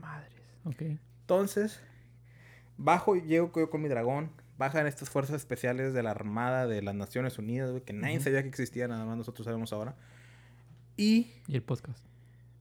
Madres. 0.00 0.32
Ok. 0.64 0.82
Entonces, 1.20 1.78
bajo, 2.78 3.16
llego 3.16 3.52
yo 3.54 3.70
con 3.70 3.82
mi 3.82 3.88
dragón. 3.88 4.30
Bajan 4.56 4.86
estas 4.88 5.08
fuerzas 5.10 5.36
especiales 5.36 5.92
de 5.94 6.02
la 6.02 6.10
Armada 6.10 6.66
de 6.66 6.82
las 6.82 6.94
Naciones 6.94 7.38
Unidas, 7.38 7.70
güey, 7.70 7.82
que 7.84 7.92
nadie 7.92 8.18
sabía 8.18 8.42
que 8.42 8.48
existían, 8.48 8.90
nada 8.90 9.04
más 9.04 9.16
nosotros 9.16 9.44
sabemos 9.44 9.72
ahora. 9.72 9.94
Y, 10.98 11.32
Y 11.46 11.54
el 11.56 11.62
podcast. 11.62 12.04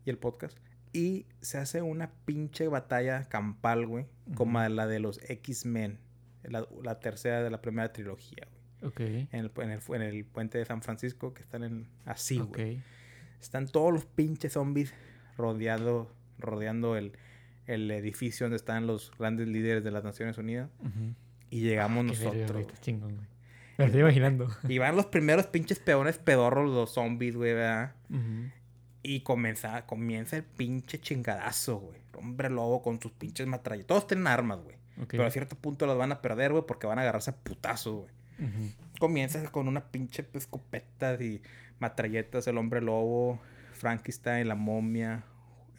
y 0.06 0.10
el 0.10 0.18
podcast. 0.18 0.58
Y 0.94 1.26
se 1.42 1.58
hace 1.58 1.82
una 1.82 2.12
pinche 2.26 2.68
batalla 2.70 3.28
campal, 3.28 3.86
güey, 3.86 4.06
como 4.36 4.60
la 4.70 4.88
de 4.88 5.00
los 5.00 5.20
X-Men, 5.30 6.00
la, 6.44 6.66
la 6.82 7.00
tercera 7.02 7.44
de 7.44 7.50
la 7.50 7.62
primera 7.62 7.92
trilogía, 7.92 8.48
güey. 8.80 8.92
Ok. 8.92 9.00
En 9.02 9.28
el, 9.34 9.52
en, 9.58 9.72
el, 9.72 9.82
en 9.90 10.02
el 10.02 10.24
puente 10.26 10.58
de 10.60 10.66
San 10.66 10.82
Francisco, 10.82 11.34
que 11.34 11.42
están 11.42 11.64
en 11.64 11.88
así, 12.06 12.38
güey. 12.40 12.82
Están 13.42 13.68
todos 13.68 13.92
los 13.92 14.06
pinches 14.06 14.54
zombies 14.54 14.94
rodeando, 15.36 16.12
rodeando 16.40 16.96
el, 16.96 17.12
el 17.66 17.92
edificio 17.92 18.46
donde 18.46 18.58
están 18.58 18.88
los 18.88 19.12
grandes 19.20 19.48
líderes 19.48 19.84
de 19.84 19.92
las 19.92 20.04
Naciones 20.04 20.38
Unidas. 20.38 20.70
Ujú. 20.80 21.14
Y 21.50 21.62
llegamos 21.62 22.06
Ah, 22.22 22.30
verga, 22.32 22.54
nosotros. 22.54 22.82
chingón, 22.82 23.16
güey. 23.16 23.28
Me 23.78 23.84
lo 23.84 23.86
estoy 23.86 24.02
imaginando. 24.02 24.50
Y 24.68 24.78
van 24.80 24.96
los 24.96 25.06
primeros 25.06 25.48
pinches 25.48 25.80
peones 25.80 26.18
pedorros, 26.18 26.70
los 26.70 26.94
zombies, 26.94 27.36
güey, 27.36 27.54
¿verdad? 27.54 27.96
Ujú. 28.10 28.52
Y 29.04 29.22
comienza, 29.22 29.86
comienza 29.86 30.36
el 30.36 30.44
pinche 30.44 31.00
chingadazo, 31.00 31.78
güey. 31.78 32.00
Hombre 32.18 32.50
lobo 32.50 32.82
con 32.82 33.00
sus 33.00 33.12
pinches 33.12 33.46
matrallas. 33.46 33.86
Todos 33.86 34.08
tienen 34.08 34.28
armas, 34.28 34.60
güey. 34.64 34.76
Pero 35.08 35.26
a 35.26 35.30
cierto 35.30 35.56
punto 35.56 35.86
las 35.86 35.96
van 35.96 36.12
a 36.12 36.22
perder, 36.22 36.52
güey, 36.52 36.64
porque 36.68 36.88
van 36.88 36.98
a 36.98 37.04
agarrarse 37.04 37.30
a 37.30 37.36
putazos, 37.36 37.96
güey. 37.96 38.50
Ujú. 38.50 38.72
Comienza 39.00 39.44
con 39.52 39.68
una 39.68 39.92
pinche 39.92 40.26
escopeta 40.34 41.14
y 41.22 41.42
matralletas, 41.80 42.48
el 42.48 42.58
hombre 42.58 42.82
lobo, 42.82 43.40
Frankenstein, 43.74 44.48
la 44.48 44.56
momia, 44.56 45.24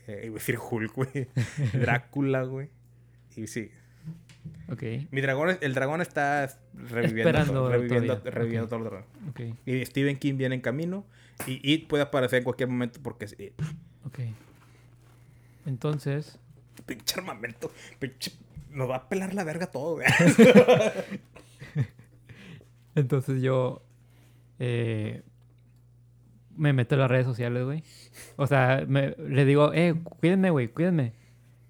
eh, 0.07 0.22
iba 0.24 0.36
a 0.36 0.38
decir 0.38 0.59
Hulk, 0.59 0.94
güey, 0.94 1.28
Drácula, 1.72 2.44
güey. 2.44 2.70
Y 3.36 3.46
sí, 3.49 3.70
Ok. 4.71 4.83
mi 5.11 5.21
dragón, 5.21 5.59
el 5.61 5.75
dragón 5.75 6.01
está 6.01 6.49
reviviendo, 6.75 7.19
Esperando 7.31 7.53
todo, 7.53 7.71
reviviendo, 7.71 8.15
todavía. 8.15 8.31
reviviendo 8.31 8.69
todo 8.69 8.79
el 8.79 8.85
dragón. 8.85 9.05
Ok. 9.31 9.41
Y 9.67 9.85
Stephen 9.87 10.19
King 10.19 10.37
viene 10.37 10.55
en 10.57 10.61
camino 10.61 11.05
y 11.47 11.73
It 11.73 11.89
puede 11.89 12.03
aparecer 12.03 12.39
en 12.39 12.45
cualquier 12.45 12.69
momento 12.69 13.01
porque 13.03 13.25
es 13.27 13.39
It. 13.39 13.55
Ok. 14.05 14.21
Entonces, 15.67 16.39
pinche 16.87 17.19
armamento. 17.19 17.73
Pinche... 17.99 18.33
Nos 18.71 18.91
va 18.91 18.97
a 18.97 19.09
pelar 19.09 19.35
la 19.35 19.45
verga 19.45 19.67
todo. 19.67 19.99
Entonces 22.95 23.41
yo 23.43 23.83
eh, 24.59 25.23
me 26.57 26.73
meto 26.73 26.95
en 26.95 27.01
las 27.01 27.11
redes 27.11 27.27
sociales, 27.27 27.65
güey. 27.65 27.83
O 28.37 28.47
sea, 28.47 28.85
me, 28.87 29.15
le 29.19 29.45
digo, 29.45 29.73
eh, 29.73 29.95
cuídenme, 30.21 30.51
güey, 30.51 30.69
cuídenme. 30.69 31.15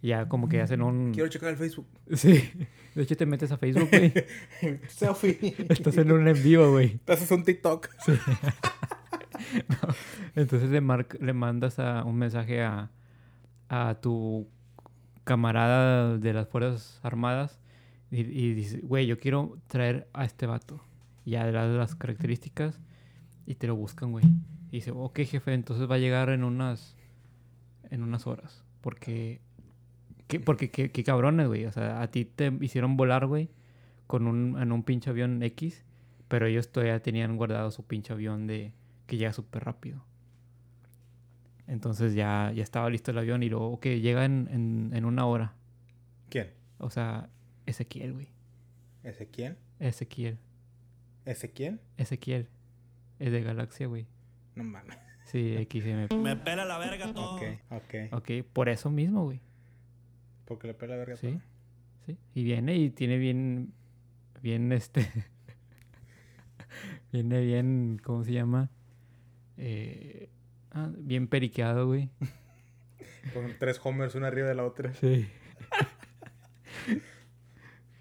Ya 0.01 0.29
como 0.29 0.49
que 0.49 0.61
hacen 0.61 0.81
un... 0.83 1.13
Quiero 1.13 1.29
checar 1.29 1.51
el 1.51 1.57
Facebook. 1.57 1.87
Sí. 2.15 2.51
De 2.95 3.03
hecho, 3.03 3.17
te 3.17 3.27
metes 3.27 3.51
a 3.53 3.57
Facebook, 3.59 3.89
güey. 3.91 4.13
Selfie. 4.89 5.55
Estás 5.69 5.97
en 5.99 6.11
un 6.13 6.27
en 6.27 6.43
vivo, 6.43 6.71
güey. 6.73 6.99
Te 7.05 7.13
haces 7.13 7.31
un 7.31 7.45
TikTok. 7.45 7.89
Entonces 10.35 10.71
le, 10.71 10.81
mar- 10.81 11.07
le 11.21 11.33
mandas 11.33 11.79
a, 11.79 12.05
un 12.05 12.17
mensaje 12.17 12.63
a, 12.63 12.91
a 13.69 13.95
tu 14.01 14.49
camarada 15.25 16.17
de 16.19 16.33
las 16.33 16.49
Fuerzas 16.49 17.01
Armadas 17.03 17.61
y, 18.11 18.21
y 18.21 18.55
dices, 18.55 18.81
güey, 18.83 19.07
yo 19.07 19.19
quiero 19.19 19.59
traer 19.67 20.09
a 20.13 20.25
este 20.25 20.47
vato. 20.47 20.81
Y 21.25 21.33
ya 21.33 21.45
le 21.45 21.53
das 21.53 21.69
las 21.77 21.95
características 21.95 22.81
y 23.47 23.55
te 23.57 23.67
lo 23.67 23.77
buscan, 23.77 24.11
güey. 24.13 24.25
Y 24.71 24.77
dice, 24.79 24.93
ok, 24.95 25.21
jefe, 25.21 25.53
entonces 25.55 25.89
va 25.91 25.97
a 25.97 25.99
llegar 25.99 26.31
en 26.31 26.43
unas, 26.45 26.97
en 27.91 28.03
unas 28.03 28.27
horas. 28.27 28.65
Porque, 28.81 29.41
¿qué, 30.29 30.39
porque 30.41 30.71
qué, 30.71 30.91
qué 30.93 31.03
cabrones, 31.05 31.49
güey. 31.49 31.67
O 31.67 31.73
sea, 31.73 32.01
a 32.01 32.11
ti 32.11 32.25
te 32.25 32.53
hicieron 32.61 32.97
volar, 32.97 33.27
güey, 33.27 33.51
con 34.07 34.27
un, 34.27 34.61
en 34.61 34.71
un 34.71 34.85
pinche 34.85 35.11
avión 35.11 35.43
X, 35.43 35.85
pero 36.29 36.47
ellos 36.47 36.71
todavía 36.71 37.01
tenían 37.03 37.37
guardado 37.37 37.71
su 37.71 37.85
pinche 37.85 38.13
avión 38.13 38.47
de 38.47 38.73
que 39.07 39.17
llega 39.17 39.33
súper 39.33 39.65
rápido. 39.65 40.05
Entonces 41.67 42.15
ya, 42.15 42.53
ya 42.55 42.63
estaba 42.63 42.89
listo 42.89 43.11
el 43.11 43.19
avión 43.19 43.43
y 43.43 43.49
luego, 43.49 43.73
ok, 43.73 43.87
llega 43.87 44.25
en, 44.25 44.49
en, 44.51 44.91
en 44.95 45.05
una 45.05 45.27
hora. 45.27 45.55
¿Quién? 46.31 46.53
O 46.79 46.89
sea, 46.91 47.29
Ezequiel, 47.67 48.13
güey. 48.15 48.29
¿Ezequiel? 49.03 49.57
Ezequiel. 49.79 50.39
¿Ezequiel? 51.25 51.81
Ezequiel. 51.97 52.49
Es 53.19 53.33
de 53.33 53.43
Galaxia, 53.43 53.87
güey. 53.87 54.07
No 54.55 54.65
mames. 54.65 54.97
Sí, 55.25 55.57
XM. 55.71 56.09
Me 56.23 56.37
pela 56.37 56.65
la 56.65 56.79
verga 56.79 57.13
todo. 57.13 57.37
Ok, 57.37 57.43
ok. 57.71 57.95
Ok, 58.13 58.31
por 58.53 58.71
eso 58.71 58.91
mismo, 58.91 59.25
güey. 59.25 59.41
Porque 60.49 60.67
le 60.67 60.75
pela 60.75 60.95
la 60.95 60.99
verga 61.01 61.17
Sí. 61.17 61.29
todo. 61.29 61.41
Sí. 62.07 62.17
Y 62.35 62.43
viene 62.43 62.77
y 62.77 62.91
tiene 62.91 63.19
bien. 63.19 63.73
Bien 64.43 64.73
este. 64.73 65.07
viene 67.13 67.41
bien. 67.43 68.01
¿Cómo 68.03 68.25
se 68.25 68.33
llama? 68.33 68.71
Eh, 69.59 70.31
ah, 70.71 70.91
bien 70.97 71.29
periqueado, 71.29 71.87
güey. 71.87 72.09
Con 73.35 73.53
tres 73.59 73.79
homers 73.85 74.15
una 74.15 74.29
arriba 74.29 74.49
de 74.49 74.55
la 74.55 74.65
otra. 74.65 74.95
Sí. 74.95 75.29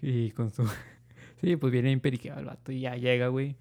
y 0.00 0.30
con 0.30 0.50
su. 0.50 0.66
Sí, 1.40 1.56
pues 1.56 1.70
viene 1.70 1.88
bien 1.88 2.00
periqueado 2.00 2.40
el 2.40 2.46
vato. 2.46 2.72
Y 2.72 2.80
ya 2.80 2.96
llega, 2.96 3.28
güey. 3.28 3.56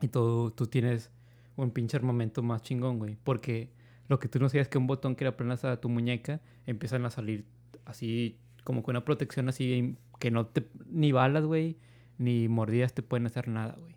Y 0.00 0.08
todo, 0.08 0.50
tú 0.50 0.66
tienes 0.66 1.10
un 1.56 1.70
pinche 1.72 1.96
armamento 1.96 2.42
más 2.42 2.62
chingón, 2.62 2.98
güey. 2.98 3.16
Porque 3.22 3.70
lo 4.08 4.18
que 4.18 4.28
tú 4.28 4.38
no 4.38 4.48
sabías 4.48 4.66
es 4.66 4.68
que 4.70 4.78
un 4.78 4.86
botón 4.86 5.14
que 5.14 5.24
le 5.24 5.28
aplanas 5.28 5.64
a 5.64 5.78
tu 5.80 5.88
muñeca 5.90 6.40
empiezan 6.66 7.04
a 7.04 7.10
salir 7.10 7.44
así, 7.84 8.38
como 8.64 8.82
con 8.82 8.94
una 8.96 9.04
protección 9.04 9.48
así, 9.48 9.96
que 10.18 10.30
no 10.30 10.46
te. 10.46 10.68
Ni 10.86 11.12
balas, 11.12 11.44
güey, 11.44 11.76
ni 12.18 12.48
mordidas 12.48 12.92
te 12.94 13.02
pueden 13.02 13.26
hacer 13.26 13.48
nada, 13.48 13.76
güey. 13.80 13.94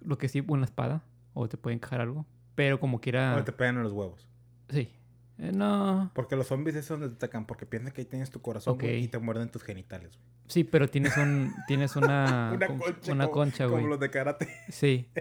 Lo 0.00 0.16
que 0.18 0.28
sí, 0.28 0.42
una 0.46 0.64
espada, 0.64 1.02
o 1.34 1.48
te 1.48 1.56
pueden 1.56 1.78
encajar 1.78 2.00
algo. 2.00 2.26
Pero 2.54 2.80
como 2.80 3.00
quiera. 3.00 3.36
O 3.36 3.44
te 3.44 3.52
pegan 3.52 3.76
en 3.76 3.82
los 3.82 3.92
huevos. 3.92 4.26
Sí. 4.68 4.90
Eh, 5.38 5.52
no. 5.54 6.10
Porque 6.14 6.34
los 6.34 6.48
zombies 6.48 6.74
es 6.76 6.88
donde 6.88 7.08
te 7.08 7.14
atacan. 7.14 7.46
Porque 7.46 7.66
piensan 7.66 7.92
que 7.92 8.00
ahí 8.00 8.04
tienes 8.06 8.30
tu 8.30 8.40
corazón 8.42 8.76
güey, 8.78 8.98
Ok. 8.98 9.04
y 9.04 9.08
te 9.08 9.18
muerden 9.18 9.50
tus 9.50 9.62
genitales. 9.62 10.10
güey. 10.16 10.28
Sí, 10.48 10.64
pero 10.64 10.88
tienes 10.88 11.16
un. 11.16 11.52
Tienes 11.66 11.94
una. 11.96 12.52
una 12.54 12.66
concha. 12.66 13.12
una 13.12 13.24
como- 13.26 13.34
concha, 13.34 13.66
güey. 13.66 13.76
Como 13.82 13.88
los 13.90 14.00
de 14.00 14.10
karate. 14.10 14.48
Sí. 14.68 15.08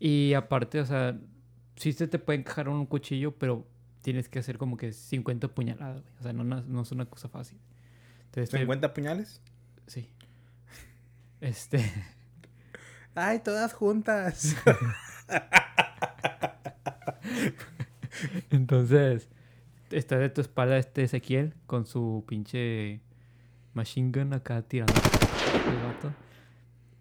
Y 0.00 0.34
aparte, 0.34 0.78
o 0.78 0.86
sea, 0.86 1.18
sí 1.74 1.92
se 1.92 2.06
te 2.06 2.20
puede 2.20 2.38
encajar 2.38 2.68
un 2.68 2.86
cuchillo, 2.86 3.32
pero 3.36 3.66
tienes 4.08 4.30
que 4.30 4.38
hacer 4.38 4.56
como 4.56 4.78
que 4.78 4.94
50 4.94 5.48
puñaladas, 5.48 6.00
güey. 6.00 6.14
O 6.18 6.22
sea, 6.22 6.32
no, 6.32 6.42
no, 6.42 6.62
no 6.62 6.80
es 6.80 6.90
una 6.92 7.04
cosa 7.04 7.28
fácil. 7.28 7.58
Entonces, 8.24 8.48
te- 8.48 8.66
¿50 8.66 8.94
puñales? 8.94 9.42
sí. 9.86 10.08
Este. 11.42 11.84
¡Ay, 13.14 13.40
todas 13.40 13.74
juntas! 13.74 14.56
Entonces, 18.50 19.28
está 19.90 20.16
de 20.18 20.30
tu 20.30 20.40
espalda 20.40 20.78
este 20.78 21.02
Ezequiel 21.04 21.52
con 21.66 21.84
su 21.86 22.24
pinche 22.26 23.00
machine 23.74 24.10
gun 24.10 24.32
acá 24.32 24.62
tirando 24.62 24.94
el 24.94 25.76
vato. 25.86 26.12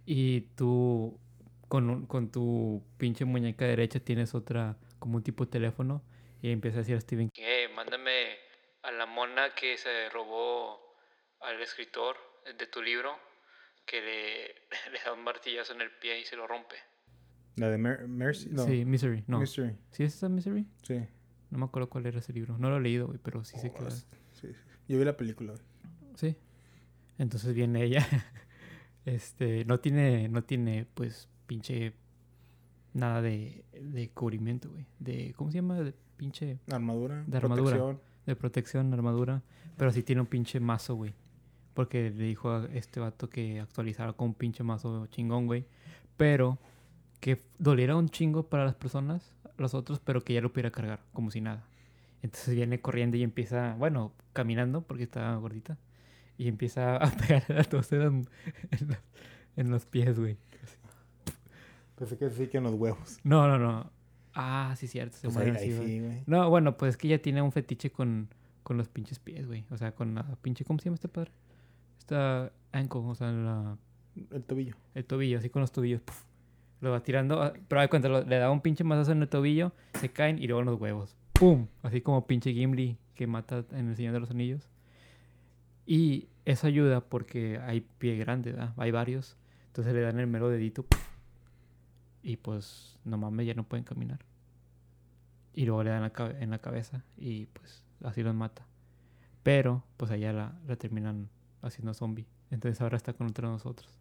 Y 0.06 0.42
tú, 0.56 1.18
con, 1.70 2.06
con 2.06 2.30
tu 2.30 2.84
pinche 2.98 3.24
muñeca 3.26 3.64
derecha, 3.66 4.00
tienes 4.02 4.36
otra, 4.36 4.76
como 5.00 5.16
un 5.18 5.24
tipo 5.24 5.46
de 5.46 5.52
teléfono. 5.52 6.02
Y 6.42 6.52
empieza 6.52 6.78
a 6.78 6.82
decir 6.82 6.96
a 6.96 7.02
Steven: 7.02 7.30
Eh, 7.36 7.68
mándame 7.76 8.38
a 8.84 8.92
la 8.92 9.06
mona 9.06 9.54
que 9.56 9.78
se 9.78 10.10
robó 10.10 10.80
al 11.42 11.62
escritor 11.62 12.16
de 12.58 12.68
tu 12.68 12.82
libro, 12.82 13.18
que 13.86 14.02
le, 14.02 14.48
le 14.92 15.00
da 15.06 15.14
un 15.14 15.24
martillazo 15.24 15.74
en 15.74 15.82
el 15.82 15.92
pie 16.00 16.20
y 16.22 16.26
se 16.26 16.36
lo 16.36 16.48
rompe. 16.48 16.76
¿La 17.56 17.70
de 17.70 17.78
Mer- 17.78 18.08
Mercy? 18.08 18.50
No. 18.52 18.66
Sí, 18.66 18.86
Misery, 18.86 19.24
no. 19.28 19.40
Mystery. 19.40 19.76
¿Sí 19.92 20.04
es 20.04 20.16
esa 20.16 20.30
Misery? 20.30 20.68
Sí. 20.84 21.08
No 21.50 21.58
me 21.58 21.66
acuerdo 21.66 21.90
cuál 21.90 22.06
era 22.06 22.20
ese 22.20 22.34
libro. 22.34 22.58
No 22.60 22.70
lo 22.70 22.78
he 22.78 22.82
leído, 22.82 23.08
güey, 23.08 23.20
pero 23.24 23.44
sí 23.44 23.58
sé 23.58 23.72
que... 23.72 23.80
Oh, 23.80 23.88
era- 23.88 23.92
sí, 23.92 24.06
sí. 24.34 24.48
Yo 24.88 25.00
vi 25.00 25.06
la 25.06 25.18
película. 25.18 25.54
güey. 25.54 25.66
Sí. 26.16 26.36
Entonces 27.18 27.54
viene 27.54 27.84
ella. 27.84 28.06
Este, 29.06 29.64
no 29.64 29.80
tiene, 29.80 30.28
no 30.28 30.44
tiene, 30.44 30.86
pues, 30.94 31.30
pinche... 31.48 31.94
Nada 32.98 33.22
de, 33.22 33.64
de 33.80 34.10
cubrimiento, 34.10 34.70
güey. 34.70 34.86
De, 35.00 35.34
¿cómo 35.38 35.52
se 35.52 35.58
llama? 35.60 35.80
De 35.80 35.94
pinche... 36.18 36.60
Armadura. 36.72 37.24
De 37.28 37.38
armadura. 37.38 37.76
protección. 37.78 38.02
De 38.26 38.36
protección, 38.36 38.94
armadura. 38.94 39.44
Pero 39.78 39.92
sí 39.92 40.02
tiene 40.04 40.22
un 40.22 40.28
pinche 40.28 40.60
mazo, 40.60 40.96
güey. 40.96 41.14
Porque 41.76 42.10
le 42.10 42.24
dijo 42.24 42.50
a 42.52 42.66
este 42.74 43.00
vato 43.00 43.30
que 43.30 43.60
actualizara 43.60 44.14
con 44.14 44.30
un 44.30 44.34
pinche 44.34 44.64
mazo 44.64 45.06
chingón, 45.08 45.46
güey. 45.46 45.66
Pero 46.18 46.58
que 47.20 47.44
doliera 47.60 47.96
un 47.96 48.10
chingo 48.10 48.48
para 48.50 48.66
las 48.66 48.74
personas, 48.76 49.32
los 49.58 49.74
otros, 49.76 50.00
pero 50.00 50.24
que 50.24 50.34
ya 50.34 50.42
lo 50.42 50.52
pudiera 50.52 50.72
cargar, 50.72 51.02
como 51.14 51.30
si 51.30 51.40
nada. 51.42 51.64
Entonces 52.24 52.56
viene 52.56 52.82
corriendo 52.82 53.16
y 53.18 53.22
empieza, 53.24 53.76
bueno, 53.78 54.12
caminando, 54.34 54.82
porque 54.82 55.04
está 55.04 55.36
gordita. 55.36 55.78
Y 56.40 56.48
empieza 56.48 56.98
a 56.98 57.12
pegar 57.28 57.44
a 57.60 57.64
todos 57.64 57.92
en, 57.92 58.00
los- 58.00 58.28
en 58.72 58.88
los, 58.88 58.98
en 59.56 59.70
los 59.70 59.86
pies, 59.86 60.20
güey. 60.20 60.38
Pensé 61.98 62.18
que 62.18 62.30
sí 62.30 62.48
que 62.48 62.58
en 62.58 62.64
los 62.66 62.74
huevos. 62.76 63.20
No, 63.24 63.48
no, 63.48 63.58
no. 63.58 63.90
Ah, 64.34 64.74
sí, 64.78 64.88
cierto. 64.88 65.18
Se 65.18 65.28
Pues 65.28 65.38
ahí, 65.38 65.44
mueren 65.52 65.56
ahí 65.64 65.70
así, 65.70 65.78
güey. 65.78 65.88
sí, 65.90 66.00
güey. 66.00 66.24
No, 66.28 66.50
bueno, 66.50 66.78
pues 66.78 66.92
es 66.92 66.98
que 66.98 67.08
ella 67.08 67.22
tiene 67.22 67.42
un 67.42 67.52
fetiche 67.52 67.92
con, 67.92 68.30
con 68.64 68.78
los 68.78 68.88
pinches 68.88 69.18
pies, 69.20 69.48
güey. 69.48 69.66
O 69.72 69.78
sea, 69.78 69.94
con 69.94 70.14
la 70.14 70.24
pinche... 70.42 70.64
¿Cómo 70.64 70.78
se 70.80 70.86
llama 70.86 70.96
este 70.96 71.08
padre? 71.08 71.32
Esta 71.98 72.52
ankle, 72.72 73.02
o 73.04 73.16
sea, 73.16 73.32
la, 73.32 73.78
El 74.32 74.44
tobillo. 74.44 74.76
el 74.94 75.06
tobillo, 75.06 75.40
así 75.40 75.50
con 75.50 75.62
los 75.62 75.72
tobillos. 75.72 76.02
puf, 76.02 76.24
lo 76.82 76.92
va 76.92 77.02
tirando, 77.02 77.42
ah, 77.42 77.54
pero 77.68 77.82
hay 77.82 77.88
cuenta, 77.88 78.08
le 78.08 78.38
da 78.38 78.52
un 78.52 78.62
pinche 78.62 78.84
mazazo 78.84 79.12
en 79.12 79.22
el 79.24 79.28
tobillo, 79.28 79.72
se 80.00 80.10
caen 80.10 80.38
y 80.38 80.46
luego 80.46 80.60
en 80.62 80.68
los 80.68 80.80
huevos. 80.80 81.16
¡Pum! 81.34 81.66
Así 81.82 82.02
como 82.02 82.28
pinche 82.28 82.54
Gimli 82.54 82.98
que 83.16 83.26
mata 83.26 83.66
en 83.72 83.90
El 83.90 83.96
Señor 83.96 84.14
de 84.14 84.20
los 84.20 84.30
Anillos. 84.30 84.70
Y 85.88 86.28
eso 86.46 86.68
ayuda 86.68 87.02
porque 87.02 87.60
hay 87.66 87.82
pie 87.82 88.16
grande, 88.18 88.52
¿verdad? 88.52 88.74
Hay 88.78 88.92
varios. 88.92 89.36
Entonces 89.68 89.94
le 89.94 90.02
dan 90.02 90.20
el 90.20 90.28
mero 90.28 90.50
dedito. 90.50 90.84
¡puf! 90.84 91.02
Y 92.28 92.36
pues, 92.36 93.00
no 93.06 93.18
mames, 93.18 93.48
ya 93.48 93.54
no 93.54 93.64
pueden 93.64 93.86
caminar. 93.86 94.20
Y 95.54 95.66
luego 95.66 95.82
le 95.84 95.92
dan 95.92 96.02
la 96.02 96.12
en 96.42 96.50
la 96.50 96.60
cabeza 96.60 97.06
y 97.16 97.46
pues 97.46 97.86
así 98.04 98.22
los 98.22 98.36
mata. 98.36 98.66
Pero, 99.44 99.86
pues 99.96 100.12
allá 100.12 100.34
la, 100.34 100.60
la 100.68 100.76
terminan 100.76 101.30
haciendo 101.62 101.94
zombie. 101.94 102.28
Entonces 102.52 102.82
ahora 102.82 102.98
está 102.98 103.14
contra 103.14 103.48
nosotros. 103.48 103.98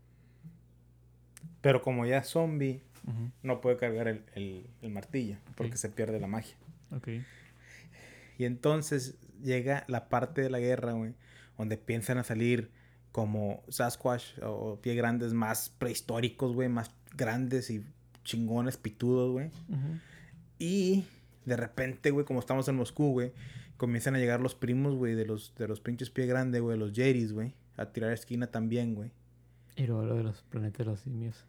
Pero 1.60 1.82
como 1.82 2.04
ya 2.04 2.18
es 2.18 2.26
zombie, 2.28 2.82
no 3.44 3.60
puede 3.60 3.76
cargar 3.76 4.08
el, 4.08 4.24
el- 4.34 4.68
el 4.82 4.90
martillo. 4.90 5.36
Porque 5.56 5.76
se 5.76 5.88
pierde 5.88 6.18
la 6.18 6.26
magia. 6.26 6.56
Ok. 6.90 7.08
Y 8.38 8.44
entonces 8.44 9.16
llega 9.40 9.84
la 9.86 10.08
parte 10.08 10.40
de 10.42 10.50
la 10.50 10.58
guerra, 10.58 10.92
güey, 10.94 11.14
donde 11.56 11.76
piensan 11.76 12.18
a 12.18 12.24
salir 12.24 12.72
como 13.12 13.62
Sasquatch 13.68 14.40
o 14.42 14.80
pie 14.82 14.96
grandes 14.96 15.32
más 15.32 15.70
prehistóricos, 15.70 16.52
güey, 16.54 16.68
más 16.68 16.90
grandes 17.16 17.70
y 17.70 17.84
chingones, 18.26 18.76
pitudos, 18.76 19.32
güey. 19.32 19.50
Y 20.58 21.04
de 21.46 21.56
repente, 21.56 22.10
güey, 22.10 22.26
como 22.26 22.40
estamos 22.40 22.68
en 22.68 22.76
Moscú, 22.76 23.12
güey, 23.12 23.32
comienzan 23.76 24.14
a 24.16 24.18
llegar 24.18 24.40
los 24.40 24.54
primos, 24.54 24.94
güey, 24.94 25.14
de 25.14 25.24
los, 25.24 25.54
de 25.54 25.68
los 25.68 25.80
pinches 25.80 26.10
pie 26.10 26.26
grandes, 26.26 26.60
güey, 26.60 26.78
los 26.78 26.92
Jerry's, 26.92 27.32
güey, 27.32 27.54
a 27.76 27.86
tirar 27.86 28.12
esquina 28.12 28.48
también, 28.48 28.94
güey. 28.94 29.12
Y 29.76 29.86
luego 29.86 30.04
lo 30.04 30.16
de 30.16 30.24
los 30.24 30.42
planetas 30.42 30.78
de 30.78 30.84
los 30.84 31.00
simios. 31.00 31.44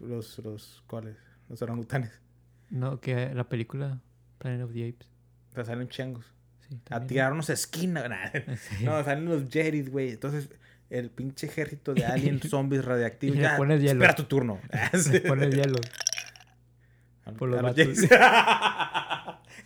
Los, 0.00 0.38
los, 0.38 0.82
¿cuáles? 0.86 1.16
Los 1.48 1.62
orangutanes. 1.62 2.20
No, 2.70 3.00
que 3.00 3.32
la 3.34 3.48
película 3.48 4.00
Planet 4.38 4.62
of 4.62 4.72
the 4.72 4.88
Apes. 4.88 5.08
O 5.50 5.54
sea, 5.54 5.64
salen 5.64 5.88
changos. 5.88 6.26
Sí, 6.68 6.80
a 6.90 7.00
tirarnos 7.06 7.48
a 7.50 7.52
esquina. 7.52 8.04
Sí. 8.56 8.84
No, 8.84 9.02
salen 9.04 9.26
los 9.26 9.48
Jerry's, 9.48 9.90
güey. 9.90 10.10
Entonces, 10.10 10.50
el 10.90 11.10
pinche 11.10 11.46
ejército 11.46 11.94
de 11.94 12.04
aliens, 12.06 12.42
zombies. 12.48 12.82
Y 13.20 13.30
le 13.30 13.48
pones 13.56 13.80
hielo. 13.80 13.92
espera 14.00 14.14
tu 14.14 14.24
turno. 14.24 14.58
Le 15.12 15.20
pones 15.20 15.54
hielo. 15.54 15.78
Por 17.38 17.50
los 17.50 17.60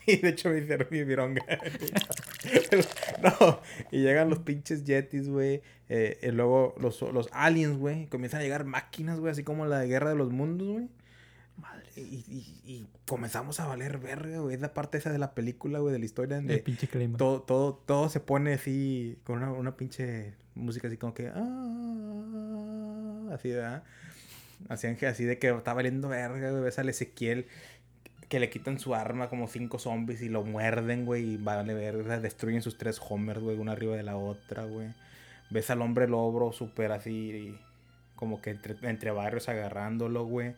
y 0.07 0.16
de 0.16 0.29
hecho 0.31 0.51
me 0.51 0.59
hicieron 0.59 0.89
mi 0.91 1.05
vironga. 1.05 1.45
no, 3.23 3.61
y 3.93 4.01
llegan 4.03 4.29
los 4.31 4.41
pinches 4.41 4.85
Yetis, 4.85 5.29
güey. 5.29 5.62
eh, 5.89 6.18
y 6.23 6.31
luego 6.33 6.75
los, 6.81 7.01
los 7.03 7.29
aliens, 7.33 7.77
güey. 7.79 8.07
Comienzan 8.07 8.41
a 8.41 8.43
llegar 8.43 8.64
máquinas, 8.64 9.20
güey, 9.20 9.31
así 9.33 9.45
como 9.45 9.64
la 9.66 9.85
guerra 9.85 10.11
de 10.11 10.16
los 10.16 10.31
mundos, 10.33 10.68
güey. 10.68 10.89
Madre. 11.57 11.85
Y, 11.97 12.01
y- 12.29 12.61
y 12.64 12.87
comenzamos 13.07 13.61
a 13.61 13.66
valer 13.66 13.99
verga, 13.99 14.39
güey. 14.41 14.57
Es 14.57 14.61
la 14.61 14.75
parte 14.75 14.99
esa 14.99 15.12
de 15.12 15.18
la 15.18 15.33
película, 15.35 15.79
güey, 15.79 15.93
de 15.93 15.99
la 16.01 16.05
historia 16.05 16.39
El 16.39 16.47
donde 16.47 16.59
pinche 16.62 16.89
clima. 16.89 17.16
todo, 17.16 17.43
todo, 17.43 17.75
todo 17.87 18.09
se 18.09 18.18
pone 18.20 18.55
así, 18.55 19.18
con 19.25 19.37
una, 19.39 19.53
una 19.53 19.77
pinche 19.77 20.35
música 20.55 20.88
así 20.88 20.96
como 20.96 21.14
que... 21.14 21.30
ah, 21.34 21.42
así, 23.32 23.50
¿verdad? 23.50 23.82
Hacían 24.68 24.96
así 25.07 25.24
de 25.24 25.38
que 25.38 25.50
está 25.50 25.72
valiendo 25.74 26.09
verga, 26.09 26.50
güey. 26.50 26.62
Ves 26.62 26.78
al 26.78 26.88
Ezequiel 26.88 27.46
que 28.28 28.40
le 28.40 28.48
quitan 28.48 28.78
su 28.78 28.94
arma 28.94 29.28
como 29.28 29.46
cinco 29.46 29.78
zombies 29.78 30.22
y 30.22 30.30
lo 30.30 30.42
muerden, 30.42 31.05
güey. 31.05 31.34
Y 31.34 31.36
vale 31.36 31.74
verga, 31.74 32.18
destruyen 32.18 32.62
sus 32.62 32.78
tres 32.78 32.98
homers, 33.07 33.40
güey, 33.40 33.59
una 33.59 33.72
arriba 33.72 33.94
de 33.96 34.03
la 34.03 34.16
otra, 34.16 34.64
güey. 34.64 34.88
Ves 35.50 35.68
al 35.70 35.82
hombre 35.82 36.09
lobo 36.09 36.53
súper 36.53 36.92
así, 36.92 37.59
como 38.16 38.40
que 38.40 38.50
entre, 38.50 38.76
entre 38.88 39.11
barrios 39.11 39.50
agarrándolo, 39.50 40.24
güey. 40.24 40.55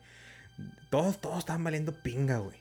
Todos, 0.89 1.19
todos 1.19 1.39
estaban 1.39 1.65
valiendo 1.65 1.91
pinga, 1.91 2.37
güey. 2.37 2.55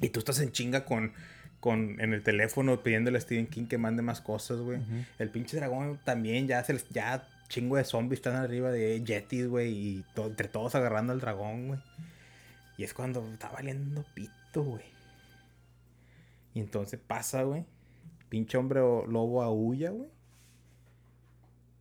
Y 0.00 0.10
tú 0.10 0.20
estás 0.20 0.38
en 0.40 0.52
chinga 0.52 0.84
con, 0.84 1.12
con 1.60 2.00
en 2.00 2.12
el 2.12 2.22
teléfono 2.22 2.82
pidiéndole 2.82 3.18
a 3.18 3.20
Stephen 3.20 3.46
King 3.46 3.66
que 3.66 3.78
mande 3.78 4.02
más 4.02 4.20
cosas, 4.20 4.58
güey. 4.60 4.78
El 5.18 5.30
pinche 5.30 5.56
dragón 5.56 5.98
también 6.04 6.46
ya 6.46 6.62
se 6.64 6.72
les, 6.74 6.88
ya 6.90 7.28
chingo 7.48 7.76
de 7.76 7.84
zombies 7.84 8.18
están 8.18 8.36
arriba 8.36 8.70
de 8.70 9.02
Yetis, 9.04 9.46
güey, 9.48 9.72
y 9.72 10.04
to- 10.14 10.26
entre 10.26 10.48
todos 10.48 10.74
agarrando 10.74 11.12
al 11.12 11.20
dragón, 11.20 11.68
güey. 11.68 11.80
Y 12.76 12.84
es 12.84 12.92
cuando 12.94 13.26
está 13.32 13.48
valiendo 13.50 14.04
pito, 14.14 14.62
güey. 14.62 14.84
Y 16.54 16.60
entonces 16.60 17.00
pasa, 17.04 17.42
güey. 17.42 17.64
Pinche 18.28 18.58
hombre 18.58 18.80
lobo 18.80 19.42
aúlla, 19.42 19.90
güey. 19.90 20.08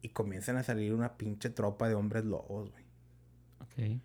Y 0.01 0.09
comienzan 0.09 0.57
a 0.57 0.63
salir 0.63 0.93
una 0.93 1.17
pinche 1.17 1.49
tropa 1.49 1.87
de 1.89 1.95
hombres 1.95 2.25
lobos, 2.25 2.69
güey. 2.71 2.83
Ok. 3.61 4.01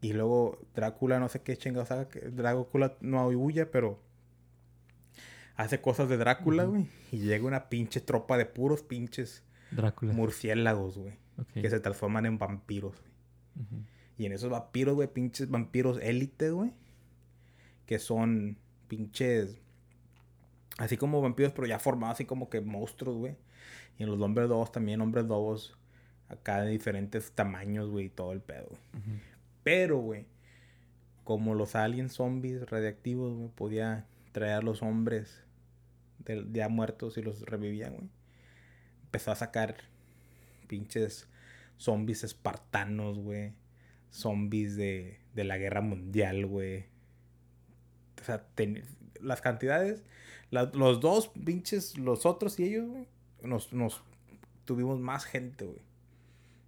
Y 0.00 0.12
luego 0.12 0.58
Drácula, 0.74 1.18
no 1.18 1.28
sé 1.28 1.40
qué 1.42 1.56
chingados 1.56 1.90
haga, 1.90 2.08
Drácula 2.32 2.94
no 3.00 3.18
aúlla, 3.20 3.70
pero 3.70 3.98
hace 5.56 5.80
cosas 5.80 6.08
de 6.08 6.16
Drácula, 6.16 6.64
güey. 6.64 6.86
Y 7.12 7.18
llega 7.18 7.44
una 7.46 7.68
pinche 7.68 8.00
tropa 8.00 8.36
de 8.38 8.46
puros 8.46 8.82
pinches 8.82 9.44
Drácula. 9.70 10.12
murciélagos, 10.12 10.98
güey. 10.98 11.14
Que 11.54 11.68
se 11.68 11.80
transforman 11.80 12.26
en 12.26 12.38
vampiros, 12.38 13.00
güey. 13.00 13.12
Y 14.16 14.26
en 14.26 14.32
esos 14.32 14.50
vampiros, 14.50 14.94
güey, 14.94 15.08
pinches 15.12 15.50
vampiros 15.50 15.98
élite, 16.00 16.50
güey. 16.50 16.72
Que 17.86 17.98
son 17.98 18.56
pinches. 18.88 19.60
Así 20.78 20.96
como 20.96 21.20
vampiros, 21.20 21.52
pero 21.52 21.66
ya 21.66 21.78
formados 21.78 22.14
así 22.14 22.24
como 22.24 22.48
que 22.48 22.60
monstruos, 22.60 23.16
güey. 23.16 23.36
Y 23.98 24.02
en 24.04 24.10
los 24.10 24.20
hombres 24.20 24.48
lobos 24.48 24.72
también, 24.72 25.00
hombres 25.00 25.24
lobos. 25.26 25.76
Acá 26.28 26.62
de 26.62 26.70
diferentes 26.70 27.32
tamaños, 27.32 27.90
güey, 27.90 28.06
y 28.06 28.08
todo 28.10 28.32
el 28.32 28.40
pedo, 28.40 28.66
güey. 28.70 28.80
Ujú. 28.94 29.20
Pero, 29.62 29.98
güey, 29.98 30.26
como 31.22 31.54
los 31.54 31.74
aliens 31.74 32.14
zombies 32.14 32.68
radiactivos, 32.70 33.34
güey, 33.34 33.48
podía 33.50 34.06
traer 34.32 34.54
a 34.54 34.62
los 34.62 34.82
hombres 34.82 35.43
del- 36.24 36.52
ya 36.52 36.68
muertos 36.68 37.16
y 37.18 37.22
los 37.22 37.42
revivían, 37.42 37.94
güey. 37.94 38.08
Empezó 39.04 39.30
a 39.32 39.36
sacar 39.36 39.76
pinches 40.66 41.28
zombies 41.76 42.24
espartanos, 42.24 43.18
güey. 43.18 43.52
Zombies 44.10 44.76
de, 44.76 45.20
de 45.34 45.44
la 45.44 45.58
guerra 45.58 45.80
mundial, 45.80 46.46
güey. 46.46 46.86
O 48.20 48.24
sea, 48.24 48.46
las 49.20 49.40
cantidades, 49.40 50.02
los 50.50 51.00
dos 51.00 51.28
pinches, 51.28 51.98
los 51.98 52.24
otros 52.26 52.58
y 52.60 52.64
ellos, 52.64 52.88
güey, 52.88 53.06
nos, 53.42 53.72
nos 53.72 54.02
tuvimos 54.64 55.00
más 55.00 55.24
gente, 55.24 55.64
güey. 55.64 55.82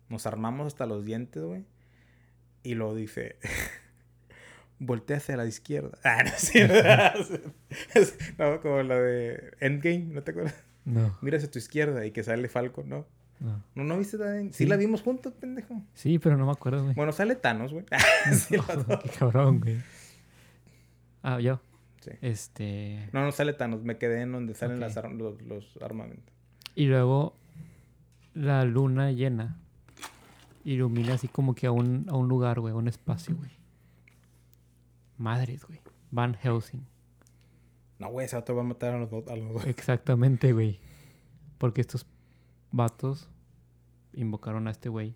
Nos 0.08 0.26
armamos 0.26 0.66
hasta 0.68 0.86
los 0.86 1.04
dientes, 1.04 1.42
güey. 1.42 1.64
Y 2.62 2.74
lo 2.74 2.94
dice. 2.94 3.36
Voltea 4.78 5.16
hacia 5.18 5.36
la 5.36 5.46
izquierda. 5.46 5.98
Ah, 6.04 6.22
no, 6.24 6.30
sí, 6.36 6.60
no, 8.38 8.60
como 8.60 8.82
la 8.82 8.98
de 9.00 9.52
Endgame, 9.60 10.06
¿no 10.12 10.22
te 10.22 10.30
acuerdas? 10.32 10.54
No, 10.84 11.16
Mira 11.20 11.36
hacia 11.38 11.50
tu 11.50 11.58
izquierda 11.58 12.04
y 12.06 12.12
que 12.12 12.22
sale 12.22 12.48
Falcon, 12.48 12.88
¿no? 12.88 13.06
no. 13.40 13.62
¿No, 13.74 13.84
no 13.84 13.98
viste 13.98 14.16
de... 14.18 14.44
Sí. 14.44 14.50
Sí. 14.52 14.66
la 14.66 14.76
vimos 14.76 15.02
juntos, 15.02 15.32
pendejo. 15.34 15.82
Sí, 15.94 16.18
pero 16.18 16.36
no 16.36 16.46
me 16.46 16.52
acuerdo, 16.52 16.82
güey. 16.84 16.94
Bueno, 16.94 17.12
sale 17.12 17.34
Thanos, 17.36 17.72
güey. 17.72 17.84
Sí, 18.32 18.56
dos. 18.56 18.98
Qué 19.02 19.08
cabrón, 19.18 19.60
güey. 19.60 19.78
Ah, 21.22 21.40
yo. 21.40 21.60
Sí. 22.02 22.10
Este. 22.22 23.08
No, 23.12 23.24
no 23.24 23.32
sale 23.32 23.52
Thanos. 23.52 23.82
Me 23.82 23.98
quedé 23.98 24.20
en 24.22 24.30
donde 24.32 24.54
salen 24.54 24.76
Ok. 24.76 24.80
las 24.82 24.96
ar- 24.96 25.10
los, 25.10 25.42
los 25.42 25.76
armamentos. 25.82 26.32
Y 26.76 26.86
luego 26.86 27.36
la 28.34 28.64
luna 28.64 29.10
llena 29.10 29.58
ilumina 30.64 31.14
así 31.14 31.26
como 31.28 31.54
que 31.54 31.66
a 31.66 31.72
un, 31.72 32.06
a 32.08 32.14
un 32.16 32.28
lugar, 32.28 32.60
güey, 32.60 32.72
a 32.72 32.76
un 32.76 32.86
espacio, 32.88 33.34
güey. 33.36 33.50
Madres, 35.18 35.64
güey. 35.64 35.80
Van 36.10 36.34
Helsing. 36.34 36.84
No, 37.98 38.10
güey, 38.10 38.26
ese 38.26 38.36
otro 38.36 38.54
va 38.56 38.60
a 38.62 38.64
matar 38.64 38.94
a 38.94 38.98
los 38.98 39.10
dos. 39.10 39.26
A 39.28 39.36
los 39.36 39.52
dos. 39.54 39.66
Exactamente, 39.66 40.52
güey. 40.52 40.78
Porque 41.58 41.80
estos 41.80 42.06
vatos 42.70 43.28
invocaron 44.12 44.68
a 44.68 44.70
este 44.70 44.88
güey, 44.90 45.14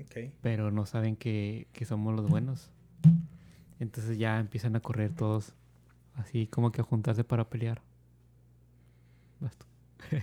Ok. 0.00 0.32
pero 0.40 0.70
no 0.70 0.86
saben 0.86 1.16
que, 1.16 1.66
que 1.72 1.84
somos 1.84 2.14
los 2.14 2.28
buenos. 2.28 2.70
Entonces 3.80 4.18
ya 4.18 4.38
empiezan 4.38 4.76
a 4.76 4.80
correr 4.80 5.12
todos 5.14 5.54
así 6.14 6.46
como 6.46 6.70
que 6.72 6.80
a 6.80 6.84
juntarse 6.84 7.24
para 7.24 7.48
pelear. 7.50 7.82
Vas 9.40 9.56
tú. 9.56 9.66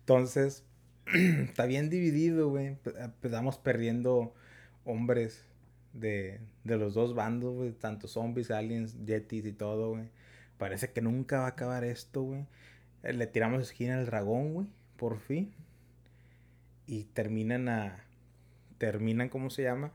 Entonces, 0.00 0.64
está 1.14 1.66
bien 1.66 1.90
dividido, 1.90 2.48
güey. 2.50 2.66
Empe- 2.68 3.02
Empezamos 3.04 3.58
perdiendo 3.58 4.34
hombres 4.90 5.44
de, 5.92 6.40
de 6.64 6.76
los 6.76 6.94
dos 6.94 7.14
bandos, 7.14 7.54
güey. 7.54 7.72
Tanto 7.72 8.08
zombies, 8.08 8.50
aliens, 8.50 8.96
yetis 9.04 9.46
y 9.46 9.52
todo, 9.52 9.90
güey. 9.90 10.08
Parece 10.58 10.92
que 10.92 11.00
nunca 11.00 11.40
va 11.40 11.46
a 11.46 11.50
acabar 11.50 11.84
esto, 11.84 12.22
güey. 12.22 12.46
Eh, 13.02 13.12
Le 13.12 13.26
tiramos 13.26 13.62
esquina 13.62 13.98
al 13.98 14.06
dragón, 14.06 14.54
güey. 14.54 14.66
Por 14.96 15.18
fin. 15.18 15.52
Y 16.86 17.04
terminan 17.04 17.68
a... 17.68 18.04
Terminan, 18.78 19.28
¿cómo 19.28 19.50
se 19.50 19.62
llama? 19.62 19.92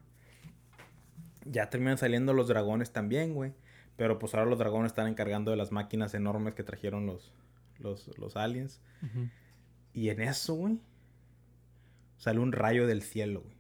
Ya 1.44 1.70
terminan 1.70 1.98
saliendo 1.98 2.34
los 2.34 2.48
dragones 2.48 2.92
también, 2.92 3.34
güey. 3.34 3.54
Pero 3.98 4.20
pues 4.20 4.34
ahora 4.34 4.50
los 4.50 4.60
dragones 4.60 4.92
están 4.92 5.08
encargando 5.08 5.52
de 5.52 5.58
las 5.58 5.72
máquinas 5.72 6.14
enormes 6.14 6.54
que 6.54 6.64
trajeron 6.64 7.06
los, 7.06 7.32
los, 7.80 8.18
los 8.18 8.36
aliens. 8.36 8.82
Y 9.94 10.10
en 10.10 10.22
eso, 10.22 10.56
güey, 10.56 10.80
sale 12.18 12.40
un 12.40 12.52
rayo 12.52 12.88
del 12.88 13.02
cielo, 13.02 13.42
güey. 13.42 13.56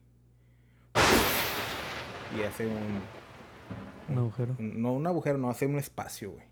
Y 2.37 2.43
hace 2.43 2.67
un, 2.67 3.01
Un 4.09 4.17
agujero. 4.17 4.55
un- 4.59 4.81
No 4.81 4.93
un 4.93 5.07
agujero, 5.07 5.37
no, 5.37 5.49
hace 5.49 5.65
un 5.65 5.77
espacio, 5.77 6.31
güey. 6.31 6.45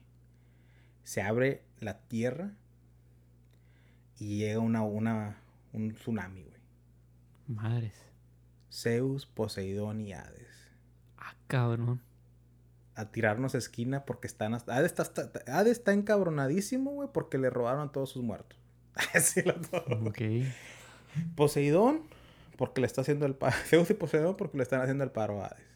Se 1.04 1.22
abre 1.22 1.64
la 1.80 2.00
tierra 2.00 2.52
y 4.18 4.38
llega 4.40 4.60
una, 4.60 4.84
una, 4.84 5.42
un 5.74 5.94
tsunami, 5.94 6.44
güey. 6.44 6.58
Madres. 7.48 7.94
Zeus, 8.72 9.26
Poseidón 9.26 10.00
y 10.02 10.14
Hades. 10.14 10.48
Ah, 11.18 11.36
cabrón. 11.48 12.02
A 12.96 13.12
tirarnos 13.12 13.54
a 13.56 13.58
esquina 13.58 14.06
porque 14.06 14.28
están... 14.28 14.54
hasta- 14.54 14.76
Hades 14.76 14.92
está, 14.98 15.04
está- 15.04 15.60
Hades 15.60 15.74
está 15.80 15.94
encabronadísimo, 15.94 16.92
güey, 16.92 17.10
porque 17.12 17.38
le 17.38 17.50
robaron 17.50 17.88
a 17.90 17.92
todos 17.92 18.10
sus 18.12 18.24
muertos. 18.24 18.58
Así 19.14 19.42
los 19.42 19.70
dos. 19.70 19.84
Ok. 20.08 20.20
Poseidón, 21.36 22.02
porque 22.58 22.82
le 22.82 22.88
está 22.88 23.02
haciendo 23.02 23.26
el 23.26 23.36
paro. 23.36 23.56
Zeus 23.66 23.90
y 23.90 23.94
Poseidón, 23.94 24.38
porque 24.38 24.58
le 24.58 24.64
están 24.64 24.82
haciendo 24.82 25.04
el 25.04 25.12
paro 25.12 25.42
a 25.44 25.48
Hades. 25.48 25.73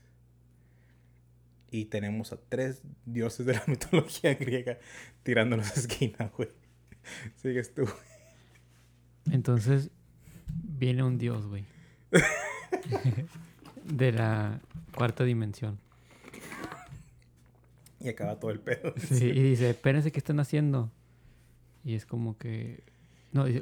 Y 1.69 1.85
tenemos 1.85 2.31
a 2.31 2.37
tres 2.37 2.81
dioses 3.05 3.45
de 3.45 3.53
la 3.53 3.63
mitología 3.67 4.33
griega 4.35 4.77
tirándonos 5.23 5.71
a 5.71 5.79
esquina, 5.79 6.31
güey. 6.37 6.49
Sigues 7.35 7.73
tú. 7.73 7.87
Entonces 9.31 9.89
viene 10.47 11.03
un 11.03 11.17
dios, 11.17 11.45
güey. 11.47 11.65
de 13.83 14.11
la 14.11 14.61
cuarta 14.95 15.23
dimensión. 15.23 15.79
Y 17.99 18.09
acaba 18.09 18.39
todo 18.39 18.51
el 18.51 18.59
pedo. 18.59 18.93
Sí, 18.97 19.25
y 19.25 19.41
dice, 19.41 19.71
espérense, 19.71 20.11
¿qué 20.11 20.19
están 20.19 20.39
haciendo? 20.39 20.91
Y 21.83 21.95
es 21.95 22.05
como 22.05 22.37
que... 22.37 22.83
No, 23.31 23.45
dice... 23.45 23.61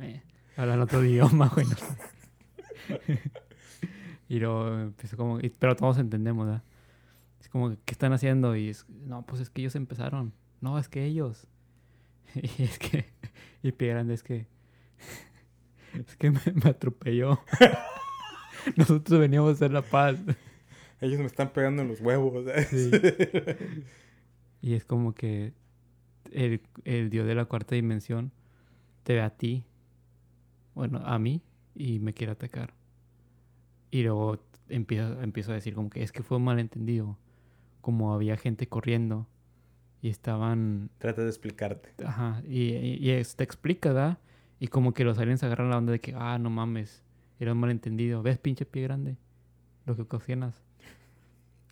eh, 0.00 0.22
Hablan 0.56 0.80
otro 0.80 1.04
idioma, 1.04 1.48
güey. 1.48 1.66
Y 4.28 4.38
luego 4.40 4.78
empezó 4.78 5.16
como... 5.16 5.40
y- 5.40 5.50
Pero 5.50 5.74
todos 5.76 5.98
entendemos, 5.98 6.46
¿verdad? 6.46 6.62
Es 7.40 7.48
como, 7.48 7.70
¿qué 7.70 7.92
están 7.92 8.12
haciendo? 8.12 8.56
Y 8.56 8.68
es, 8.68 8.86
no, 8.88 9.24
pues 9.24 9.40
es 9.40 9.50
que 9.50 9.62
ellos 9.62 9.74
empezaron. 9.76 10.32
No, 10.60 10.78
es 10.78 10.88
que 10.88 11.04
ellos. 11.04 11.46
Y 12.34 12.62
es 12.62 12.78
que, 12.78 13.06
y 13.62 13.72
pie 13.72 13.88
grande 13.88 14.14
es 14.14 14.22
que, 14.22 14.46
es 15.94 16.16
que 16.16 16.30
me, 16.30 16.40
me 16.62 16.70
atropelló. 16.70 17.40
Nosotros 18.76 19.18
veníamos 19.20 19.50
a 19.50 19.52
hacer 19.52 19.70
la 19.72 19.82
paz. 19.82 20.18
Ellos 21.00 21.20
me 21.20 21.26
están 21.26 21.50
pegando 21.52 21.82
en 21.82 21.88
los 21.88 22.00
huevos. 22.00 22.44
Y 24.60 24.74
es 24.74 24.84
como 24.84 25.14
que 25.14 25.52
el, 26.32 26.60
el 26.84 27.08
dios 27.10 27.26
de 27.26 27.34
la 27.36 27.44
cuarta 27.46 27.76
dimensión 27.76 28.32
te 29.04 29.14
ve 29.14 29.20
a 29.22 29.30
ti, 29.30 29.64
bueno, 30.74 31.00
a 31.04 31.18
mí, 31.18 31.40
y 31.74 32.00
me 32.00 32.12
quiere 32.12 32.32
atacar. 32.32 32.74
Y 33.90 34.02
luego 34.02 34.38
empiezo, 34.68 35.20
empiezo 35.22 35.52
a 35.52 35.54
decir 35.54 35.74
como 35.74 35.90
que 35.90 36.02
es 36.02 36.12
que 36.12 36.22
fue 36.22 36.36
un 36.36 36.44
malentendido. 36.44 37.18
Como 37.80 38.12
había 38.12 38.36
gente 38.36 38.68
corriendo 38.68 39.26
y 40.02 40.08
estaban... 40.10 40.90
Trata 40.98 41.22
de 41.22 41.28
explicarte. 41.28 41.90
Ajá, 42.04 42.42
y, 42.46 42.74
y, 42.74 42.94
y 42.96 43.10
es- 43.10 43.36
te 43.36 43.44
explica, 43.44 43.92
¿verdad? 43.92 44.18
Y 44.60 44.68
como 44.68 44.92
que 44.92 45.04
los 45.04 45.18
aliens 45.18 45.42
agarran 45.44 45.70
la 45.70 45.78
onda 45.78 45.92
de 45.92 46.00
que, 46.00 46.14
ah, 46.16 46.38
no 46.38 46.50
mames, 46.50 47.02
era 47.40 47.52
un 47.52 47.58
malentendido. 47.58 48.22
¿Ves, 48.22 48.38
pinche 48.38 48.66
pie 48.66 48.82
grande? 48.82 49.16
Lo 49.86 49.96
que 49.96 50.02
ocasionas. 50.02 50.62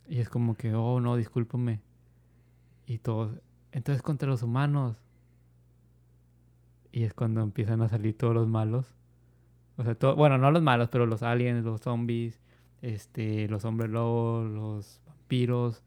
Y 0.08 0.20
es 0.20 0.28
como 0.28 0.54
que, 0.56 0.74
oh, 0.74 1.00
no, 1.00 1.16
discúlpame. 1.16 1.80
Y 2.86 2.98
todos, 2.98 3.40
entonces 3.72 4.02
contra 4.02 4.28
los 4.28 4.42
humanos. 4.42 4.96
Y 6.92 7.02
es 7.02 7.12
cuando 7.12 7.42
empiezan 7.42 7.82
a 7.82 7.88
salir 7.88 8.16
todos 8.16 8.32
los 8.34 8.46
malos. 8.48 8.94
O 9.76 9.84
sea, 9.84 9.94
todo, 9.94 10.16
bueno, 10.16 10.38
no 10.38 10.50
los 10.50 10.62
malos, 10.62 10.88
pero 10.90 11.06
los 11.06 11.22
aliens, 11.22 11.64
los 11.64 11.80
zombies, 11.82 12.40
este, 12.82 13.48
los 13.48 13.64
hombres 13.64 13.90
lobos, 13.90 14.50
los 14.50 15.00
vampiros, 15.06 15.82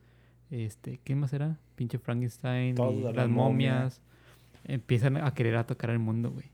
este, 0.51 0.99
¿qué 1.03 1.15
más 1.15 1.33
era? 1.33 1.57
Pinche 1.75 1.97
Frankenstein, 1.97 2.75
la 2.75 2.85
las 3.13 3.29
momia. 3.29 3.73
momias. 3.73 4.01
Empiezan 4.65 5.17
a 5.17 5.33
querer 5.33 5.55
atacar 5.55 5.89
el 5.89 5.99
mundo, 5.99 6.31
güey. 6.31 6.51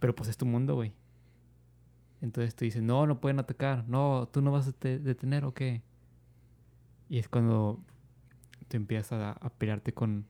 Pero 0.00 0.14
pues 0.14 0.28
es 0.28 0.36
tu 0.36 0.44
mundo, 0.44 0.74
güey. 0.74 0.92
Entonces 2.20 2.54
tú 2.54 2.64
dices, 2.64 2.82
no, 2.82 3.06
no 3.06 3.20
pueden 3.20 3.38
atacar. 3.38 3.84
No, 3.88 4.28
tú 4.30 4.42
no 4.42 4.50
vas 4.52 4.68
a 4.68 4.72
te- 4.72 4.98
detener 4.98 5.44
o 5.44 5.54
qué. 5.54 5.82
Y 7.08 7.18
es 7.18 7.28
cuando 7.28 7.80
te 8.68 8.76
empiezas 8.76 9.12
a, 9.20 9.32
a 9.32 9.50
pelearte 9.50 9.92
con, 9.94 10.26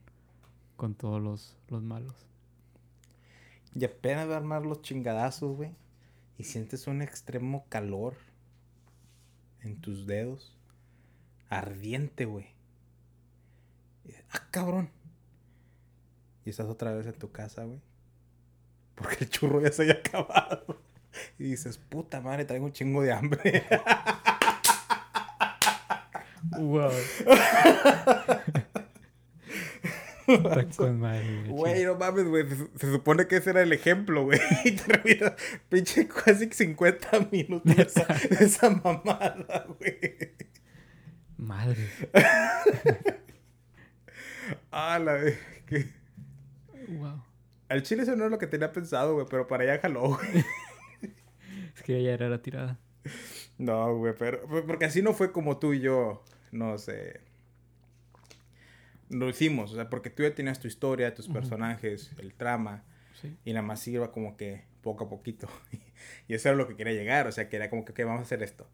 con 0.77 0.95
todos 0.95 1.21
los, 1.23 1.57
los 1.69 1.83
malos. 1.83 2.15
Y 3.75 3.85
apenas 3.85 4.29
va 4.29 4.35
a 4.35 4.37
armar 4.39 4.65
los 4.67 4.83
chingadazos, 4.83 5.57
güey. 5.57 5.75
Y 6.39 6.45
sientes 6.45 6.87
un 6.87 7.03
extremo 7.03 7.67
calor 7.69 8.17
en 9.63 9.81
tus 9.81 10.07
dedos. 10.07 10.57
Ardiente, 11.49 12.25
güey. 12.25 12.55
Ah, 14.31 14.47
cabrón. 14.51 14.91
Y 16.45 16.51
estás 16.51 16.67
otra 16.67 16.93
vez 16.93 17.07
en 17.07 17.15
tu 17.15 17.33
casa, 17.33 17.65
güey. 17.65 17.81
Porque 18.95 19.25
el 19.25 19.31
churro 19.31 19.61
ya 19.61 19.73
se 19.73 19.83
haya 19.83 19.95
acabado. 19.95 20.81
Y 21.39 21.45
dices, 21.45 21.79
puta 21.79 22.21
madre, 22.21 22.45
traigo 22.45 22.67
un 22.67 22.73
chingo 22.73 23.03
de 23.03 23.13
hambre. 23.13 23.65
Wow. 26.59 26.93
Está 30.27 30.67
con 30.77 31.01
madre, 31.01 31.45
Güey, 31.49 31.85
no 31.85 31.95
mames, 31.97 32.25
güey. 32.27 32.49
Se, 32.49 32.57
se 32.79 32.93
supone 32.93 33.27
que 33.27 33.37
ese 33.37 33.51
era 33.51 33.63
el 33.63 33.73
ejemplo, 33.73 34.25
güey. 34.25 34.39
Y 34.65 34.73
termina 34.73 35.35
pinche 35.69 36.09
casi 36.09 36.49
50 36.51 37.29
minutos 37.31 37.75
de 37.77 37.83
esa, 37.83 38.05
de 38.05 38.45
esa 38.45 38.71
mamada, 38.71 39.67
güey. 39.79 39.99
Madre. 41.37 41.89
Ah, 44.71 44.99
la 44.99 45.15
de... 45.15 45.39
que- 45.67 45.87
Wow. 46.89 47.23
Al 47.69 47.83
chile 47.83 48.03
eso 48.05 48.15
no 48.15 48.27
es 48.27 48.31
lo 48.31 48.39
que 48.39 48.47
tenía 48.47 48.73
pensado, 48.73 49.15
güey, 49.15 49.27
pero 49.29 49.49
para 49.49 49.65
allá 49.65 49.81
jaló, 49.81 50.11
güey. 50.17 50.45
Es 51.75 51.83
que 51.83 52.03
ya 52.03 52.13
era 52.13 52.29
la 52.29 52.41
tirada. 52.41 52.79
No, 53.59 53.97
güey, 53.97 54.15
pero... 54.19 54.41
Porque 54.67 54.85
así 54.85 55.03
no 55.03 55.15
fue 55.15 55.33
como 55.33 55.59
tú 55.59 55.73
y 55.73 55.81
yo 55.81 56.23
nos... 56.53 56.89
eh, 56.89 57.21
lo 59.11 59.29
hicimos, 59.29 59.73
o 59.73 59.75
sea, 59.77 59.89
porque 59.91 60.11
tú 60.11 60.23
ya 60.23 60.35
tenías 60.35 60.59
tu 60.61 60.69
historia, 60.69 61.15
tus 61.15 61.29
personajes, 61.29 62.13
el 62.19 62.35
trama, 62.35 62.85
Sí. 63.21 63.35
y 63.45 63.53
nada 63.53 63.63
más 63.63 63.87
iba 63.89 64.13
como 64.13 64.37
que 64.37 64.65
poco 64.83 65.05
a 65.05 65.09
poquito. 65.09 65.49
y 66.29 66.35
eso 66.35 66.49
era 66.51 66.57
lo 66.59 66.69
que 66.69 66.77
quería 66.77 66.93
llegar, 66.93 67.27
o 67.27 67.33
sea, 67.33 67.49
que 67.49 67.57
era 67.57 67.71
como 67.71 67.85
que, 67.85 67.93
ok, 67.93 68.01
vamos 68.01 68.21
a 68.21 68.23
hacer 68.23 68.43
esto. 68.43 68.69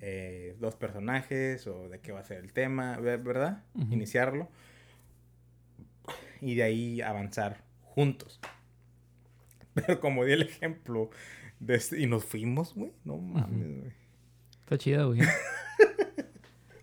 Eh, 0.00 0.56
dos 0.60 0.76
personajes, 0.76 1.66
o 1.66 1.88
de 1.88 2.00
qué 2.00 2.12
va 2.12 2.20
a 2.20 2.24
ser 2.24 2.38
el 2.38 2.52
tema, 2.52 2.96
ve- 2.98 3.16
¿verdad? 3.18 3.64
Ujú. 3.74 3.92
Iniciarlo. 3.92 4.48
Y 6.40 6.54
de 6.54 6.62
ahí 6.62 7.00
avanzar 7.02 7.62
juntos. 7.82 8.40
Pero 9.74 10.00
como 10.00 10.24
di 10.24 10.32
el 10.32 10.42
ejemplo, 10.42 11.10
de 11.58 11.74
este- 11.74 12.00
y 12.00 12.06
nos 12.06 12.24
fuimos, 12.24 12.74
güey, 12.74 12.92
no 13.04 13.18
mames, 13.18 13.80
güey. 13.80 13.92
Está 14.62 14.78
chida, 14.78 15.04
güey. 15.04 15.20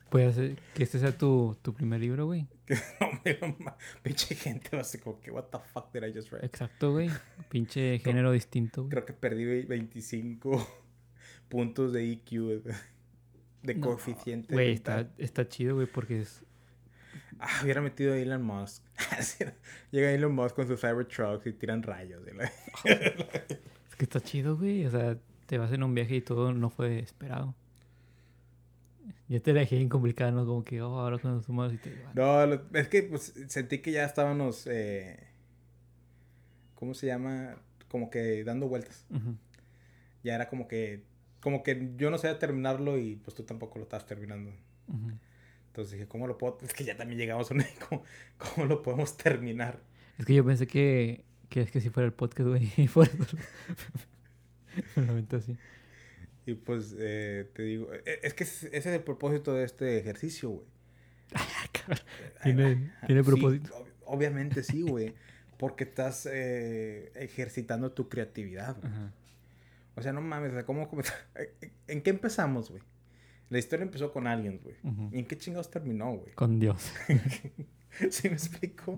Puede 0.10 0.32
ser 0.34 0.60
que 0.74 0.84
este 0.84 1.00
sea 1.00 1.18
tu, 1.18 1.58
tu 1.62 1.74
primer 1.74 2.00
libro, 2.00 2.26
güey. 2.26 2.48
No 3.42 3.78
Pinche 4.04 4.36
gente 4.36 4.70
va 4.76 4.82
a 4.82 4.86
ser 4.86 5.02
como 5.02 5.20
que, 5.20 5.32
what 5.32 5.46
the 5.52 5.58
fuck 5.74 5.92
did 5.94 6.04
I 6.04 6.14
just 6.14 6.32
write? 6.32 6.46
Exacto, 6.46 6.92
güey. 6.94 7.10
Pinche 7.50 8.00
género 8.04 8.32
distinto, 8.32 8.84
güey. 8.84 8.92
Creo 8.92 9.06
que 9.06 9.14
perdí 9.14 9.46
ve- 9.46 9.66
25 9.68 10.68
puntos 11.50 11.92
de 11.94 12.04
IQ, 12.06 12.30
güey, 12.44 12.62
de 13.64 13.76
No, 13.76 13.88
coeficiente. 13.88 14.54
Güey, 14.54 14.72
está, 14.74 15.10
está 15.18 15.48
chido, 15.48 15.76
güey, 15.76 15.88
porque 15.88 16.22
es... 16.22 16.44
Ah, 17.40 17.60
hubiera 17.64 17.82
metido 17.82 18.14
a 18.14 18.18
Elon 18.18 18.42
Musk. 18.42 18.84
Llega 19.92 20.12
Elon 20.12 20.34
Musk 20.34 20.56
con 20.56 20.68
sus 20.68 20.80
Cybertrucks 20.82 21.46
y 21.46 21.54
tiran 21.54 21.84
rayos. 21.84 22.24
y 22.28 22.36
la- 22.36 22.46
Es 22.86 23.96
que 23.96 24.06
está 24.06 24.20
chido, 24.22 24.58
güey. 24.58 24.86
O 24.86 24.90
sea, 24.92 25.18
te 25.46 25.58
vas 25.58 25.72
en 25.72 25.84
un 25.84 25.94
viaje 25.94 26.16
y 26.16 26.22
todo 26.22 26.52
no 26.54 26.70
fue 26.70 27.00
esperado. 27.00 27.54
Ya 29.30 29.40
te 29.42 29.52
dejé 29.54 29.76
bien 29.76 29.90
complicada, 29.90 30.32
¿no? 30.32 30.46
Como 30.46 30.64
que, 30.64 30.82
oh, 30.82 31.00
ahora 31.00 31.18
cuando 31.18 31.42
sumas 31.42 31.74
y 31.74 31.78
te... 31.78 31.94
No, 32.14 32.46
lo- 32.46 32.62
es 32.74 32.88
que 32.88 33.04
pues, 33.04 33.34
sentí 33.48 33.80
que 33.80 33.92
ya 33.92 34.06
estábamos. 34.06 34.66
eh, 34.68 35.20
¿Cómo 36.76 36.94
se 36.94 37.08
llama? 37.08 37.58
Como 37.90 38.10
que 38.10 38.44
dando 38.44 38.68
vueltas. 38.68 39.06
Ya 40.24 40.36
era 40.36 40.48
como 40.50 40.68
que. 40.68 41.04
Como 41.42 41.64
que 41.64 41.94
yo 41.98 42.10
no 42.10 42.18
sabía 42.18 42.40
terminarlo 42.40 42.98
y 42.98 43.16
pues 43.18 43.36
tú 43.36 43.44
tampoco 43.44 43.80
lo 43.80 43.84
estás 43.84 44.06
terminando. 44.06 44.52
Entonces 45.68 45.94
dije, 45.94 46.08
¿cómo 46.08 46.26
lo 46.28 46.38
puedo.? 46.38 46.58
Es 46.62 46.74
que 46.74 46.84
ya 46.84 46.96
también 46.96 47.20
llegamos 47.20 47.52
a 47.52 47.54
un. 47.54 47.64
¿Cómo, 47.90 48.04
cómo 48.38 48.66
lo 48.68 48.82
podemos 48.82 49.18
terminar? 49.18 49.82
Es 50.18 50.26
que 50.26 50.34
yo 50.36 50.46
pensé 50.46 50.68
que, 50.68 51.24
que 51.50 51.62
es 51.62 51.72
que 51.72 51.82
si 51.82 51.90
fuera 51.90 52.06
el 52.08 52.14
podcast, 52.14 52.48
güey, 52.50 52.72
aventé 54.96 55.36
así. 55.38 55.58
Y 56.48 56.56
pues 56.56 56.96
eh, 56.98 57.48
te 57.54 57.62
digo. 57.64 57.94
eh, 57.94 58.20
Es 58.24 58.34
que 58.34 58.44
ese 58.46 58.76
es 58.76 58.86
el 58.88 59.02
propósito 59.02 59.54
de 59.54 59.64
este 59.66 59.98
ejercicio, 60.00 60.50
güey. 60.50 60.66
Tiene, 62.44 62.92
tiene 63.06 63.24
Sí, 63.24 63.30
propósito. 63.30 63.74
ob- 63.76 63.88
obviamente 64.06 64.64
sí, 64.64 64.82
güey. 64.82 65.14
Porque 65.58 65.84
estás 65.84 66.28
eh, 66.32 67.12
ejercitando 67.16 67.92
tu 67.92 68.10
creatividad. 68.10 68.78
güey. 68.80 68.92
Ajá. 68.92 69.12
O 69.96 70.02
sea, 70.02 70.14
no 70.14 70.22
mames, 70.22 70.64
¿cómo, 70.66 70.88
cómo- 70.88 71.02
¿En 71.88 72.02
qué 72.02 72.10
empezamos, 72.12 72.70
güey? 72.70 72.82
La 73.50 73.58
historia 73.60 73.84
empezó 73.84 74.12
con 74.14 74.28
aliens, 74.28 74.62
güey. 74.64 74.76
¿Y 75.12 75.20
en 75.20 75.26
qué 75.26 75.38
chingados 75.38 75.72
terminó, 75.72 76.14
güey? 76.16 76.34
Con 76.34 76.60
Dios. 76.60 76.92
¿Sí 78.12 78.30
me 78.30 78.36
explico? 78.36 78.98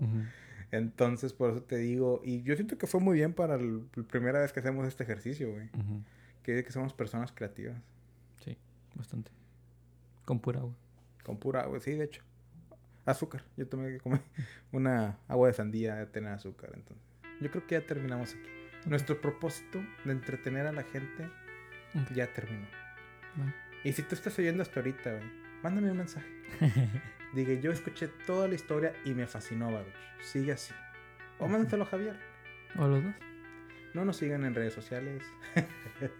Entonces, 0.72 1.32
por 1.32 1.50
eso 1.50 1.62
te 1.62 1.76
digo, 1.78 2.20
y 2.24 2.42
yo 2.42 2.54
siento 2.54 2.76
que 2.76 2.86
fue 2.86 3.00
muy 3.00 3.16
bien 3.16 3.32
para 3.32 3.56
la 3.56 3.80
primera 4.08 4.40
vez 4.40 4.52
que 4.52 4.60
hacemos 4.60 4.86
este 4.86 5.04
ejercicio, 5.04 5.50
güey. 5.52 5.66
Ujú. 5.68 6.02
Que, 6.42 6.64
que 6.64 6.72
somos 6.72 6.92
personas 6.94 7.32
creativas. 7.32 7.76
Sí, 8.44 8.56
bastante. 8.94 9.30
Con 10.24 10.40
pura 10.40 10.60
agua. 10.60 10.74
Con 11.24 11.38
pura 11.38 11.60
agua, 11.62 11.80
sí, 11.80 11.92
de 11.92 12.04
hecho. 12.04 12.22
Azúcar. 13.04 13.44
Yo 13.56 13.66
tomé 13.66 13.88
que 13.92 13.98
comer 14.00 14.20
una 14.72 15.18
agua 15.28 15.48
de 15.48 15.54
sandía, 15.54 16.10
tener 16.12 16.32
azúcar, 16.32 16.70
entonces. 16.74 17.04
Yo 17.40 17.50
creo 17.50 17.66
que 17.66 17.74
ya 17.80 17.86
terminamos 17.86 18.34
aquí. 18.34 18.48
Nuestro 18.86 19.20
propósito 19.20 19.82
de 20.04 20.12
entretener 20.12 20.66
a 20.66 20.72
la 20.72 20.82
gente 20.82 21.28
ya 22.14 22.32
terminó. 22.32 22.66
Bueno. 23.36 23.52
Y 23.84 23.92
si 23.92 24.02
tú 24.02 24.14
estás 24.14 24.38
oyendo 24.38 24.62
hasta 24.62 24.80
ahorita, 24.80 25.12
güey, 25.12 25.30
mándame 25.62 25.90
un 25.90 25.98
mensaje. 25.98 26.26
Diga, 27.34 27.54
yo 27.54 27.70
escuché 27.72 28.08
toda 28.26 28.48
la 28.48 28.54
historia 28.54 28.92
y 29.04 29.14
me 29.14 29.26
fascinó, 29.26 29.72
Baruch. 29.72 29.94
Sigue 30.22 30.52
así. 30.52 30.72
O 31.38 31.44
Ujú. 31.44 31.52
mándaselo 31.52 31.84
a 31.84 31.86
Javier. 31.86 32.16
¿O 32.78 32.86
los 32.86 33.02
dos? 33.02 33.14
No 33.94 34.04
nos 34.04 34.16
sigan 34.16 34.44
en 34.44 34.54
redes 34.54 34.74
sociales. 34.74 35.22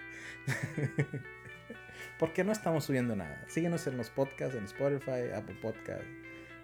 Porque 2.19 2.45
no 2.45 2.53
estamos 2.53 2.85
subiendo 2.85 3.17
nada. 3.17 3.43
Síguenos 3.49 3.87
en 3.87 3.97
los 3.97 4.11
podcasts, 4.11 4.55
en 4.55 4.65
Spotify, 4.65 5.33
Apple 5.35 5.57
Podcasts. 5.63 6.07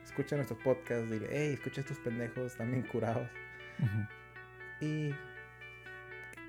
Escucha 0.04 0.36
nuestros 0.36 0.60
podcasts. 0.62 1.10
Dile, 1.10 1.28
hey, 1.30 1.54
escucha 1.54 1.80
estos 1.80 1.98
pendejos, 1.98 2.52
están 2.52 2.70
bien 2.70 2.82
curados. 2.82 3.28
Y 4.80 5.14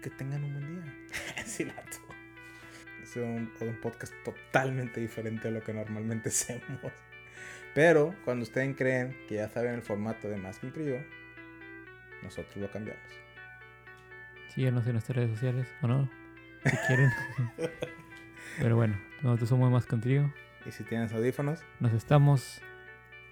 que 0.01 0.09
tengan 0.09 0.43
un 0.43 0.53
buen 0.53 0.83
día. 0.83 0.93
Es 3.07 3.15
un, 3.15 3.49
un 3.61 3.79
podcast 3.81 4.13
totalmente 4.25 4.99
diferente 4.99 5.47
a 5.47 5.51
lo 5.51 5.63
que 5.63 5.73
normalmente 5.73 6.27
hacemos. 6.29 6.91
Pero 7.73 8.13
cuando 8.25 8.43
ustedes 8.43 8.75
creen 8.75 9.15
que 9.29 9.35
ya 9.35 9.47
saben 9.47 9.75
el 9.75 9.81
formato 9.81 10.27
de 10.27 10.35
Más 10.35 10.59
que 10.59 10.65
un 10.65 10.73
trío, 10.73 10.97
nosotros 12.21 12.57
lo 12.57 12.69
cambiamos. 12.69 13.03
Síguenos 14.53 14.85
en 14.87 14.93
nuestras 14.93 15.15
redes 15.15 15.31
sociales, 15.31 15.67
o 15.81 15.87
no, 15.87 16.09
si 16.65 16.77
quieren. 16.87 17.11
Pero 18.59 18.75
bueno, 18.75 18.99
nosotros 19.21 19.49
somos 19.49 19.71
Más 19.71 19.85
trío. 19.85 20.33
Y 20.65 20.71
si 20.71 20.83
tienes 20.83 21.13
audífonos, 21.13 21.61
Nos 21.79 21.93
estamos 21.93 22.61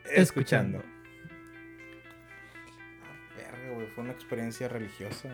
escuchando. 0.06 0.82
Ah, 3.04 3.36
verga, 3.36 3.74
güey, 3.74 3.88
fue 3.88 4.04
una 4.04 4.14
experiencia 4.14 4.68
religiosa. 4.68 5.30